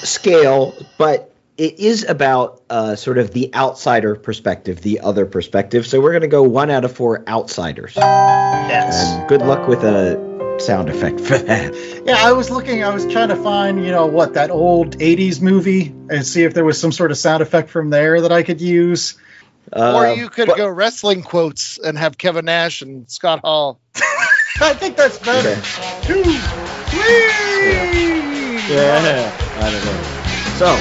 scale, 0.03 0.75
but 0.99 1.30
it 1.61 1.79
is 1.79 2.05
about 2.09 2.63
uh, 2.71 2.97
sort 2.97 3.19
of 3.19 3.33
the 3.33 3.55
outsider 3.55 4.17
perspective, 4.17 4.81
the 4.81 5.01
other 5.01 5.27
perspective. 5.27 5.87
So 5.87 6.01
we're 6.01 6.13
going 6.13 6.23
to 6.23 6.29
go 6.29 6.43
one 6.43 6.71
out 6.71 6.87
of 6.87 6.93
four 6.97 7.23
outsiders. 7.29 7.93
Yes. 7.97 9.05
And 9.05 9.29
good 9.29 9.43
luck 9.43 9.69
with 9.69 9.85
a 9.85 10.57
sound 10.59 10.89
effect 10.89 11.21
for 11.21 11.37
that. 11.37 11.75
Yeah, 12.07 12.17
I 12.19 12.33
was 12.33 12.49
looking. 12.51 12.83
I 12.83 12.95
was 12.95 13.07
trying 13.07 13.29
to 13.29 13.37
find, 13.37 13.85
you 13.85 13.91
know, 13.93 14.07
what 14.07 14.33
that 14.35 14.51
old 14.51 14.97
'80s 14.99 15.43
movie 15.43 15.95
and 16.09 16.27
see 16.27 16.45
if 16.45 16.55
there 16.55 16.65
was 16.65 16.81
some 16.81 16.93
sort 16.93 17.11
of 17.11 17.19
sound 17.19 17.43
effect 17.43 17.69
from 17.69 17.91
there 17.91 18.23
that 18.23 18.33
I 18.33 18.43
could 18.43 18.63
use. 18.63 19.19
or 19.71 20.07
Uh, 20.07 20.15
you 20.15 20.31
could 20.31 20.49
but- 20.49 20.57
go 20.57 20.67
wrestling 20.67 21.23
quotes 21.23 21.77
and 21.79 21.99
have 21.99 22.17
Kevin 22.17 22.47
Nash 22.47 22.81
and 22.81 23.09
Scott 23.11 23.41
Hall. 23.41 23.79
I 24.63 24.73
think 24.73 24.97
that's 24.97 25.19
better. 25.19 25.51
Okay. 25.51 25.61
Two, 26.07 26.23
three. 26.25 26.39
Yeah, 28.75 29.31
I 29.59 29.71
don't 29.71 29.85
know. 29.85 30.20
So, 30.61 30.77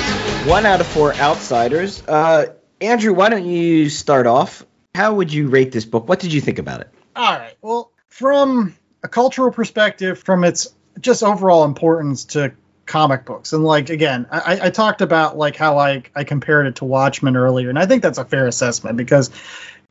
one 0.46 0.66
out 0.66 0.82
of 0.82 0.88
four 0.88 1.14
outsiders. 1.14 2.06
Uh, 2.06 2.48
Andrew, 2.82 3.14
why 3.14 3.30
don't 3.30 3.46
you 3.46 3.90
start 3.90 4.28
off? 4.28 4.66
How 4.94 5.14
would 5.14 5.32
you 5.32 5.48
rate 5.48 5.72
this 5.72 5.86
book? 5.86 6.10
What 6.10 6.20
did 6.20 6.34
you 6.34 6.42
think 6.42 6.60
about 6.60 6.82
it? 6.82 6.90
All 7.16 7.40
right. 7.40 7.56
Well, 7.62 7.90
from 8.10 8.76
a 9.04 9.08
cultural 9.08 9.54
perspective, 9.54 10.20
from 10.20 10.44
its 10.44 10.68
just 11.00 11.24
overall 11.24 11.64
importance 11.64 12.26
to 12.26 12.52
comic 12.86 13.24
books, 13.24 13.54
and 13.54 13.64
like 13.64 13.90
again, 13.90 14.28
I, 14.30 14.60
I 14.64 14.70
talked 14.70 15.00
about 15.00 15.38
like 15.38 15.56
how 15.56 15.78
I 15.78 16.04
I 16.14 16.26
compared 16.26 16.68
it 16.68 16.76
to 16.76 16.84
Watchmen 16.84 17.38
earlier, 17.38 17.70
and 17.70 17.80
I 17.80 17.86
think 17.86 18.04
that's 18.04 18.18
a 18.18 18.26
fair 18.26 18.48
assessment 18.48 18.98
because 18.98 19.32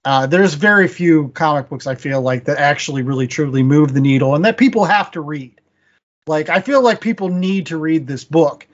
uh, 0.05 0.27
there's 0.27 0.53
very 0.53 0.89
few 0.89 1.29
comic 1.29 1.71
books 1.71 1.87
I 1.87 1.95
feel 1.95 2.21
like 2.21 2.45
that 2.45 2.59
actually 2.59 3.05
really 3.05 3.27
truly 3.27 3.63
move 3.63 3.95
the 3.95 4.03
needle 4.03 4.35
and 4.35 4.45
that 4.45 4.59
people 4.59 4.85
have 4.85 5.13
to 5.13 5.23
read. 5.23 5.59
Like 6.27 6.51
I 6.51 6.61
feel 6.61 6.83
like 6.83 7.01
people 7.01 7.31
need 7.31 7.69
to 7.69 7.79
read 7.79 8.07
this 8.07 8.25
book 8.25 8.67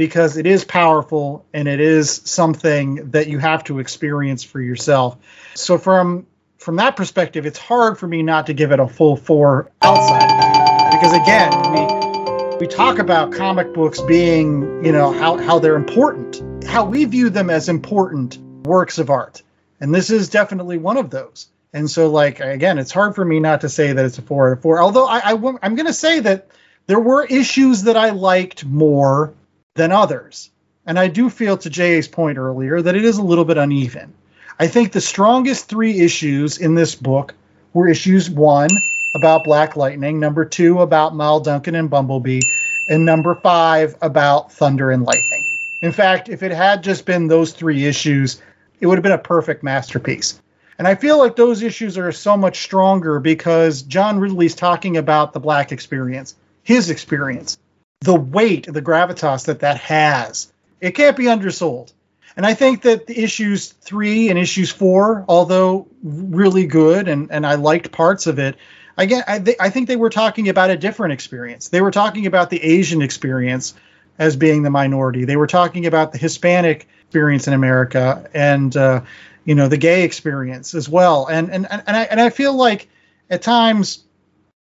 because 0.00 0.38
it 0.38 0.46
is 0.46 0.64
powerful 0.64 1.44
and 1.52 1.68
it 1.68 1.78
is 1.78 2.22
something 2.24 3.10
that 3.10 3.28
you 3.28 3.38
have 3.38 3.62
to 3.62 3.80
experience 3.80 4.42
for 4.42 4.58
yourself. 4.58 5.18
So 5.54 5.76
from 5.76 6.26
from 6.56 6.76
that 6.76 6.96
perspective, 6.96 7.44
it's 7.44 7.58
hard 7.58 7.98
for 7.98 8.06
me 8.06 8.22
not 8.22 8.46
to 8.46 8.54
give 8.54 8.72
it 8.72 8.80
a 8.80 8.88
full 8.88 9.14
four 9.14 9.70
outside 9.82 10.90
because 10.90 11.12
again, 11.12 11.52
we 11.74 12.60
we 12.60 12.66
talk 12.66 12.98
about 12.98 13.34
comic 13.34 13.74
books 13.74 14.00
being, 14.00 14.82
you 14.82 14.90
know, 14.90 15.12
how 15.12 15.36
how 15.36 15.58
they're 15.58 15.76
important, 15.76 16.64
how 16.64 16.86
we 16.86 17.04
view 17.04 17.28
them 17.28 17.50
as 17.50 17.68
important 17.68 18.38
works 18.64 18.96
of 18.96 19.10
art, 19.10 19.42
and 19.80 19.94
this 19.94 20.08
is 20.08 20.30
definitely 20.30 20.78
one 20.78 20.96
of 20.96 21.10
those. 21.10 21.48
And 21.74 21.90
so, 21.90 22.08
like 22.08 22.40
again, 22.40 22.78
it's 22.78 22.90
hard 22.90 23.14
for 23.14 23.24
me 23.24 23.38
not 23.38 23.60
to 23.60 23.68
say 23.68 23.92
that 23.92 24.02
it's 24.02 24.16
a 24.16 24.22
four 24.22 24.48
out 24.48 24.52
of 24.54 24.62
four. 24.62 24.80
Although 24.80 25.06
I, 25.06 25.18
I 25.18 25.32
I'm 25.34 25.74
going 25.74 25.84
to 25.84 25.92
say 25.92 26.20
that 26.20 26.48
there 26.86 26.98
were 26.98 27.22
issues 27.22 27.82
that 27.82 27.98
I 27.98 28.10
liked 28.10 28.64
more 28.64 29.34
than 29.74 29.92
others, 29.92 30.50
and 30.84 30.98
I 30.98 31.08
do 31.08 31.30
feel 31.30 31.56
to 31.58 31.70
Jay's 31.70 32.08
point 32.08 32.38
earlier 32.38 32.82
that 32.82 32.96
it 32.96 33.04
is 33.04 33.18
a 33.18 33.22
little 33.22 33.44
bit 33.44 33.58
uneven. 33.58 34.12
I 34.58 34.66
think 34.66 34.92
the 34.92 35.00
strongest 35.00 35.68
three 35.68 36.00
issues 36.00 36.58
in 36.58 36.74
this 36.74 36.94
book 36.94 37.34
were 37.72 37.88
issues 37.88 38.28
one 38.28 38.68
about 39.14 39.44
Black 39.44 39.76
Lightning, 39.76 40.18
number 40.18 40.44
two 40.44 40.80
about 40.80 41.14
Mal 41.14 41.40
Duncan 41.40 41.76
and 41.76 41.88
Bumblebee, 41.88 42.40
and 42.88 43.04
number 43.04 43.34
five 43.36 43.96
about 44.02 44.52
Thunder 44.52 44.90
and 44.90 45.04
Lightning. 45.04 45.46
In 45.82 45.92
fact, 45.92 46.28
if 46.28 46.42
it 46.42 46.52
had 46.52 46.82
just 46.82 47.06
been 47.06 47.28
those 47.28 47.52
three 47.52 47.86
issues, 47.86 48.42
it 48.80 48.86
would 48.86 48.98
have 48.98 49.02
been 49.02 49.12
a 49.12 49.18
perfect 49.18 49.62
masterpiece. 49.62 50.40
And 50.78 50.88
I 50.88 50.94
feel 50.94 51.18
like 51.18 51.36
those 51.36 51.62
issues 51.62 51.96
are 51.96 52.10
so 52.10 52.36
much 52.36 52.60
stronger 52.60 53.20
because 53.20 53.82
John 53.82 54.18
Ridley's 54.18 54.54
talking 54.54 54.96
about 54.96 55.32
the 55.32 55.40
black 55.40 55.72
experience, 55.72 56.34
his 56.64 56.90
experience, 56.90 57.58
the 58.00 58.14
weight, 58.14 58.66
of 58.68 58.74
the 58.74 58.82
gravitas 58.82 59.46
that 59.46 59.60
that 59.60 59.78
has. 59.78 60.52
It 60.80 60.92
can't 60.92 61.16
be 61.16 61.28
undersold. 61.28 61.92
And 62.36 62.46
I 62.46 62.54
think 62.54 62.82
that 62.82 63.06
the 63.06 63.22
issues 63.22 63.68
three 63.68 64.30
and 64.30 64.38
issues 64.38 64.70
four, 64.70 65.24
although 65.28 65.86
really 66.02 66.66
good, 66.66 67.08
and, 67.08 67.30
and 67.30 67.46
I 67.46 67.56
liked 67.56 67.92
parts 67.92 68.26
of 68.26 68.38
it, 68.38 68.56
again, 68.96 69.24
I, 69.26 69.38
th- 69.38 69.56
I 69.60 69.68
think 69.68 69.88
they 69.88 69.96
were 69.96 70.10
talking 70.10 70.48
about 70.48 70.70
a 70.70 70.76
different 70.76 71.12
experience. 71.12 71.68
They 71.68 71.82
were 71.82 71.90
talking 71.90 72.26
about 72.26 72.48
the 72.48 72.62
Asian 72.62 73.02
experience 73.02 73.74
as 74.18 74.36
being 74.36 74.62
the 74.62 74.70
minority. 74.70 75.24
They 75.24 75.36
were 75.36 75.46
talking 75.46 75.86
about 75.86 76.12
the 76.12 76.18
Hispanic 76.18 76.88
experience 77.02 77.48
in 77.48 77.52
America 77.52 78.28
and 78.32 78.74
uh, 78.76 79.02
you 79.44 79.54
know 79.54 79.68
the 79.68 79.76
gay 79.76 80.04
experience 80.04 80.74
as 80.74 80.88
well. 80.88 81.26
And 81.26 81.50
and 81.50 81.66
and 81.70 81.96
I 81.96 82.02
and 82.04 82.20
I 82.20 82.30
feel 82.30 82.54
like 82.54 82.88
at 83.28 83.42
times 83.42 84.04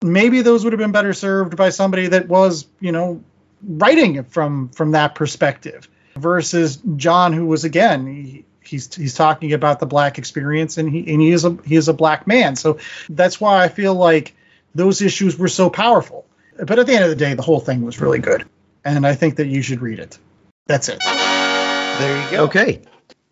maybe 0.03 0.43
those 0.43 0.65
would 0.65 0.73
have 0.73 0.79
been 0.79 0.93
better 0.93 1.13
served 1.13 1.57
by 1.57 1.71
somebody 1.71 2.09
that 2.09 2.29
was 2.29 2.67
you 2.81 2.93
know 2.93 3.23
writing 3.63 4.17
it 4.17 4.31
from 4.31 4.69
from 4.71 4.93
that 4.93 5.15
perspective 5.15 5.89
versus 6.17 6.79
John, 6.97 7.33
who 7.33 7.47
was 7.47 7.65
again 7.65 8.07
he, 8.07 8.45
he's 8.63 8.95
he's 8.95 9.15
talking 9.15 9.53
about 9.53 9.81
the 9.81 9.87
black 9.87 10.19
experience 10.19 10.79
and 10.79 10.89
he 10.91 11.13
and 11.13 11.21
he 11.21 11.31
is 11.31 11.45
a 11.45 11.57
he 11.65 11.77
is 11.77 11.89
a 11.89 11.95
black 11.95 12.27
man. 12.27 12.57
So 12.57 12.79
that's 13.09 13.41
why 13.41 13.63
I 13.63 13.69
feel 13.69 13.95
like 13.95 14.35
those 14.75 15.03
issues 15.03 15.39
were 15.39 15.49
so 15.49 15.71
powerful. 15.71 16.27
But 16.57 16.79
at 16.79 16.87
the 16.87 16.95
end 16.95 17.05
of 17.05 17.11
the 17.11 17.17
day, 17.17 17.35
the 17.35 17.43
whole 17.43 17.61
thing 17.61 17.83
was 17.83 18.01
really 18.01 18.19
good, 18.19 18.45
and 18.85 19.07
I 19.07 19.15
think 19.15 19.37
that 19.37 19.47
you 19.47 19.63
should 19.63 19.81
read 19.81 20.01
it. 20.01 20.19
That's 20.67 20.89
it. 20.89 20.99
There 21.01 22.25
you 22.25 22.31
go. 22.31 22.45
Okay, 22.45 22.83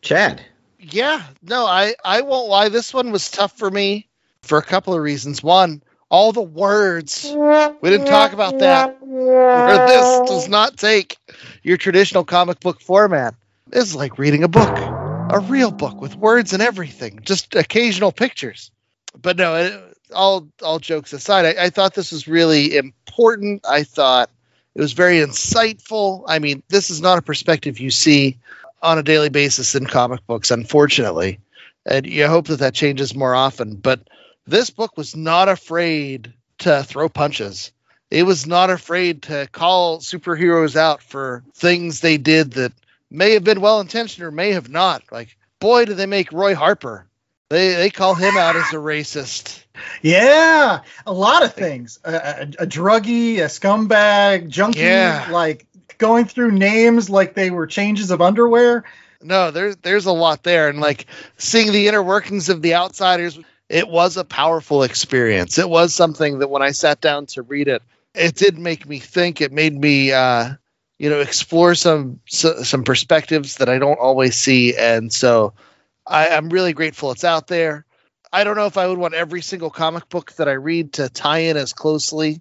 Chad. 0.00 0.42
Yeah, 0.78 1.22
no, 1.42 1.66
I 1.66 1.94
I 2.04 2.22
won't 2.22 2.48
lie. 2.48 2.68
This 2.68 2.94
one 2.94 3.10
was 3.10 3.30
tough 3.30 3.58
for 3.58 3.68
me 3.68 4.08
for 4.42 4.58
a 4.58 4.62
couple 4.62 4.94
of 4.94 5.00
reasons. 5.00 5.42
One, 5.42 5.82
all 6.09 6.32
the 6.32 6.42
words. 6.42 7.24
We 7.32 7.90
didn't 7.90 8.07
talk 8.07 8.32
about 8.32 8.59
that. 8.61 8.98
Where 9.00 9.86
this 9.86 10.28
does 10.28 10.48
not 10.48 10.76
take 10.76 11.18
your 11.62 11.76
traditional 11.76 12.24
comic 12.24 12.61
book 12.61 12.80
format. 12.80 13.34
This 13.68 13.84
is 13.84 13.96
like 13.96 14.18
reading 14.18 14.44
a 14.44 14.48
book, 14.48 14.76
a 14.78 15.40
real 15.48 15.70
book 15.70 16.00
with 16.00 16.14
words 16.16 16.52
and 16.52 16.62
everything, 16.62 17.20
just 17.22 17.54
occasional 17.54 18.12
pictures. 18.12 18.70
But 19.20 19.36
no, 19.36 19.57
it, 19.57 19.96
all 20.14 20.48
all 20.62 20.78
jokes 20.78 21.12
aside, 21.12 21.57
I, 21.57 21.64
I 21.64 21.70
thought 21.70 21.94
this 21.94 22.12
was 22.12 22.28
really 22.28 22.76
important. 22.76 23.64
I 23.68 23.82
thought 23.82 24.30
it 24.74 24.80
was 24.80 24.92
very 24.92 25.16
insightful. 25.18 26.24
I 26.28 26.38
mean, 26.38 26.62
this 26.68 26.90
is 26.90 27.00
not 27.00 27.18
a 27.18 27.22
perspective 27.22 27.80
you 27.80 27.90
see 27.90 28.38
on 28.82 28.98
a 28.98 29.02
daily 29.02 29.30
basis 29.30 29.74
in 29.74 29.86
comic 29.86 30.24
books, 30.26 30.50
unfortunately. 30.50 31.40
And 31.84 32.07
you 32.07 32.26
hope 32.26 32.48
that 32.48 32.59
that 32.59 32.74
changes 32.74 33.14
more 33.14 33.34
often. 33.34 33.76
But 33.76 34.00
this 34.47 34.70
book 34.70 34.97
was 34.97 35.16
not 35.16 35.49
afraid 35.49 36.32
to 36.59 36.82
throw 36.84 37.09
punches. 37.09 37.72
It 38.11 38.22
was 38.22 38.47
not 38.47 38.70
afraid 38.70 39.22
to 39.22 39.49
call 39.51 39.99
superheroes 39.99 40.76
out 40.76 41.03
for 41.03 41.42
things 41.55 42.01
they 42.01 42.18
did 42.18 42.53
that 42.53 42.72
may 43.11 43.32
have 43.32 43.44
been 43.44 43.61
well 43.61 43.80
intentioned 43.80 44.24
or 44.24 44.30
may 44.30 44.53
have 44.53 44.68
not. 44.68 45.03
Like, 45.11 45.36
boy, 45.59 45.84
do 45.86 45.94
they 45.94 46.07
make 46.07 46.32
Roy 46.32 46.55
Harper. 46.55 47.07
They 47.49 47.74
they 47.74 47.90
call 47.90 48.14
him 48.14 48.36
out 48.36 48.57
as 48.57 48.72
a 48.72 48.76
racist. 48.76 49.62
Yeah, 50.03 50.80
a 51.07 51.12
lot 51.12 51.44
of 51.44 51.53
things. 51.55 52.01
A, 52.05 52.14
a, 52.14 52.40
a 52.61 52.66
druggie, 52.66 53.36
a 53.38 53.47
scumbag, 53.47 54.49
junkie, 54.49 54.80
Yeah. 54.80 55.28
like 55.30 55.66
going 55.99 56.24
through 56.24 56.53
names 56.53 57.09
like 57.11 57.34
they 57.34 57.51
were 57.51 57.66
changes 57.66 58.11
of 58.11 58.20
underwear. 58.22 58.84
No, 59.22 59.51
there's 59.51 59.76
there's 59.76 60.07
a 60.07 60.12
lot 60.12 60.42
there, 60.42 60.68
and 60.68 60.80
like 60.80 61.07
seeing 61.36 61.72
the 61.72 61.88
inner 61.88 62.03
workings 62.03 62.49
of 62.49 62.62
the 62.62 62.74
outsiders, 62.74 63.38
it 63.68 63.88
was 63.88 64.16
a 64.16 64.24
powerful 64.24 64.82
experience. 64.82 65.58
It 65.58 65.68
was 65.68 65.94
something 65.94 66.38
that 66.38 66.50
when 66.50 66.62
I 66.62 66.70
sat 66.70 67.00
down 67.00 67.26
to 67.26 67.42
read 67.42 67.68
it, 67.68 67.82
it 68.14 68.34
did 68.34 68.58
make 68.58 68.88
me 68.88 68.98
think. 68.98 69.40
It 69.40 69.52
made 69.52 69.78
me, 69.78 70.12
uh, 70.12 70.54
you 70.98 71.10
know, 71.10 71.20
explore 71.20 71.74
some 71.74 72.20
so, 72.26 72.62
some 72.62 72.84
perspectives 72.84 73.56
that 73.56 73.68
I 73.68 73.78
don't 73.78 73.98
always 73.98 74.36
see, 74.36 74.76
and 74.76 75.12
so 75.12 75.52
I, 76.06 76.28
I'm 76.28 76.48
really 76.48 76.72
grateful 76.72 77.10
it's 77.10 77.24
out 77.24 77.48
there. 77.48 77.84
I 78.32 78.44
don't 78.44 78.56
know 78.56 78.66
if 78.66 78.76
I 78.76 78.86
would 78.86 78.98
want 78.98 79.14
every 79.14 79.42
single 79.42 79.70
comic 79.70 80.08
book 80.08 80.32
that 80.34 80.48
I 80.48 80.52
read 80.52 80.94
to 80.94 81.08
tie 81.08 81.38
in 81.38 81.56
as 81.56 81.72
closely 81.72 82.40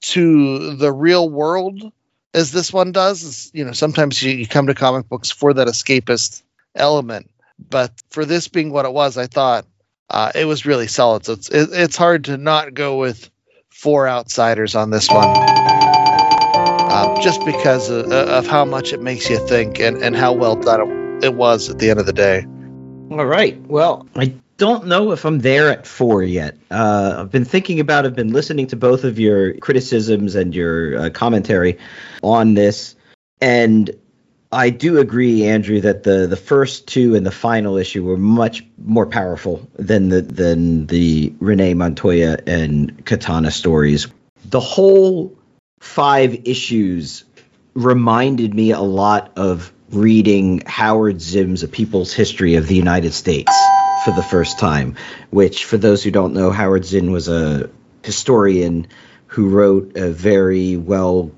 to 0.00 0.76
the 0.76 0.92
real 0.92 1.28
world 1.28 1.92
as 2.32 2.52
this 2.52 2.72
one 2.72 2.92
does. 2.92 3.22
Is, 3.22 3.50
you 3.54 3.64
know, 3.64 3.72
sometimes 3.72 4.22
you, 4.22 4.32
you 4.32 4.46
come 4.46 4.66
to 4.66 4.74
comic 4.74 5.08
books 5.08 5.30
for 5.30 5.54
that 5.54 5.68
escapist 5.68 6.42
element, 6.74 7.30
but 7.70 7.92
for 8.10 8.24
this 8.24 8.48
being 8.48 8.70
what 8.70 8.84
it 8.84 8.92
was, 8.92 9.16
I 9.16 9.26
thought 9.26 9.66
uh, 10.14 10.30
it 10.34 10.44
was 10.44 10.64
really 10.64 10.86
solid. 10.86 11.24
So 11.26 11.32
it's 11.32 11.48
it, 11.48 11.70
it's 11.72 11.96
hard 11.96 12.24
to 12.26 12.36
not 12.36 12.72
go 12.72 12.96
with 12.98 13.30
four 13.70 14.08
outsiders 14.08 14.76
on 14.76 14.90
this 14.90 15.10
one, 15.10 15.26
uh, 15.26 17.20
just 17.20 17.44
because 17.44 17.90
of, 17.90 18.10
of 18.12 18.46
how 18.46 18.64
much 18.64 18.92
it 18.92 19.02
makes 19.02 19.28
you 19.28 19.44
think 19.48 19.80
and 19.80 19.96
and 19.98 20.16
how 20.16 20.32
well 20.32 20.54
done 20.54 20.80
it, 20.80 21.24
it 21.24 21.34
was 21.34 21.68
at 21.68 21.80
the 21.80 21.90
end 21.90 21.98
of 21.98 22.06
the 22.06 22.12
day. 22.12 22.46
All 23.10 23.26
right. 23.26 23.60
Well, 23.66 24.06
I 24.14 24.34
don't 24.56 24.86
know 24.86 25.10
if 25.10 25.24
I'm 25.24 25.40
there 25.40 25.68
at 25.68 25.84
four 25.84 26.22
yet. 26.22 26.56
Uh, 26.70 27.16
I've 27.18 27.30
been 27.30 27.44
thinking 27.44 27.80
about, 27.80 28.06
I've 28.06 28.14
been 28.14 28.32
listening 28.32 28.68
to 28.68 28.76
both 28.76 29.02
of 29.02 29.18
your 29.18 29.54
criticisms 29.54 30.36
and 30.36 30.54
your 30.54 30.96
uh, 30.96 31.10
commentary 31.10 31.76
on 32.22 32.54
this. 32.54 32.94
And 33.40 33.90
I 34.54 34.70
do 34.70 34.98
agree, 34.98 35.44
Andrew, 35.44 35.80
that 35.80 36.04
the 36.04 36.26
the 36.28 36.36
first 36.36 36.86
two 36.86 37.16
and 37.16 37.26
the 37.26 37.32
final 37.32 37.76
issue 37.76 38.04
were 38.04 38.16
much 38.16 38.64
more 38.78 39.06
powerful 39.06 39.68
than 39.76 40.08
the 40.08 40.22
than 40.22 40.86
the 40.86 41.34
Renee 41.40 41.74
Montoya 41.74 42.38
and 42.46 43.04
Katana 43.04 43.50
stories. 43.50 44.06
The 44.44 44.60
whole 44.60 45.36
five 45.80 46.46
issues 46.46 47.24
reminded 47.74 48.54
me 48.54 48.70
a 48.70 48.80
lot 48.80 49.32
of 49.36 49.72
reading 49.90 50.62
Howard 50.66 51.20
Zinn's 51.20 51.64
A 51.64 51.68
People's 51.68 52.12
History 52.12 52.54
of 52.54 52.68
the 52.68 52.76
United 52.76 53.12
States 53.12 53.50
for 54.04 54.12
the 54.12 54.22
first 54.22 54.58
time, 54.58 54.96
which, 55.30 55.64
for 55.64 55.76
those 55.76 56.04
who 56.04 56.12
don't 56.12 56.32
know, 56.32 56.50
Howard 56.50 56.84
Zinn 56.84 57.10
was 57.10 57.28
a 57.28 57.68
historian 58.04 58.86
who 59.26 59.48
wrote 59.48 59.96
a 59.96 60.10
very 60.10 60.76
well 60.76 61.32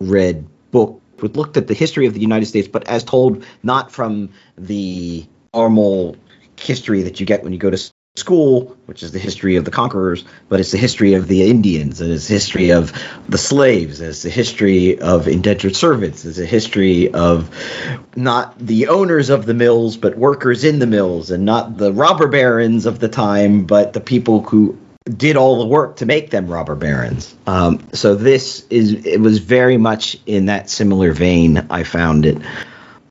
read 0.00 0.46
book 0.70 1.01
looked 1.28 1.56
at 1.56 1.66
the 1.66 1.74
history 1.74 2.06
of 2.06 2.14
the 2.14 2.20
United 2.20 2.46
States, 2.46 2.68
but 2.68 2.86
as 2.88 3.04
told 3.04 3.44
not 3.62 3.90
from 3.90 4.30
the 4.56 5.26
normal 5.54 6.16
history 6.58 7.02
that 7.02 7.20
you 7.20 7.26
get 7.26 7.42
when 7.42 7.52
you 7.52 7.58
go 7.58 7.70
to 7.70 7.92
school, 8.14 8.76
which 8.84 9.02
is 9.02 9.12
the 9.12 9.18
history 9.18 9.56
of 9.56 9.64
the 9.64 9.70
conquerors, 9.70 10.22
but 10.50 10.60
it's 10.60 10.70
the 10.70 10.78
history 10.78 11.14
of 11.14 11.28
the 11.28 11.48
Indians, 11.48 12.00
and 12.02 12.12
it's 12.12 12.28
the 12.28 12.34
history 12.34 12.70
of 12.70 12.92
the 13.26 13.38
slaves, 13.38 14.02
it's 14.02 14.22
the 14.22 14.28
history 14.28 15.00
of 15.00 15.26
indentured 15.26 15.74
servants, 15.74 16.26
it's 16.26 16.38
a 16.38 16.44
history 16.44 17.10
of 17.14 17.48
not 18.14 18.58
the 18.58 18.88
owners 18.88 19.30
of 19.30 19.46
the 19.46 19.54
mills, 19.54 19.96
but 19.96 20.18
workers 20.18 20.62
in 20.62 20.78
the 20.78 20.86
mills, 20.86 21.30
and 21.30 21.46
not 21.46 21.78
the 21.78 21.90
robber 21.90 22.28
barons 22.28 22.84
of 22.84 22.98
the 22.98 23.08
time, 23.08 23.64
but 23.64 23.94
the 23.94 24.00
people 24.00 24.42
who 24.42 24.78
did 25.04 25.36
all 25.36 25.58
the 25.58 25.66
work 25.66 25.96
to 25.96 26.06
make 26.06 26.30
them 26.30 26.46
robber 26.46 26.74
barons. 26.74 27.34
Um, 27.46 27.86
so 27.92 28.14
this 28.14 28.64
is 28.70 29.04
it 29.04 29.20
was 29.20 29.38
very 29.38 29.76
much 29.76 30.16
in 30.26 30.46
that 30.46 30.70
similar 30.70 31.12
vein. 31.12 31.66
I 31.70 31.82
found 31.82 32.26
it 32.26 32.38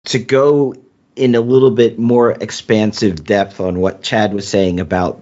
to 0.05 0.19
go 0.19 0.73
in 1.15 1.35
a 1.35 1.41
little 1.41 1.71
bit 1.71 1.99
more 1.99 2.31
expansive 2.31 3.23
depth 3.23 3.59
on 3.59 3.79
what 3.79 4.01
Chad 4.01 4.33
was 4.33 4.47
saying 4.47 4.79
about 4.79 5.19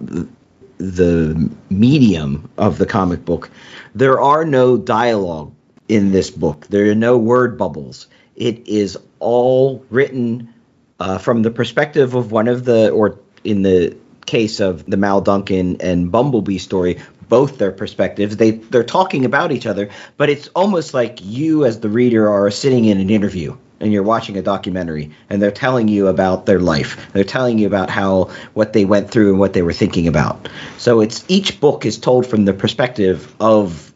the, 0.78 1.50
medium 1.68 2.48
of 2.56 2.78
the 2.78 2.86
comic 2.86 3.24
book. 3.24 3.50
There 3.94 4.20
are 4.20 4.44
no 4.44 4.78
dialogue 4.78 5.52
in 5.88 6.12
this 6.12 6.30
book. 6.30 6.66
There 6.68 6.90
are 6.90 6.94
no 6.94 7.18
word 7.18 7.58
bubbles. 7.58 8.06
It 8.34 8.66
is 8.66 8.96
all 9.18 9.84
written 9.90 10.54
uh, 10.98 11.18
from 11.18 11.42
the 11.42 11.50
perspective 11.50 12.14
of 12.14 12.32
one 12.32 12.48
of 12.48 12.64
the, 12.64 12.90
or 12.90 13.18
in 13.44 13.62
the 13.62 13.96
case 14.26 14.60
of 14.60 14.86
the 14.86 14.96
Mal 14.96 15.20
Duncan 15.20 15.80
and 15.80 16.10
Bumblebee 16.10 16.58
story, 16.58 17.00
both 17.28 17.58
their 17.58 17.72
perspectives. 17.72 18.36
They 18.36 18.52
they're 18.52 18.84
talking 18.84 19.24
about 19.24 19.52
each 19.52 19.66
other, 19.66 19.90
but 20.16 20.30
it's 20.30 20.48
almost 20.48 20.94
like 20.94 21.18
you 21.22 21.64
as 21.64 21.80
the 21.80 21.88
reader 21.88 22.28
are 22.28 22.50
sitting 22.50 22.84
in 22.84 22.98
an 22.98 23.10
interview 23.10 23.56
and 23.80 23.92
you're 23.92 24.02
watching 24.02 24.36
a 24.36 24.42
documentary 24.42 25.10
and 25.30 25.40
they're 25.40 25.50
telling 25.50 25.88
you 25.88 26.08
about 26.08 26.46
their 26.46 26.60
life. 26.60 27.12
They're 27.12 27.24
telling 27.24 27.58
you 27.58 27.66
about 27.66 27.88
how 27.90 28.30
what 28.52 28.72
they 28.72 28.84
went 28.84 29.10
through 29.10 29.30
and 29.30 29.38
what 29.38 29.54
they 29.54 29.62
were 29.62 29.72
thinking 29.72 30.06
about. 30.06 30.48
So 30.76 31.00
it's 31.00 31.24
each 31.28 31.60
book 31.60 31.86
is 31.86 31.98
told 31.98 32.26
from 32.26 32.44
the 32.44 32.52
perspective 32.52 33.34
of 33.40 33.92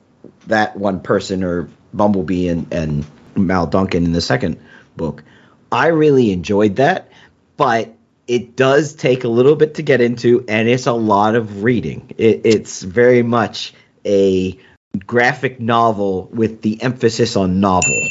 that 0.47 0.77
one 0.77 1.01
person 1.01 1.45
or 1.45 1.69
Bumblebee 1.93 2.49
and, 2.49 2.73
and 2.73 3.07
Mal 3.37 3.67
Duncan 3.67 4.05
in 4.05 4.13
the 4.13 4.21
second 4.21 4.61
book. 4.97 5.23
I 5.71 5.89
really 5.89 6.33
enjoyed 6.33 6.77
that, 6.77 7.11
but 7.57 7.94
it 8.27 8.57
does 8.57 8.95
take 8.95 9.25
a 9.25 9.29
little 9.29 9.57
bit 9.57 9.75
to 9.75 9.83
get 9.83 10.01
into, 10.01 10.45
and 10.49 10.69
it's 10.69 10.87
a 10.87 10.93
lot 10.93 11.35
of 11.35 11.63
reading. 11.63 12.13
It, 12.17 12.43
it's 12.45 12.83
very 12.83 13.23
much 13.23 13.75
a 14.05 14.59
graphic 15.07 15.61
novel 15.61 16.29
with 16.33 16.63
the 16.63 16.81
emphasis 16.83 17.37
on 17.37 17.61
novel. 17.61 18.09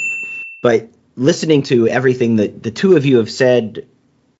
But 0.62 0.90
listening 1.16 1.64
to 1.64 1.88
everything 1.88 2.38
that 2.38 2.62
the 2.62 2.72
two 2.72 2.96
of 2.96 3.06
you 3.06 3.18
have 3.18 3.32
said, 3.32 3.88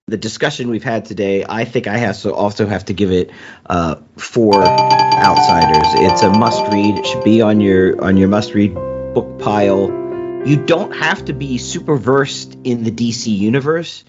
the 0.08 0.18
discussion 0.18 0.70
we've 0.70 0.84
had 0.84 1.06
today, 1.06 1.46
I 1.48 1.66
think 1.66 1.88
I 1.88 1.98
have 1.98 2.20
to 2.22 2.34
also 2.34 2.68
have 2.68 2.86
to 2.86 2.94
give 2.94 3.12
it 3.12 3.32
uh, 3.66 3.96
four 4.18 4.64
outsiders. 4.64 5.88
It's 5.96 6.24
a 6.24 6.30
must 6.30 6.62
read. 6.72 7.00
It 7.00 7.06
should 7.06 7.24
be 7.24 7.42
on 7.42 7.62
your 7.62 8.04
on 8.04 8.18
your 8.18 8.28
must 8.28 8.54
read 8.54 8.74
book 8.74 9.40
pile. 9.40 9.88
You 10.46 10.58
don't 10.58 10.92
have 10.92 11.26
to 11.26 11.34
be 11.34 11.58
super 11.58 11.96
versed 11.96 12.58
in 12.66 12.84
the 12.84 12.92
DC 12.92 13.36
universe 13.36 14.04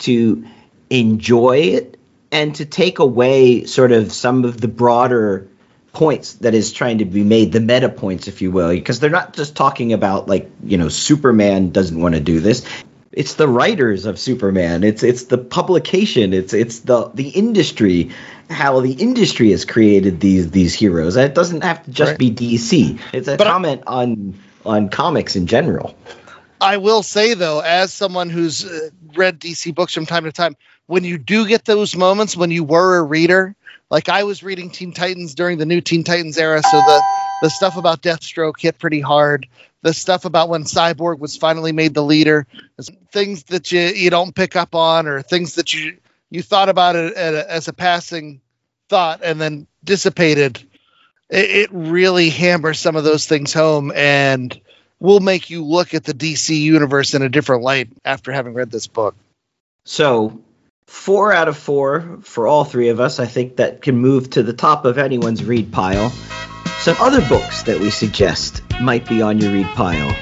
to 0.00 0.46
enjoy 0.92 1.56
it 1.56 1.98
and 2.30 2.54
to 2.56 2.66
take 2.66 2.98
away 2.98 3.64
sort 3.64 3.92
of 3.92 4.12
some 4.12 4.44
of 4.44 4.60
the 4.60 4.68
broader 4.68 5.48
points 5.92 6.34
that 6.34 6.54
is 6.54 6.72
trying 6.72 6.98
to 6.98 7.04
be 7.04 7.22
made 7.22 7.52
the 7.52 7.60
meta 7.60 7.88
points 7.88 8.28
if 8.28 8.42
you 8.42 8.50
will 8.50 8.70
because 8.70 9.00
they're 9.00 9.10
not 9.10 9.34
just 9.34 9.56
talking 9.56 9.92
about 9.92 10.28
like 10.28 10.50
you 10.64 10.76
know 10.76 10.88
superman 10.88 11.70
doesn't 11.70 12.00
want 12.00 12.14
to 12.14 12.20
do 12.20 12.40
this. 12.40 12.66
It's 13.10 13.34
the 13.34 13.46
writers 13.46 14.06
of 14.06 14.18
superman. 14.18 14.84
It's 14.84 15.02
it's 15.02 15.24
the 15.24 15.38
publication. 15.38 16.32
It's 16.32 16.54
it's 16.54 16.80
the 16.80 17.10
the 17.14 17.28
industry 17.28 18.10
how 18.50 18.80
the 18.80 18.92
industry 18.92 19.50
has 19.50 19.64
created 19.64 20.20
these 20.20 20.50
these 20.50 20.74
heroes. 20.74 21.16
It 21.16 21.34
doesn't 21.34 21.62
have 21.62 21.84
to 21.84 21.90
just 21.90 22.12
right. 22.12 22.18
be 22.18 22.30
dc 22.30 23.00
it's 23.12 23.28
a 23.28 23.36
but 23.36 23.46
comment 23.46 23.82
I, 23.86 24.02
on 24.02 24.34
on 24.64 24.88
comics 24.90 25.36
in 25.36 25.46
general. 25.46 25.94
I 26.60 26.76
will 26.76 27.02
say 27.02 27.34
though 27.34 27.60
as 27.60 27.92
someone 27.92 28.30
who's 28.30 28.64
uh, 28.64 28.90
read 29.14 29.40
dc 29.40 29.74
books 29.74 29.92
from 29.92 30.06
time 30.06 30.24
to 30.24 30.32
time 30.32 30.56
when 30.86 31.04
you 31.04 31.18
do 31.18 31.46
get 31.46 31.64
those 31.64 31.96
moments 31.96 32.36
when 32.36 32.50
you 32.50 32.64
were 32.64 32.98
a 32.98 33.02
reader, 33.02 33.54
like 33.90 34.08
I 34.08 34.24
was 34.24 34.42
reading 34.42 34.70
Teen 34.70 34.92
Titans 34.92 35.34
during 35.34 35.58
the 35.58 35.66
new 35.66 35.80
Teen 35.80 36.04
Titans 36.04 36.38
era, 36.38 36.62
so 36.62 36.80
the 36.80 37.04
the 37.40 37.50
stuff 37.50 37.76
about 37.76 38.02
Deathstroke 38.02 38.60
hit 38.60 38.78
pretty 38.78 39.00
hard. 39.00 39.48
The 39.82 39.92
stuff 39.92 40.24
about 40.24 40.48
when 40.48 40.62
Cyborg 40.62 41.18
was 41.18 41.36
finally 41.36 41.72
made 41.72 41.92
the 41.92 42.04
leader, 42.04 42.46
things 43.10 43.44
that 43.44 43.72
you 43.72 43.80
you 43.80 44.10
don't 44.10 44.34
pick 44.34 44.56
up 44.56 44.74
on, 44.74 45.06
or 45.06 45.22
things 45.22 45.56
that 45.56 45.74
you 45.74 45.98
you 46.30 46.42
thought 46.42 46.68
about 46.68 46.96
it 46.96 47.14
as 47.14 47.68
a 47.68 47.72
passing 47.72 48.40
thought 48.88 49.20
and 49.22 49.40
then 49.40 49.66
dissipated. 49.84 50.62
It, 51.28 51.50
it 51.50 51.70
really 51.72 52.30
hammers 52.30 52.78
some 52.78 52.96
of 52.96 53.04
those 53.04 53.26
things 53.26 53.52
home 53.52 53.92
and 53.94 54.58
will 55.00 55.20
make 55.20 55.50
you 55.50 55.64
look 55.64 55.94
at 55.94 56.04
the 56.04 56.14
DC 56.14 56.58
universe 56.58 57.14
in 57.14 57.22
a 57.22 57.28
different 57.28 57.62
light 57.62 57.88
after 58.04 58.32
having 58.32 58.54
read 58.54 58.70
this 58.70 58.86
book. 58.86 59.16
So, 59.84 60.40
four 60.92 61.32
out 61.32 61.48
of 61.48 61.56
four 61.56 62.18
for 62.22 62.46
all 62.46 62.64
three 62.64 62.90
of 62.90 63.00
us. 63.00 63.18
I 63.18 63.24
think 63.26 63.56
that 63.56 63.80
can 63.82 63.96
move 63.96 64.30
to 64.30 64.42
the 64.42 64.52
top 64.52 64.84
of 64.84 64.98
anyone's 64.98 65.42
read 65.42 65.72
pile. 65.72 66.10
Some 66.80 66.96
other 67.00 67.26
books 67.28 67.64
that 67.64 67.80
we 67.80 67.90
suggest 67.90 68.62
might 68.80 69.08
be 69.08 69.20
on 69.20 69.38
your 69.38 69.52
read 69.52 69.66
pile 69.68 70.14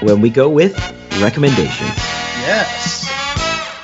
when 0.00 0.22
we 0.22 0.30
go 0.30 0.48
with 0.48 0.74
recommendations. 1.20 1.96
Yes. 2.46 3.04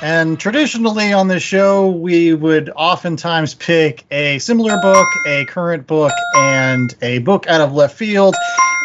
And 0.01 0.39
traditionally 0.39 1.11
on 1.11 1.27
this 1.27 1.43
show, 1.43 1.89
we 1.89 2.33
would 2.33 2.71
oftentimes 2.73 3.53
pick 3.53 4.05
a 4.09 4.39
similar 4.39 4.81
book, 4.81 5.07
a 5.27 5.45
current 5.45 5.85
book, 5.85 6.13
and 6.35 6.95
a 7.01 7.19
book 7.19 7.47
out 7.47 7.61
of 7.61 7.73
left 7.73 7.97
field. 7.97 8.33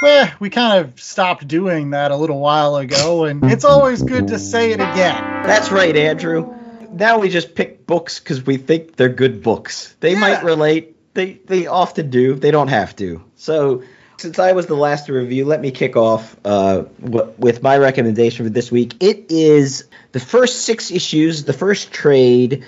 Well, 0.03 0.31
we 0.41 0.51
kind 0.51 0.85
of 0.85 1.01
stopped 1.01 1.47
doing 1.49 1.91
that 1.91 2.11
a 2.11 2.17
little 2.17 2.41
while 2.41 2.77
ago, 2.77 3.25
and 3.25 3.45
it's 3.45 3.65
always 3.65 4.03
good 4.03 4.29
to 4.29 4.39
say 4.41 4.73
it 4.73 4.81
again. 4.81 5.23
That's 5.45 5.71
right, 5.71 5.97
Andrew 5.97 6.64
now 6.95 7.18
we 7.18 7.28
just 7.28 7.55
pick 7.55 7.86
books 7.86 8.18
because 8.20 8.45
we 8.45 8.57
think 8.57 8.97
they're 8.97 9.09
good 9.09 9.42
books. 9.42 9.95
They 10.01 10.12
yeah. 10.12 10.20
might 10.20 10.45
relate. 10.45 10.97
They 11.14 11.34
they 11.34 11.66
often 11.66 12.11
do. 12.11 12.34
They 12.34 12.51
don't 12.51 12.68
have 12.68 12.97
to. 12.97 13.22
So 13.36 13.82
since 14.18 14.38
I 14.38 14.53
was 14.53 14.66
the 14.66 14.74
last 14.74 15.07
to 15.07 15.12
review, 15.12 15.45
let 15.45 15.61
me 15.61 15.70
kick 15.70 15.97
off 15.97 16.36
uh, 16.45 16.84
w- 17.03 17.32
with 17.38 17.62
my 17.62 17.76
recommendation 17.78 18.47
for 18.47 18.51
this 18.51 18.70
week. 18.70 18.95
It 19.01 19.26
is 19.30 19.84
the 20.12 20.20
first 20.20 20.62
six 20.62 20.90
issues, 20.90 21.45
the 21.45 21.53
first 21.53 21.92
trade 21.92 22.64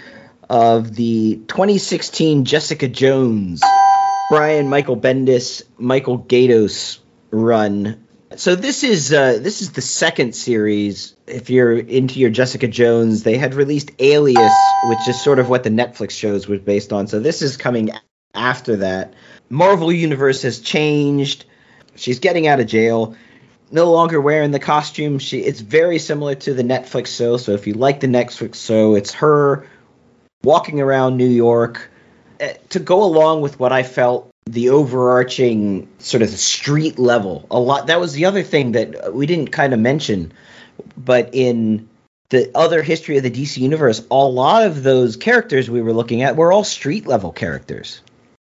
of 0.49 0.95
the 0.95 1.37
2016 1.49 2.45
Jessica 2.45 2.89
Jones, 2.89 3.63
Brian 4.29 4.69
Michael 4.69 4.97
Bendis, 4.97 5.63
Michael 5.79 6.19
Gaydos 6.19 6.99
run 7.31 8.06
so 8.37 8.55
this 8.55 8.85
is 8.85 9.13
uh, 9.13 9.39
this 9.41 9.63
is 9.63 9.73
the 9.73 9.81
second 9.81 10.35
series. 10.35 11.17
If 11.27 11.51
you're 11.51 11.77
into 11.77 12.21
your 12.21 12.31
Jessica 12.31 12.69
Jones, 12.69 13.23
they 13.23 13.37
had 13.37 13.55
released 13.55 13.91
Alias, 13.99 14.55
which 14.89 15.09
is 15.09 15.21
sort 15.23 15.39
of 15.39 15.49
what 15.49 15.65
the 15.65 15.71
Netflix 15.71 16.13
shows 16.13 16.47
was 16.47 16.61
based 16.61 16.93
on. 16.93 17.07
So 17.07 17.21
this 17.21 17.43
is 17.43 17.57
coming 17.57 17.91
after 18.35 18.77
that. 18.77 19.15
Marvel 19.49 19.93
Universe 19.93 20.43
has 20.43 20.61
changed. 20.61 21.45
She's 21.95 22.19
getting 22.19 22.47
out 22.47 22.61
of 22.61 22.67
jail. 22.67 23.17
No 23.71 23.91
longer 23.91 24.21
wearing 24.21 24.53
the 24.53 24.61
costume. 24.61 25.19
She 25.19 25.41
it's 25.41 25.61
very 25.61 25.99
similar 25.99 26.35
to 26.37 26.55
the 26.55 26.63
Netflix 26.63 27.17
show. 27.17 27.37
So 27.37 27.53
if 27.53 27.67
you 27.67 27.75
like 27.75 28.01
the 28.01 28.07
Netflix 28.07 28.65
show, 28.65 28.95
it's 28.95 29.15
her 29.15 29.67
walking 30.43 30.81
around 30.81 31.17
New 31.17 31.29
York 31.29 31.91
uh, 32.41 32.49
to 32.69 32.79
go 32.79 33.03
along 33.03 33.41
with 33.41 33.59
what 33.59 33.73
I 33.73 33.83
felt 33.83 34.31
the 34.47 34.71
overarching 34.71 35.89
sort 35.99 36.23
of 36.23 36.31
street 36.31 36.99
level 36.99 37.47
a 37.51 37.59
lot 37.59 37.89
that 37.89 38.01
was 38.01 38.13
the 38.13 38.25
other 38.25 38.43
thing 38.43 38.73
that 38.73 39.13
we 39.13 39.27
didn't 39.27 39.49
kind 39.49 39.73
of 39.75 39.81
mention 39.81 40.33
but 40.97 41.31
in 41.33 41.89
the 42.29 42.51
other 42.55 42.83
history 42.83 43.17
of 43.17 43.23
the 43.23 43.31
DC 43.31 43.59
universe 43.59 44.07
a 44.11 44.15
lot 44.15 44.65
of 44.65 44.83
those 44.83 45.17
characters 45.17 45.69
we 45.69 45.83
were 45.83 45.93
looking 45.93 46.23
at 46.23 46.37
were 46.37 46.53
all 46.53 46.65
street 46.65 47.07
level 47.07 47.33
characters 47.33 48.01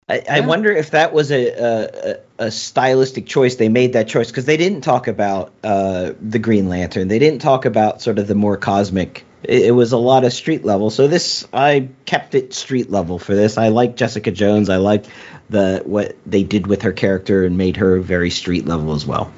I, 0.08 0.22
I 0.30 0.40
wonder 0.40 0.72
if 0.72 0.92
that 0.92 1.12
was 1.12 1.30
a, 1.30 1.48
a, 1.48 2.10
a- 2.12 2.16
a 2.40 2.50
stylistic 2.50 3.26
choice. 3.26 3.56
They 3.56 3.68
made 3.68 3.94
that 3.94 4.06
choice 4.08 4.28
because 4.28 4.44
they 4.44 4.56
didn't 4.56 4.82
talk 4.82 5.08
about 5.08 5.52
uh, 5.64 6.12
the 6.20 6.38
Green 6.38 6.68
Lantern. 6.68 7.08
They 7.08 7.18
didn't 7.18 7.40
talk 7.40 7.64
about 7.64 8.00
sort 8.00 8.18
of 8.20 8.28
the 8.28 8.36
more 8.36 8.56
cosmic. 8.56 9.24
It, 9.42 9.66
it 9.66 9.70
was 9.70 9.92
a 9.92 9.98
lot 9.98 10.24
of 10.24 10.32
street 10.32 10.64
level. 10.64 10.90
So 10.90 11.06
this, 11.06 11.46
I 11.52 11.88
kept 12.04 12.34
it 12.34 12.54
street 12.54 12.90
level 12.90 13.18
for 13.18 13.34
this. 13.34 13.58
I 13.58 13.68
like 13.68 13.96
Jessica 13.96 14.30
Jones. 14.30 14.68
I 14.68 14.76
like 14.76 15.04
the 15.50 15.82
what 15.84 16.16
they 16.26 16.42
did 16.42 16.66
with 16.66 16.82
her 16.82 16.92
character 16.92 17.44
and 17.44 17.56
made 17.56 17.76
her 17.76 18.00
very 18.00 18.30
street 18.30 18.66
level 18.66 18.94
as 18.94 19.06
well. 19.06 19.32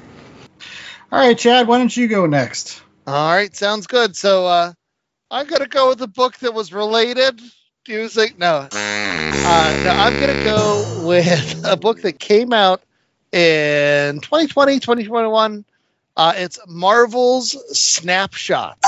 All 1.11 1.19
right, 1.19 1.37
Chad, 1.37 1.67
why 1.67 1.77
don't 1.77 1.95
you 1.95 2.07
go 2.07 2.25
next? 2.25 2.81
All 3.05 3.33
right, 3.33 3.53
sounds 3.55 3.87
good. 3.87 4.15
So 4.15 4.45
uh, 4.45 4.73
I'm 5.29 5.47
gonna 5.47 5.67
go 5.67 5.89
with 5.89 6.01
a 6.01 6.07
book 6.07 6.37
that 6.37 6.53
was 6.53 6.71
related. 6.71 7.41
Music, 7.87 8.37
no. 8.37 8.67
Uh, 8.71 9.81
no, 9.83 9.91
I'm 9.91 10.19
gonna 10.19 10.45
go 10.45 11.07
with 11.07 11.65
a 11.65 11.75
book 11.75 12.01
that 12.03 12.19
came 12.19 12.53
out 12.53 12.81
in 13.31 14.19
2020, 14.21 14.79
2021. 14.79 15.65
Uh, 16.15 16.33
it's 16.35 16.59
Marvel's 16.67 17.57
Snapshots. 17.77 18.87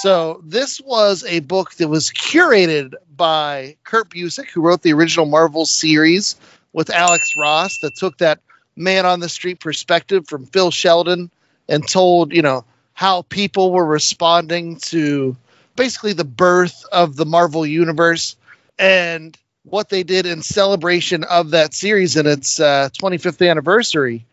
So 0.00 0.40
this 0.42 0.80
was 0.80 1.24
a 1.24 1.40
book 1.40 1.74
that 1.74 1.88
was 1.88 2.08
curated 2.08 2.94
by 3.14 3.76
Kurt 3.84 4.08
Busiek, 4.08 4.48
who 4.48 4.62
wrote 4.62 4.80
the 4.80 4.94
original 4.94 5.26
Marvel 5.26 5.66
series 5.66 6.36
with 6.72 6.88
Alex 6.88 7.36
Ross, 7.36 7.80
that 7.80 7.96
took 7.96 8.16
that 8.16 8.40
man 8.76 9.04
on 9.04 9.20
the 9.20 9.28
street 9.28 9.60
perspective 9.60 10.26
from 10.26 10.46
Phil 10.46 10.70
Sheldon 10.70 11.30
and 11.68 11.86
told, 11.86 12.32
you 12.32 12.40
know, 12.40 12.64
how 12.94 13.20
people 13.28 13.72
were 13.72 13.84
responding 13.84 14.76
to 14.76 15.36
basically 15.76 16.14
the 16.14 16.24
birth 16.24 16.82
of 16.90 17.16
the 17.16 17.26
Marvel 17.26 17.66
universe 17.66 18.36
and 18.78 19.36
what 19.64 19.90
they 19.90 20.02
did 20.02 20.24
in 20.24 20.40
celebration 20.40 21.24
of 21.24 21.50
that 21.50 21.74
series 21.74 22.16
and 22.16 22.26
its 22.26 22.58
uh, 22.58 22.88
25th 22.98 23.46
anniversary 23.46 24.24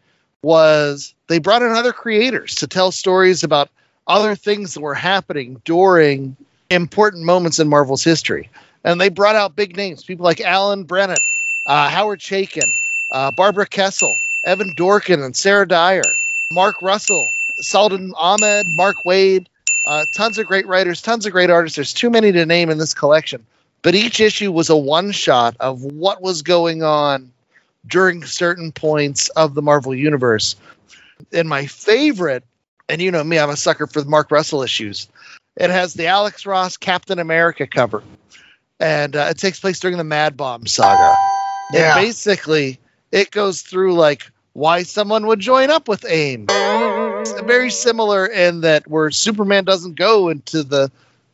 was 0.41 1.13
they 1.27 1.39
brought 1.39 1.61
in 1.61 1.71
other 1.71 1.91
creators 1.91 2.55
to 2.55 2.67
tell 2.67 2.93
stories 2.93 3.43
about 3.43 3.69
other 4.07 4.35
things 4.35 4.73
that 4.73 4.81
were 4.81 4.93
happening 4.93 5.61
during 5.65 6.35
important 6.69 7.23
moments 7.23 7.59
in 7.59 7.67
Marvel's 7.67 8.03
history. 8.03 8.49
And 8.83 8.99
they 8.99 9.09
brought 9.09 9.35
out 9.35 9.55
big 9.55 9.75
names, 9.75 10.03
people 10.03 10.23
like 10.23 10.41
Alan 10.41 10.85
Brennert, 10.85 11.23
uh, 11.65 11.89
Howard 11.89 12.19
Chaykin, 12.19 12.73
uh, 13.11 13.31
Barbara 13.31 13.67
Kesel, 13.67 14.15
Evan 14.43 14.73
Dorkin, 14.73 15.23
and 15.23 15.35
Sarah 15.35 15.67
Dyer, 15.67 16.15
Mark 16.51 16.81
Russell, 16.81 17.33
Saladin 17.57 18.13
Ahmed, 18.15 18.69
Mark 18.69 18.97
Waid, 19.05 19.47
uh, 19.85 20.05
tons 20.13 20.37
of 20.37 20.47
great 20.47 20.67
writers, 20.67 21.01
tons 21.01 21.25
of 21.25 21.31
great 21.31 21.49
artists. 21.49 21.75
There's 21.75 21.93
too 21.93 22.09
many 22.09 22.31
to 22.31 22.45
name 22.45 22.69
in 22.69 22.77
this 22.77 22.93
collection. 22.93 23.45
But 23.81 23.95
each 23.95 24.19
issue 24.19 24.51
was 24.51 24.69
a 24.69 24.77
one 24.77 25.11
shot 25.11 25.55
of 25.59 25.83
what 25.83 26.21
was 26.21 26.41
going 26.41 26.83
on 26.83 27.31
during 27.87 28.25
certain 28.25 28.71
points 28.71 29.29
of 29.29 29.53
the 29.53 29.61
Marvel 29.61 29.95
Universe. 29.95 30.55
And 31.31 31.47
my 31.47 31.65
favorite, 31.65 32.43
and 32.89 33.01
you 33.01 33.11
know 33.11 33.23
me, 33.23 33.39
I'm 33.39 33.49
a 33.49 33.57
sucker 33.57 33.87
for 33.87 34.01
the 34.01 34.09
Mark 34.09 34.31
Russell 34.31 34.63
issues. 34.63 35.07
It 35.55 35.69
has 35.69 35.93
the 35.93 36.07
Alex 36.07 36.45
Ross 36.45 36.77
Captain 36.77 37.19
America 37.19 37.67
cover, 37.67 38.03
and 38.79 39.15
uh, 39.15 39.27
it 39.31 39.37
takes 39.37 39.59
place 39.59 39.79
during 39.79 39.97
the 39.97 40.03
Mad 40.03 40.37
Bomb 40.37 40.67
saga. 40.67 41.19
Yeah. 41.69 41.97
And 41.97 42.05
basically, 42.05 42.79
it 43.11 43.31
goes 43.31 43.61
through 43.61 43.95
like 43.95 44.29
why 44.53 44.83
someone 44.83 45.27
would 45.27 45.39
join 45.39 45.69
up 45.69 45.87
with 45.87 46.05
AIM. 46.05 46.47
It's 46.49 47.41
very 47.41 47.71
similar 47.71 48.25
in 48.25 48.61
that 48.61 48.87
where 48.87 49.11
Superman 49.11 49.65
doesn't 49.65 49.95
go 49.95 50.29
into 50.29 50.63
the 50.63 50.91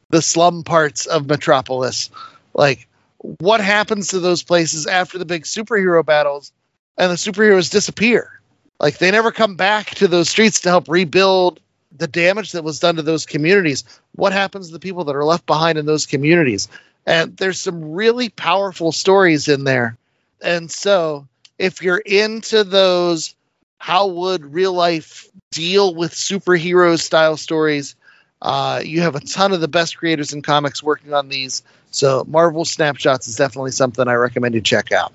the 0.09 0.21
slum 0.21 0.63
parts 0.63 1.05
of 1.05 1.27
Metropolis. 1.27 2.09
Like, 2.53 2.87
what 3.17 3.61
happens 3.61 4.09
to 4.09 4.19
those 4.19 4.43
places 4.43 4.85
after 4.85 5.17
the 5.17 5.25
big 5.25 5.43
superhero 5.43 6.05
battles 6.05 6.51
and 6.97 7.11
the 7.11 7.15
superheroes 7.15 7.71
disappear? 7.71 8.39
Like, 8.79 8.97
they 8.97 9.11
never 9.11 9.31
come 9.31 9.55
back 9.55 9.91
to 9.95 10.07
those 10.07 10.29
streets 10.29 10.61
to 10.61 10.69
help 10.69 10.87
rebuild 10.87 11.59
the 11.95 12.07
damage 12.07 12.53
that 12.53 12.63
was 12.63 12.79
done 12.79 12.95
to 12.95 13.01
those 13.01 13.25
communities. 13.25 13.83
What 14.15 14.33
happens 14.33 14.67
to 14.67 14.73
the 14.73 14.79
people 14.79 15.05
that 15.05 15.15
are 15.15 15.23
left 15.23 15.45
behind 15.45 15.77
in 15.77 15.85
those 15.85 16.05
communities? 16.05 16.67
And 17.05 17.35
there's 17.37 17.59
some 17.59 17.93
really 17.93 18.29
powerful 18.29 18.91
stories 18.91 19.47
in 19.47 19.63
there. 19.63 19.97
And 20.41 20.71
so, 20.71 21.27
if 21.57 21.81
you're 21.81 21.97
into 21.97 22.63
those, 22.63 23.35
how 23.77 24.07
would 24.07 24.53
real 24.53 24.73
life 24.73 25.27
deal 25.51 25.93
with 25.93 26.13
superhero 26.13 26.99
style 26.99 27.37
stories? 27.37 27.95
Uh, 28.41 28.81
you 28.83 29.01
have 29.01 29.15
a 29.15 29.21
ton 29.21 29.53
of 29.53 29.61
the 29.61 29.67
best 29.67 29.97
creators 29.97 30.33
in 30.33 30.41
comics 30.41 30.83
working 30.83 31.13
on 31.13 31.29
these. 31.29 31.63
So 31.91 32.25
Marvel 32.27 32.65
Snapshots 32.65 33.27
is 33.27 33.35
definitely 33.35 33.71
something 33.71 34.07
I 34.07 34.15
recommend 34.15 34.55
you 34.55 34.61
check 34.61 34.91
out. 34.91 35.13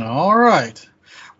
All 0.00 0.36
right. 0.36 0.87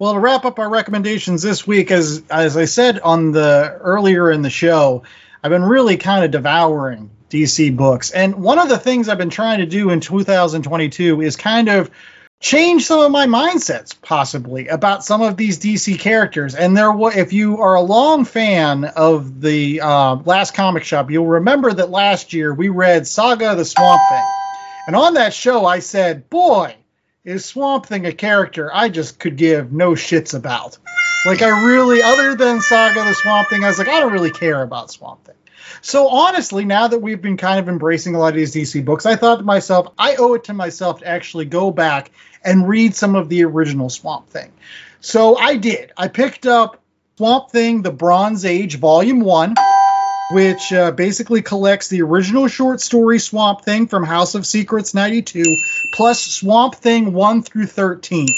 Well, 0.00 0.12
to 0.12 0.20
wrap 0.20 0.44
up 0.44 0.60
our 0.60 0.70
recommendations 0.70 1.42
this 1.42 1.66
week, 1.66 1.90
as 1.90 2.22
as 2.30 2.56
I 2.56 2.66
said 2.66 3.00
on 3.00 3.32
the 3.32 3.76
earlier 3.80 4.30
in 4.30 4.42
the 4.42 4.50
show, 4.50 5.02
I've 5.42 5.50
been 5.50 5.64
really 5.64 5.96
kind 5.96 6.24
of 6.24 6.30
devouring 6.30 7.10
DC 7.30 7.76
books, 7.76 8.12
and 8.12 8.36
one 8.36 8.60
of 8.60 8.68
the 8.68 8.78
things 8.78 9.08
I've 9.08 9.18
been 9.18 9.28
trying 9.28 9.58
to 9.58 9.66
do 9.66 9.90
in 9.90 9.98
2022 9.98 11.20
is 11.20 11.34
kind 11.34 11.68
of 11.68 11.90
change 12.38 12.86
some 12.86 13.00
of 13.00 13.10
my 13.10 13.26
mindsets, 13.26 14.00
possibly 14.00 14.68
about 14.68 15.04
some 15.04 15.20
of 15.20 15.36
these 15.36 15.58
DC 15.58 15.98
characters. 15.98 16.54
And 16.54 16.76
there, 16.76 16.92
if 17.18 17.32
you 17.32 17.60
are 17.60 17.74
a 17.74 17.80
long 17.80 18.24
fan 18.24 18.84
of 18.84 19.40
the 19.40 19.80
uh, 19.80 20.14
last 20.24 20.54
comic 20.54 20.84
shop, 20.84 21.10
you'll 21.10 21.26
remember 21.26 21.72
that 21.72 21.90
last 21.90 22.32
year 22.32 22.54
we 22.54 22.68
read 22.68 23.08
Saga 23.08 23.56
the 23.56 23.64
Swamp 23.64 24.06
Thing, 24.06 24.28
and 24.86 24.94
on 24.94 25.14
that 25.14 25.34
show 25.34 25.66
I 25.66 25.80
said, 25.80 26.30
"Boy." 26.30 26.76
Is 27.28 27.44
Swamp 27.44 27.84
Thing 27.84 28.06
a 28.06 28.12
character 28.12 28.70
I 28.74 28.88
just 28.88 29.18
could 29.18 29.36
give 29.36 29.70
no 29.70 29.90
shits 29.92 30.34
about. 30.34 30.78
Like 31.26 31.42
I 31.42 31.66
really, 31.66 32.02
other 32.02 32.34
than 32.34 32.60
Saga 32.62 33.04
the 33.04 33.12
Swamp 33.12 33.48
Thing, 33.48 33.64
I 33.64 33.68
was 33.68 33.78
like, 33.78 33.88
I 33.88 34.00
don't 34.00 34.12
really 34.12 34.30
care 34.30 34.62
about 34.62 34.90
Swamp 34.90 35.24
Thing. 35.24 35.34
So 35.82 36.08
honestly, 36.08 36.64
now 36.64 36.88
that 36.88 37.00
we've 37.00 37.20
been 37.20 37.36
kind 37.36 37.60
of 37.60 37.68
embracing 37.68 38.14
a 38.14 38.18
lot 38.18 38.28
of 38.28 38.36
these 38.36 38.54
DC 38.54 38.82
books, 38.82 39.04
I 39.04 39.16
thought 39.16 39.36
to 39.36 39.42
myself, 39.42 39.92
I 39.98 40.16
owe 40.16 40.34
it 40.34 40.44
to 40.44 40.54
myself 40.54 41.00
to 41.00 41.06
actually 41.06 41.44
go 41.44 41.70
back 41.70 42.10
and 42.42 42.66
read 42.66 42.94
some 42.94 43.14
of 43.14 43.28
the 43.28 43.44
original 43.44 43.90
Swamp 43.90 44.30
Thing. 44.30 44.50
So 45.00 45.36
I 45.36 45.56
did. 45.56 45.92
I 45.98 46.08
picked 46.08 46.46
up 46.46 46.80
Swamp 47.18 47.50
Thing: 47.50 47.82
The 47.82 47.92
Bronze 47.92 48.46
Age, 48.46 48.78
Volume 48.78 49.20
One 49.20 49.54
which 50.30 50.72
uh, 50.72 50.90
basically 50.90 51.42
collects 51.42 51.88
the 51.88 52.02
original 52.02 52.48
short 52.48 52.80
story 52.80 53.18
Swamp 53.18 53.62
Thing 53.62 53.86
from 53.86 54.04
House 54.04 54.34
of 54.34 54.46
Secrets 54.46 54.94
92, 54.94 55.42
plus 55.92 56.20
Swamp 56.20 56.74
Thing 56.74 57.12
1 57.12 57.42
through 57.42 57.66
13. 57.66 58.28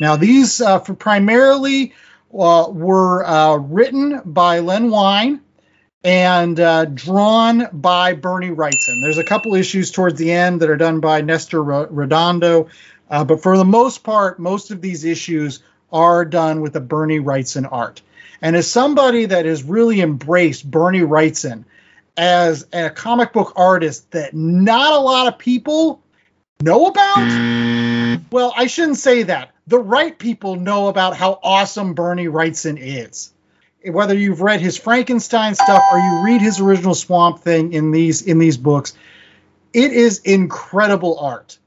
Now, 0.00 0.16
these 0.16 0.60
uh, 0.60 0.80
for 0.80 0.94
primarily 0.94 1.92
uh, 2.32 2.66
were 2.70 3.24
uh, 3.24 3.56
written 3.56 4.20
by 4.24 4.60
Len 4.60 4.90
Wein 4.90 5.40
and 6.04 6.58
uh, 6.58 6.86
drawn 6.86 7.68
by 7.72 8.14
Bernie 8.14 8.50
Wrightson. 8.50 9.02
There's 9.02 9.18
a 9.18 9.24
couple 9.24 9.54
issues 9.54 9.90
towards 9.90 10.18
the 10.18 10.32
end 10.32 10.60
that 10.60 10.70
are 10.70 10.76
done 10.76 11.00
by 11.00 11.20
Nestor 11.20 11.62
Redondo, 11.62 12.68
uh, 13.10 13.24
but 13.24 13.42
for 13.42 13.56
the 13.56 13.64
most 13.64 14.02
part, 14.02 14.38
most 14.38 14.70
of 14.70 14.80
these 14.80 15.04
issues 15.04 15.62
are 15.92 16.24
done 16.24 16.60
with 16.60 16.72
the 16.72 16.80
Bernie 16.80 17.20
Wrightson 17.20 17.68
art. 17.70 18.02
And 18.40 18.56
as 18.56 18.68
somebody 18.68 19.26
that 19.26 19.44
has 19.44 19.62
really 19.62 20.00
embraced 20.00 20.68
Bernie 20.68 21.00
Wrightson 21.00 21.64
as 22.16 22.66
a 22.72 22.90
comic 22.90 23.32
book 23.32 23.52
artist 23.56 24.10
that 24.10 24.34
not 24.34 24.92
a 24.92 24.98
lot 24.98 25.28
of 25.28 25.38
people 25.38 26.01
know 26.62 26.86
about, 26.86 27.18
mm. 27.18 28.22
well, 28.30 28.52
I 28.56 28.66
shouldn't 28.66 28.98
say 28.98 29.24
that. 29.24 29.50
The 29.66 29.78
right 29.78 30.16
people 30.16 30.56
know 30.56 30.88
about 30.88 31.16
how 31.16 31.38
awesome 31.42 31.94
Bernie 31.94 32.26
Wrightson 32.26 32.78
is. 32.80 33.32
Whether 33.84 34.14
you've 34.14 34.40
read 34.40 34.60
his 34.60 34.76
Frankenstein 34.76 35.54
stuff 35.54 35.82
or 35.92 35.98
you 35.98 36.24
read 36.24 36.40
his 36.40 36.60
original 36.60 36.94
Swamp 36.94 37.40
Thing 37.40 37.72
in 37.72 37.90
these 37.90 38.22
in 38.22 38.38
these 38.38 38.56
books, 38.56 38.94
it 39.72 39.92
is 39.92 40.20
incredible 40.20 41.18
art 41.18 41.58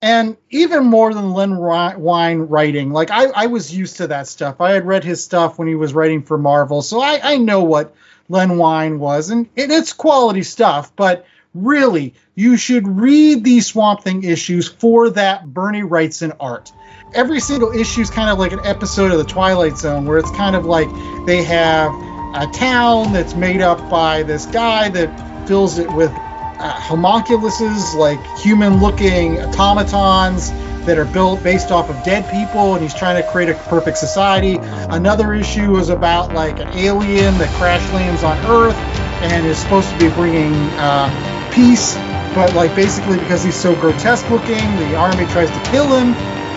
and 0.00 0.36
even 0.50 0.84
more 0.84 1.12
than 1.12 1.32
Len 1.32 1.56
Wein 1.56 2.38
writing, 2.40 2.92
like 2.92 3.10
I, 3.10 3.26
I 3.26 3.46
was 3.46 3.74
used 3.74 3.96
to 3.96 4.06
that 4.08 4.28
stuff. 4.28 4.60
I 4.60 4.72
had 4.72 4.86
read 4.86 5.02
his 5.02 5.22
stuff 5.22 5.58
when 5.58 5.66
he 5.66 5.74
was 5.74 5.92
writing 5.92 6.22
for 6.22 6.38
Marvel, 6.38 6.82
so 6.82 7.00
I, 7.00 7.20
I 7.22 7.36
know 7.36 7.64
what 7.64 7.94
Len 8.28 8.58
Wein 8.58 9.00
was, 9.00 9.30
and 9.30 9.48
it, 9.56 9.70
it's 9.70 9.92
quality 9.92 10.44
stuff. 10.44 10.94
But 10.94 11.26
really, 11.54 12.14
you 12.34 12.56
should 12.56 12.86
read 12.86 13.44
these 13.44 13.66
Swamp 13.66 14.02
Thing 14.02 14.22
issues 14.22 14.68
for 14.68 15.10
that 15.10 15.46
Bernie 15.46 15.82
Wrightson 15.82 16.36
art. 16.40 16.72
Every 17.14 17.40
single 17.40 17.72
issue 17.72 18.02
is 18.02 18.10
kind 18.10 18.30
of 18.30 18.38
like 18.38 18.52
an 18.52 18.60
episode 18.64 19.12
of 19.12 19.18
the 19.18 19.24
Twilight 19.24 19.76
Zone, 19.76 20.04
where 20.04 20.18
it's 20.18 20.30
kind 20.32 20.54
of 20.54 20.66
like 20.66 20.88
they 21.26 21.42
have 21.44 21.92
a 22.34 22.46
town 22.52 23.12
that's 23.12 23.34
made 23.34 23.62
up 23.62 23.88
by 23.90 24.22
this 24.22 24.46
guy 24.46 24.90
that 24.90 25.48
fills 25.48 25.78
it 25.78 25.90
with 25.92 26.10
uh, 26.10 26.74
homunculuses, 26.74 27.94
like 27.94 28.22
human 28.38 28.80
looking 28.80 29.38
automatons 29.40 30.50
that 30.84 30.98
are 30.98 31.04
built 31.06 31.42
based 31.42 31.70
off 31.70 31.88
of 31.88 32.02
dead 32.04 32.30
people, 32.30 32.74
and 32.74 32.82
he's 32.82 32.94
trying 32.94 33.22
to 33.22 33.28
create 33.30 33.48
a 33.48 33.54
perfect 33.54 33.96
society. 33.98 34.58
Another 34.60 35.32
issue 35.32 35.76
is 35.76 35.88
about 35.88 36.34
like 36.34 36.58
an 36.60 36.68
alien 36.68 37.36
that 37.38 37.48
crash 37.58 37.92
lands 37.92 38.22
on 38.22 38.36
Earth 38.46 38.76
and 39.22 39.46
is 39.46 39.58
supposed 39.58 39.90
to 39.90 39.98
be 39.98 40.08
bringing 40.10 40.54
uh, 40.54 41.37
peace, 41.52 41.94
but 42.34 42.54
like 42.54 42.74
basically 42.74 43.18
because 43.18 43.42
he's 43.42 43.56
so 43.56 43.74
grotesque 43.74 44.28
looking, 44.30 44.76
the 44.76 44.96
army 44.96 45.26
tries 45.26 45.50
to 45.50 45.70
kill 45.70 45.86
him. 45.86 46.14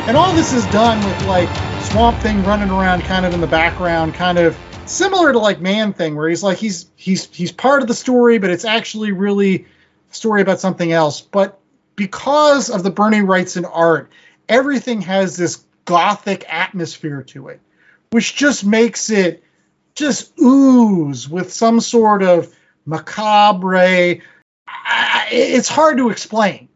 And 0.07 0.17
all 0.17 0.33
this 0.33 0.53
is 0.53 0.65
done 0.67 0.97
with 1.05 1.25
like 1.25 1.49
Swamp 1.83 2.17
Thing 2.19 2.43
running 2.43 2.69
around 2.69 3.03
kind 3.03 3.25
of 3.25 3.33
in 3.33 3.41
the 3.41 3.47
background, 3.47 4.13
kind 4.13 4.37
of 4.37 4.57
similar 4.85 5.31
to 5.31 5.39
like 5.39 5.61
Man 5.61 5.93
Thing, 5.93 6.15
where 6.15 6.29
he's 6.29 6.43
like 6.43 6.57
he's 6.57 6.89
he's 6.95 7.25
he's 7.33 7.51
part 7.51 7.81
of 7.81 7.87
the 7.87 7.93
story, 7.93 8.37
but 8.37 8.49
it's 8.49 8.65
actually 8.65 9.11
really 9.11 9.65
a 10.09 10.13
story 10.13 10.41
about 10.41 10.59
something 10.59 10.91
else. 10.91 11.21
But 11.21 11.59
because 11.95 12.69
of 12.69 12.83
the 12.83 12.91
Bernie 12.91 13.19
Wrightson 13.19 13.69
art, 13.71 14.11
everything 14.49 15.01
has 15.01 15.37
this 15.37 15.63
gothic 15.85 16.45
atmosphere 16.51 17.23
to 17.23 17.49
it, 17.49 17.59
which 18.11 18.35
just 18.35 18.65
makes 18.65 19.09
it 19.09 19.43
just 19.95 20.33
ooze 20.39 21.27
with 21.27 21.51
some 21.51 21.79
sort 21.79 22.23
of 22.23 22.53
macabre. 22.85 24.21
It's 25.31 25.69
hard 25.69 25.97
to 25.97 26.09
explain, 26.09 26.67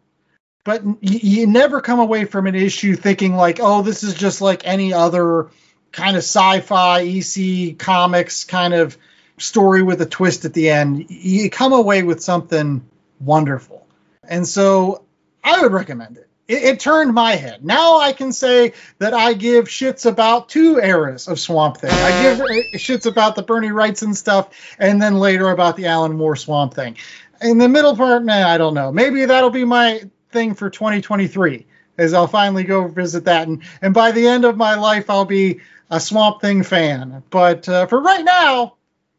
but 0.64 0.82
you, 1.02 1.48
never 1.48 1.82
come 1.82 2.00
away 2.00 2.26
from 2.26 2.48
an 2.48 2.56
issue 2.56 2.96
thinking 2.96 3.36
like, 3.36 3.60
oh, 3.62 3.82
this 3.82 4.04
is 4.04 4.14
just 4.14 4.42
like 4.42 4.66
any 4.66 4.94
other 4.94 5.50
kind 5.92 6.16
of 6.16 6.24
sci-fi 6.24 7.02
EC 7.02 7.78
comics 7.78 8.44
kind 8.44 8.74
of 8.74 8.98
story 9.38 9.84
with 9.84 10.02
a 10.02 10.06
twist 10.06 10.46
at 10.46 10.54
the 10.54 10.70
end. 10.70 11.10
You 11.10 11.50
come 11.50 11.74
away 11.74 12.04
with 12.04 12.24
something 12.24 12.86
wonderful, 13.20 13.86
and 14.24 14.48
so 14.48 15.04
I 15.44 15.62
would 15.62 15.74
recommend 15.74 16.18
it. 16.18 16.30
It, 16.48 16.64
it 16.64 16.80
turned 16.80 17.14
my 17.14 17.36
head. 17.36 17.66
Now 17.66 18.00
I 18.00 18.14
can 18.14 18.32
say 18.32 18.74
that 19.00 19.14
I 19.14 19.34
give 19.34 19.66
shits 19.66 20.06
about 20.06 20.50
two 20.50 20.80
eras 20.80 21.28
of 21.28 21.40
Swamp 21.40 21.78
Thing. 21.78 21.92
I 21.92 22.22
give 22.22 22.42
uh, 22.42 22.78
shits 22.78 23.06
about 23.06 23.36
the 23.36 23.44
Bernie 23.44 23.70
Wrightson 23.70 24.16
stuff, 24.16 24.50
and 24.80 25.02
then 25.02 25.16
later 25.16 25.50
about 25.50 25.76
the 25.76 25.88
Alan 25.88 26.16
Moore 26.16 26.36
Swamp 26.36 26.74
Thing. 26.74 26.98
In 27.46 27.60
the 27.60 27.70
middle 27.70 27.96
part, 27.96 28.26
nah, 28.26 28.48
I 28.48 28.58
don't 28.58 28.74
know. 28.74 28.92
Maybe 28.92 29.24
that'll 29.26 29.52
be 29.52 29.66
my 29.66 30.02
thing 30.32 30.56
for 30.56 30.70
2023, 30.70 31.66
as 32.00 32.14
I'll 32.14 32.28
finally 32.28 32.64
go 32.64 32.88
visit 32.88 33.26
that, 33.26 33.48
and 33.48 33.62
and 33.82 33.94
by 33.94 34.12
the 34.12 34.28
end 34.28 34.46
of 34.46 34.58
my 34.58 34.76
life, 34.76 35.10
I'll 35.10 35.26
be 35.26 35.62
a 35.92 36.00
Swamp 36.00 36.42
Thing 36.42 36.64
fan. 36.64 37.24
But 37.30 37.70
uh, 37.70 37.86
for 37.86 38.02
right 38.02 38.26
now, 38.26 38.76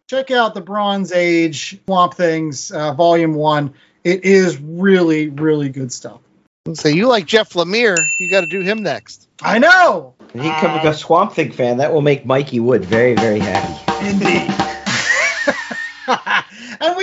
check 0.08 0.32
out 0.32 0.54
the 0.54 0.60
Bronze 0.60 1.12
Age 1.12 1.78
Swamp 1.86 2.14
Things 2.14 2.72
uh, 2.72 2.94
Volume 2.94 3.34
One. 3.34 3.74
It 4.02 4.24
is 4.24 4.60
really, 4.60 5.28
really 5.28 5.68
good 5.68 5.92
stuff. 5.92 6.20
So 6.74 6.88
you 6.88 7.06
like 7.06 7.26
Jeff 7.26 7.50
Lemire? 7.50 7.96
You 8.18 8.30
got 8.30 8.40
to 8.40 8.48
do 8.48 8.60
him 8.60 8.82
next. 8.82 9.28
I 9.40 9.58
know. 9.60 10.14
When 10.32 10.42
he 10.42 10.50
becomes 10.50 10.84
a 10.84 10.94
Swamp 10.94 11.32
Thing 11.32 11.52
fan, 11.52 11.78
that 11.78 11.92
will 11.92 12.02
make 12.02 12.26
Mikey 12.26 12.58
Wood 12.58 12.84
very, 12.84 13.14
very 13.14 13.38
happy. 13.38 14.06
Indeed. 14.06 14.65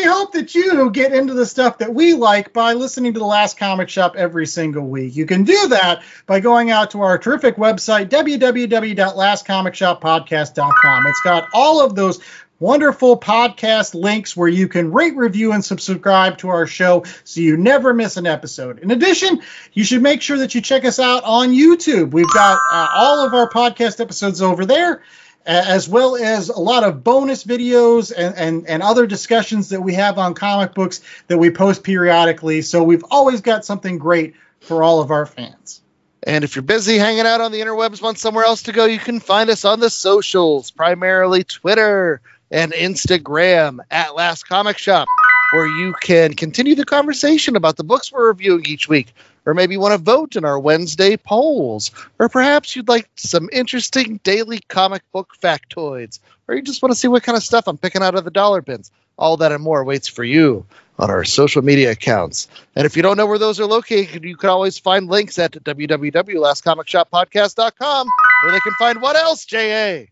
Hope 0.04 0.34
that 0.34 0.54
you 0.56 0.89
get 0.91 1.14
into 1.14 1.34
the 1.34 1.45
stuff 1.45 1.78
that 1.80 1.93
we 1.93 2.14
like 2.14 2.54
by 2.54 2.72
listening 2.74 3.14
to 3.14 3.20
the 3.20 3.26
Last 3.26 3.58
Comic 3.58 3.89
Shop 3.89 4.16
every 4.16 4.45
single 4.45 4.86
week. 4.86 5.16
You 5.16 5.26
can 5.26 5.43
do 5.43 5.68
that 5.70 6.04
by 6.26 6.39
going 6.39 6.72
out 6.72 6.91
to 6.91 7.01
our 7.01 7.18
terrific 7.18 7.56
website, 7.56 8.10
www.lastcomicshoppodcast.com. 8.10 11.08
It's 11.08 11.22
got 11.22 11.47
all 11.54 11.84
of 11.84 11.95
those 11.95 12.20
wonderful 12.60 13.20
podcast 13.20 13.93
links 13.93 14.38
where 14.38 14.47
you 14.47 14.70
can 14.70 14.91
rate, 14.91 15.18
review, 15.18 15.51
and 15.51 15.66
subscribe 15.66 16.38
to 16.38 16.47
our 16.47 16.66
show 16.66 17.04
so 17.24 17.41
you 17.41 17.58
never 17.58 17.93
miss 17.93 18.16
an 18.16 18.26
episode. 18.26 18.80
In 18.80 18.91
addition, 18.91 19.41
you 19.74 19.84
should 19.84 20.01
make 20.01 20.22
sure 20.22 20.38
that 20.38 20.56
you 20.56 20.62
check 20.62 20.86
us 20.86 20.97
out 20.97 21.26
on 21.26 21.49
YouTube. 21.49 22.12
We've 22.12 22.34
got 22.34 22.58
uh, 22.72 22.88
all 22.93 23.26
of 23.26 23.34
our 23.34 23.49
podcast 23.49 23.99
episodes 23.99 24.41
over 24.41 24.66
there. 24.66 25.01
As 25.46 25.89
well 25.89 26.16
as 26.16 26.48
a 26.50 26.60
lot 26.60 26.84
of 26.84 27.04
bonus 27.04 27.44
videos 27.44 28.14
and, 28.16 28.36
and, 28.36 28.70
and 28.70 28.82
other 28.82 29.06
discussions 29.06 29.70
that 29.70 29.82
we 29.82 29.94
have 29.96 30.18
on 30.18 30.36
comic 30.36 30.74
books 30.74 31.02
that 31.28 31.38
we 31.38 31.50
post 31.50 31.84
periodically. 31.84 32.62
So 32.62 32.84
we've 32.84 33.04
always 33.12 33.41
got 33.41 33.66
something 33.66 33.98
great 33.98 34.36
for 34.62 34.84
all 34.84 35.02
of 35.02 35.12
our 35.12 35.26
fans. 35.26 35.82
And 36.26 36.46
if 36.46 36.56
you're 36.56 36.64
busy 36.64 36.98
hanging 36.98 37.26
out 37.26 37.41
on 37.41 37.52
the 37.52 37.60
interwebs, 37.60 38.02
want 38.02 38.18
somewhere 38.18 38.46
else 38.46 38.64
to 38.64 38.72
go, 38.72 38.86
you 38.86 39.00
can 39.00 39.20
find 39.20 39.50
us 39.50 39.66
on 39.66 39.82
the 39.82 39.89
socials, 39.89 40.72
primarily 40.72 41.44
Twitter, 41.44 42.22
and 42.50 42.72
Instagram 42.72 43.80
at 43.91 44.16
Last 44.16 44.48
Comic 44.48 44.78
Shop, 44.78 45.08
where 45.52 45.68
you 45.68 45.94
can 46.02 46.34
continue 46.34 46.76
the 46.76 46.86
conversation 46.86 47.58
about 47.58 47.76
the 47.76 47.84
books 47.84 48.12
we're 48.12 48.28
reviewing 48.28 48.66
each 48.66 48.88
week. 48.88 49.14
Or 49.46 49.54
maybe 49.54 49.74
you 49.74 49.80
want 49.80 49.94
to 49.94 49.98
vote 49.98 50.36
in 50.36 50.46
our 50.46 50.60
Wednesday 50.60 51.18
polls. 51.18 51.91
Or 52.20 52.30
perhaps 52.30 52.76
you'd 52.76 52.88
like 52.88 53.10
some 53.16 53.50
interesting 53.52 54.20
daily 54.24 54.60
comic 54.68 55.02
book 55.12 55.34
factoids. 55.41 56.20
Or 56.48 56.56
you 56.56 56.62
just 56.62 56.82
want 56.82 56.94
to 56.94 57.00
see 57.00 57.08
what 57.08 57.24
kind 57.24 57.38
of 57.38 57.44
stuff 57.44 57.68
I'm 57.68 57.78
picking 57.78 58.04
out 58.04 58.16
of 58.16 58.24
the 58.24 58.32
dollar 58.32 58.62
bins. 58.62 58.91
All 59.18 59.38
that 59.38 59.52
and 59.52 59.64
more 59.64 59.84
waits 59.84 60.08
for 60.08 60.24
you 60.24 60.66
on 60.98 61.10
our 61.10 61.24
social 61.24 61.62
media 61.62 61.91
accounts. 61.91 62.48
And 62.76 62.86
if 62.86 62.96
you 62.96 63.04
don't 63.04 63.18
know 63.18 63.26
where 63.26 63.38
those 63.38 63.60
are 63.60 63.66
located, 63.66 64.24
you 64.24 64.38
can 64.38 64.50
always 64.50 64.78
find 64.78 65.08
links 65.08 65.38
at 65.39 65.52
www.lastcomicshoppodcast.com 65.52 68.08
where 68.44 68.52
they 68.52 68.60
can 68.60 68.74
find 68.74 69.02
what 69.02 69.16
else, 69.16 69.46
J.A.? 69.46 70.10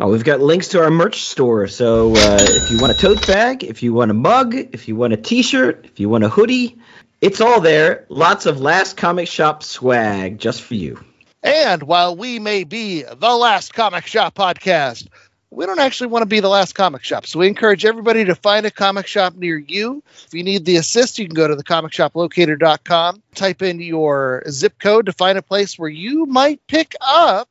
Oh, 0.00 0.08
we've 0.08 0.24
got 0.24 0.40
links 0.40 0.68
to 0.68 0.82
our 0.82 0.90
merch 0.90 1.22
store. 1.22 1.68
So 1.68 2.16
uh, 2.16 2.38
if 2.40 2.70
you 2.70 2.80
want 2.80 2.92
a 2.92 2.96
tote 2.96 3.24
bag, 3.28 3.62
if 3.62 3.82
you 3.82 3.94
want 3.94 4.10
a 4.10 4.14
mug, 4.14 4.54
if 4.54 4.88
you 4.88 4.96
want 4.96 5.12
a 5.12 5.16
T-shirt, 5.16 5.84
if 5.84 6.00
you 6.00 6.08
want 6.08 6.24
a 6.24 6.28
hoodie, 6.28 6.78
it's 7.24 7.40
all 7.40 7.58
there. 7.58 8.04
Lots 8.10 8.44
of 8.44 8.60
Last 8.60 8.98
Comic 8.98 9.28
Shop 9.28 9.62
swag 9.62 10.38
just 10.38 10.60
for 10.60 10.74
you. 10.74 11.02
And 11.42 11.82
while 11.82 12.14
we 12.14 12.38
may 12.38 12.64
be 12.64 13.02
the 13.02 13.34
last 13.34 13.72
comic 13.72 14.06
shop 14.06 14.34
podcast, 14.34 15.08
we 15.50 15.64
don't 15.64 15.78
actually 15.78 16.08
want 16.08 16.20
to 16.20 16.26
be 16.26 16.40
the 16.40 16.50
last 16.50 16.74
comic 16.74 17.02
shop. 17.02 17.26
So 17.26 17.38
we 17.38 17.48
encourage 17.48 17.86
everybody 17.86 18.26
to 18.26 18.34
find 18.34 18.66
a 18.66 18.70
comic 18.70 19.06
shop 19.06 19.36
near 19.36 19.56
you. 19.56 20.02
If 20.26 20.34
you 20.34 20.44
need 20.44 20.66
the 20.66 20.76
assist, 20.76 21.18
you 21.18 21.24
can 21.24 21.34
go 21.34 21.48
to 21.48 21.56
thecomicshoplocator.com, 21.56 23.22
type 23.34 23.62
in 23.62 23.80
your 23.80 24.42
zip 24.50 24.78
code 24.78 25.06
to 25.06 25.12
find 25.14 25.38
a 25.38 25.42
place 25.42 25.78
where 25.78 25.88
you 25.88 26.26
might 26.26 26.66
pick 26.66 26.94
up 27.00 27.48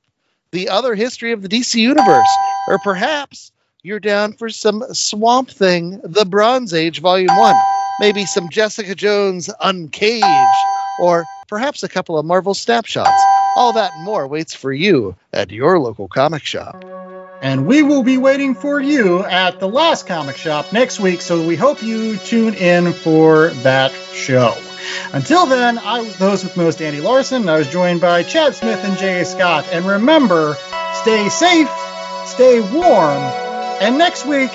the 0.51 0.69
other 0.69 0.93
history 0.93 1.31
of 1.31 1.41
the 1.41 1.49
DC 1.49 1.81
universe. 1.81 2.39
Or 2.67 2.77
perhaps 2.77 3.51
you're 3.81 3.99
down 3.99 4.33
for 4.33 4.49
some 4.49 4.83
Swamp 4.93 5.49
Thing, 5.49 5.99
The 6.03 6.25
Bronze 6.25 6.75
Age, 6.75 6.99
Volume 6.99 7.35
1. 7.35 7.72
Maybe 7.99 8.25
some 8.25 8.49
Jessica 8.49 8.95
Jones 8.95 9.49
Uncaged, 9.59 10.65
or 10.97 11.27
perhaps 11.47 11.83
a 11.83 11.89
couple 11.89 12.17
of 12.17 12.25
Marvel 12.25 12.53
snapshots. 12.53 13.27
All 13.55 13.73
that 13.73 13.93
and 13.93 14.03
more 14.03 14.27
waits 14.27 14.55
for 14.55 14.73
you 14.73 15.15
at 15.31 15.51
your 15.51 15.79
local 15.79 16.07
comic 16.07 16.43
shop. 16.43 16.83
And 17.41 17.67
we 17.67 17.83
will 17.83 18.03
be 18.03 18.17
waiting 18.17 18.55
for 18.55 18.79
you 18.79 19.23
at 19.23 19.59
the 19.59 19.67
last 19.67 20.07
comic 20.07 20.37
shop 20.37 20.71
next 20.73 20.99
week, 20.99 21.21
so 21.21 21.45
we 21.45 21.55
hope 21.55 21.83
you 21.83 22.17
tune 22.17 22.53
in 22.53 22.93
for 22.93 23.49
that 23.63 23.91
show. 24.13 24.55
Until 25.13 25.45
then, 25.45 25.77
I 25.77 26.01
was 26.01 26.17
the 26.17 26.29
host 26.29 26.43
with 26.43 26.57
most, 26.57 26.81
Andy 26.81 27.01
Larson, 27.01 27.47
I 27.47 27.57
was 27.57 27.69
joined 27.69 28.01
by 28.01 28.23
Chad 28.23 28.55
Smith 28.55 28.83
and 28.83 28.97
J.A. 28.97 29.25
Scott. 29.25 29.67
And 29.71 29.85
remember, 29.85 30.55
stay 30.93 31.29
safe, 31.29 31.69
stay 32.25 32.59
warm, 32.59 33.21
and 33.81 33.97
next 33.97 34.25
week, 34.25 34.51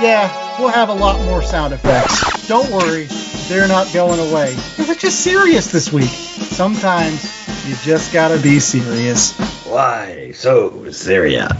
yeah, 0.00 0.41
we'll 0.58 0.68
have 0.68 0.88
a 0.88 0.94
lot 0.94 1.20
more 1.24 1.42
sound 1.42 1.72
effects. 1.72 2.46
Don't 2.48 2.70
worry, 2.70 3.04
they're 3.48 3.68
not 3.68 3.92
going 3.92 4.18
away. 4.30 4.56
We're 4.78 4.94
just 4.94 5.20
serious 5.20 5.70
this 5.70 5.92
week. 5.92 6.10
Sometimes 6.10 7.22
you 7.66 7.76
just 7.82 8.12
gotta 8.12 8.40
be 8.40 8.60
serious. 8.60 9.36
Why 9.66 10.32
so 10.32 10.90
serious? 10.90 11.52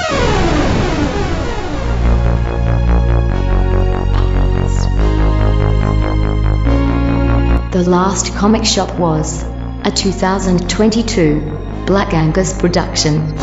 The 7.73 7.85
Last 7.89 8.35
Comic 8.35 8.65
Shop 8.67 8.99
was 8.99 9.43
a 9.43 9.91
2022 9.91 11.85
Black 11.87 12.13
Angus 12.13 12.53
production. 12.59 13.35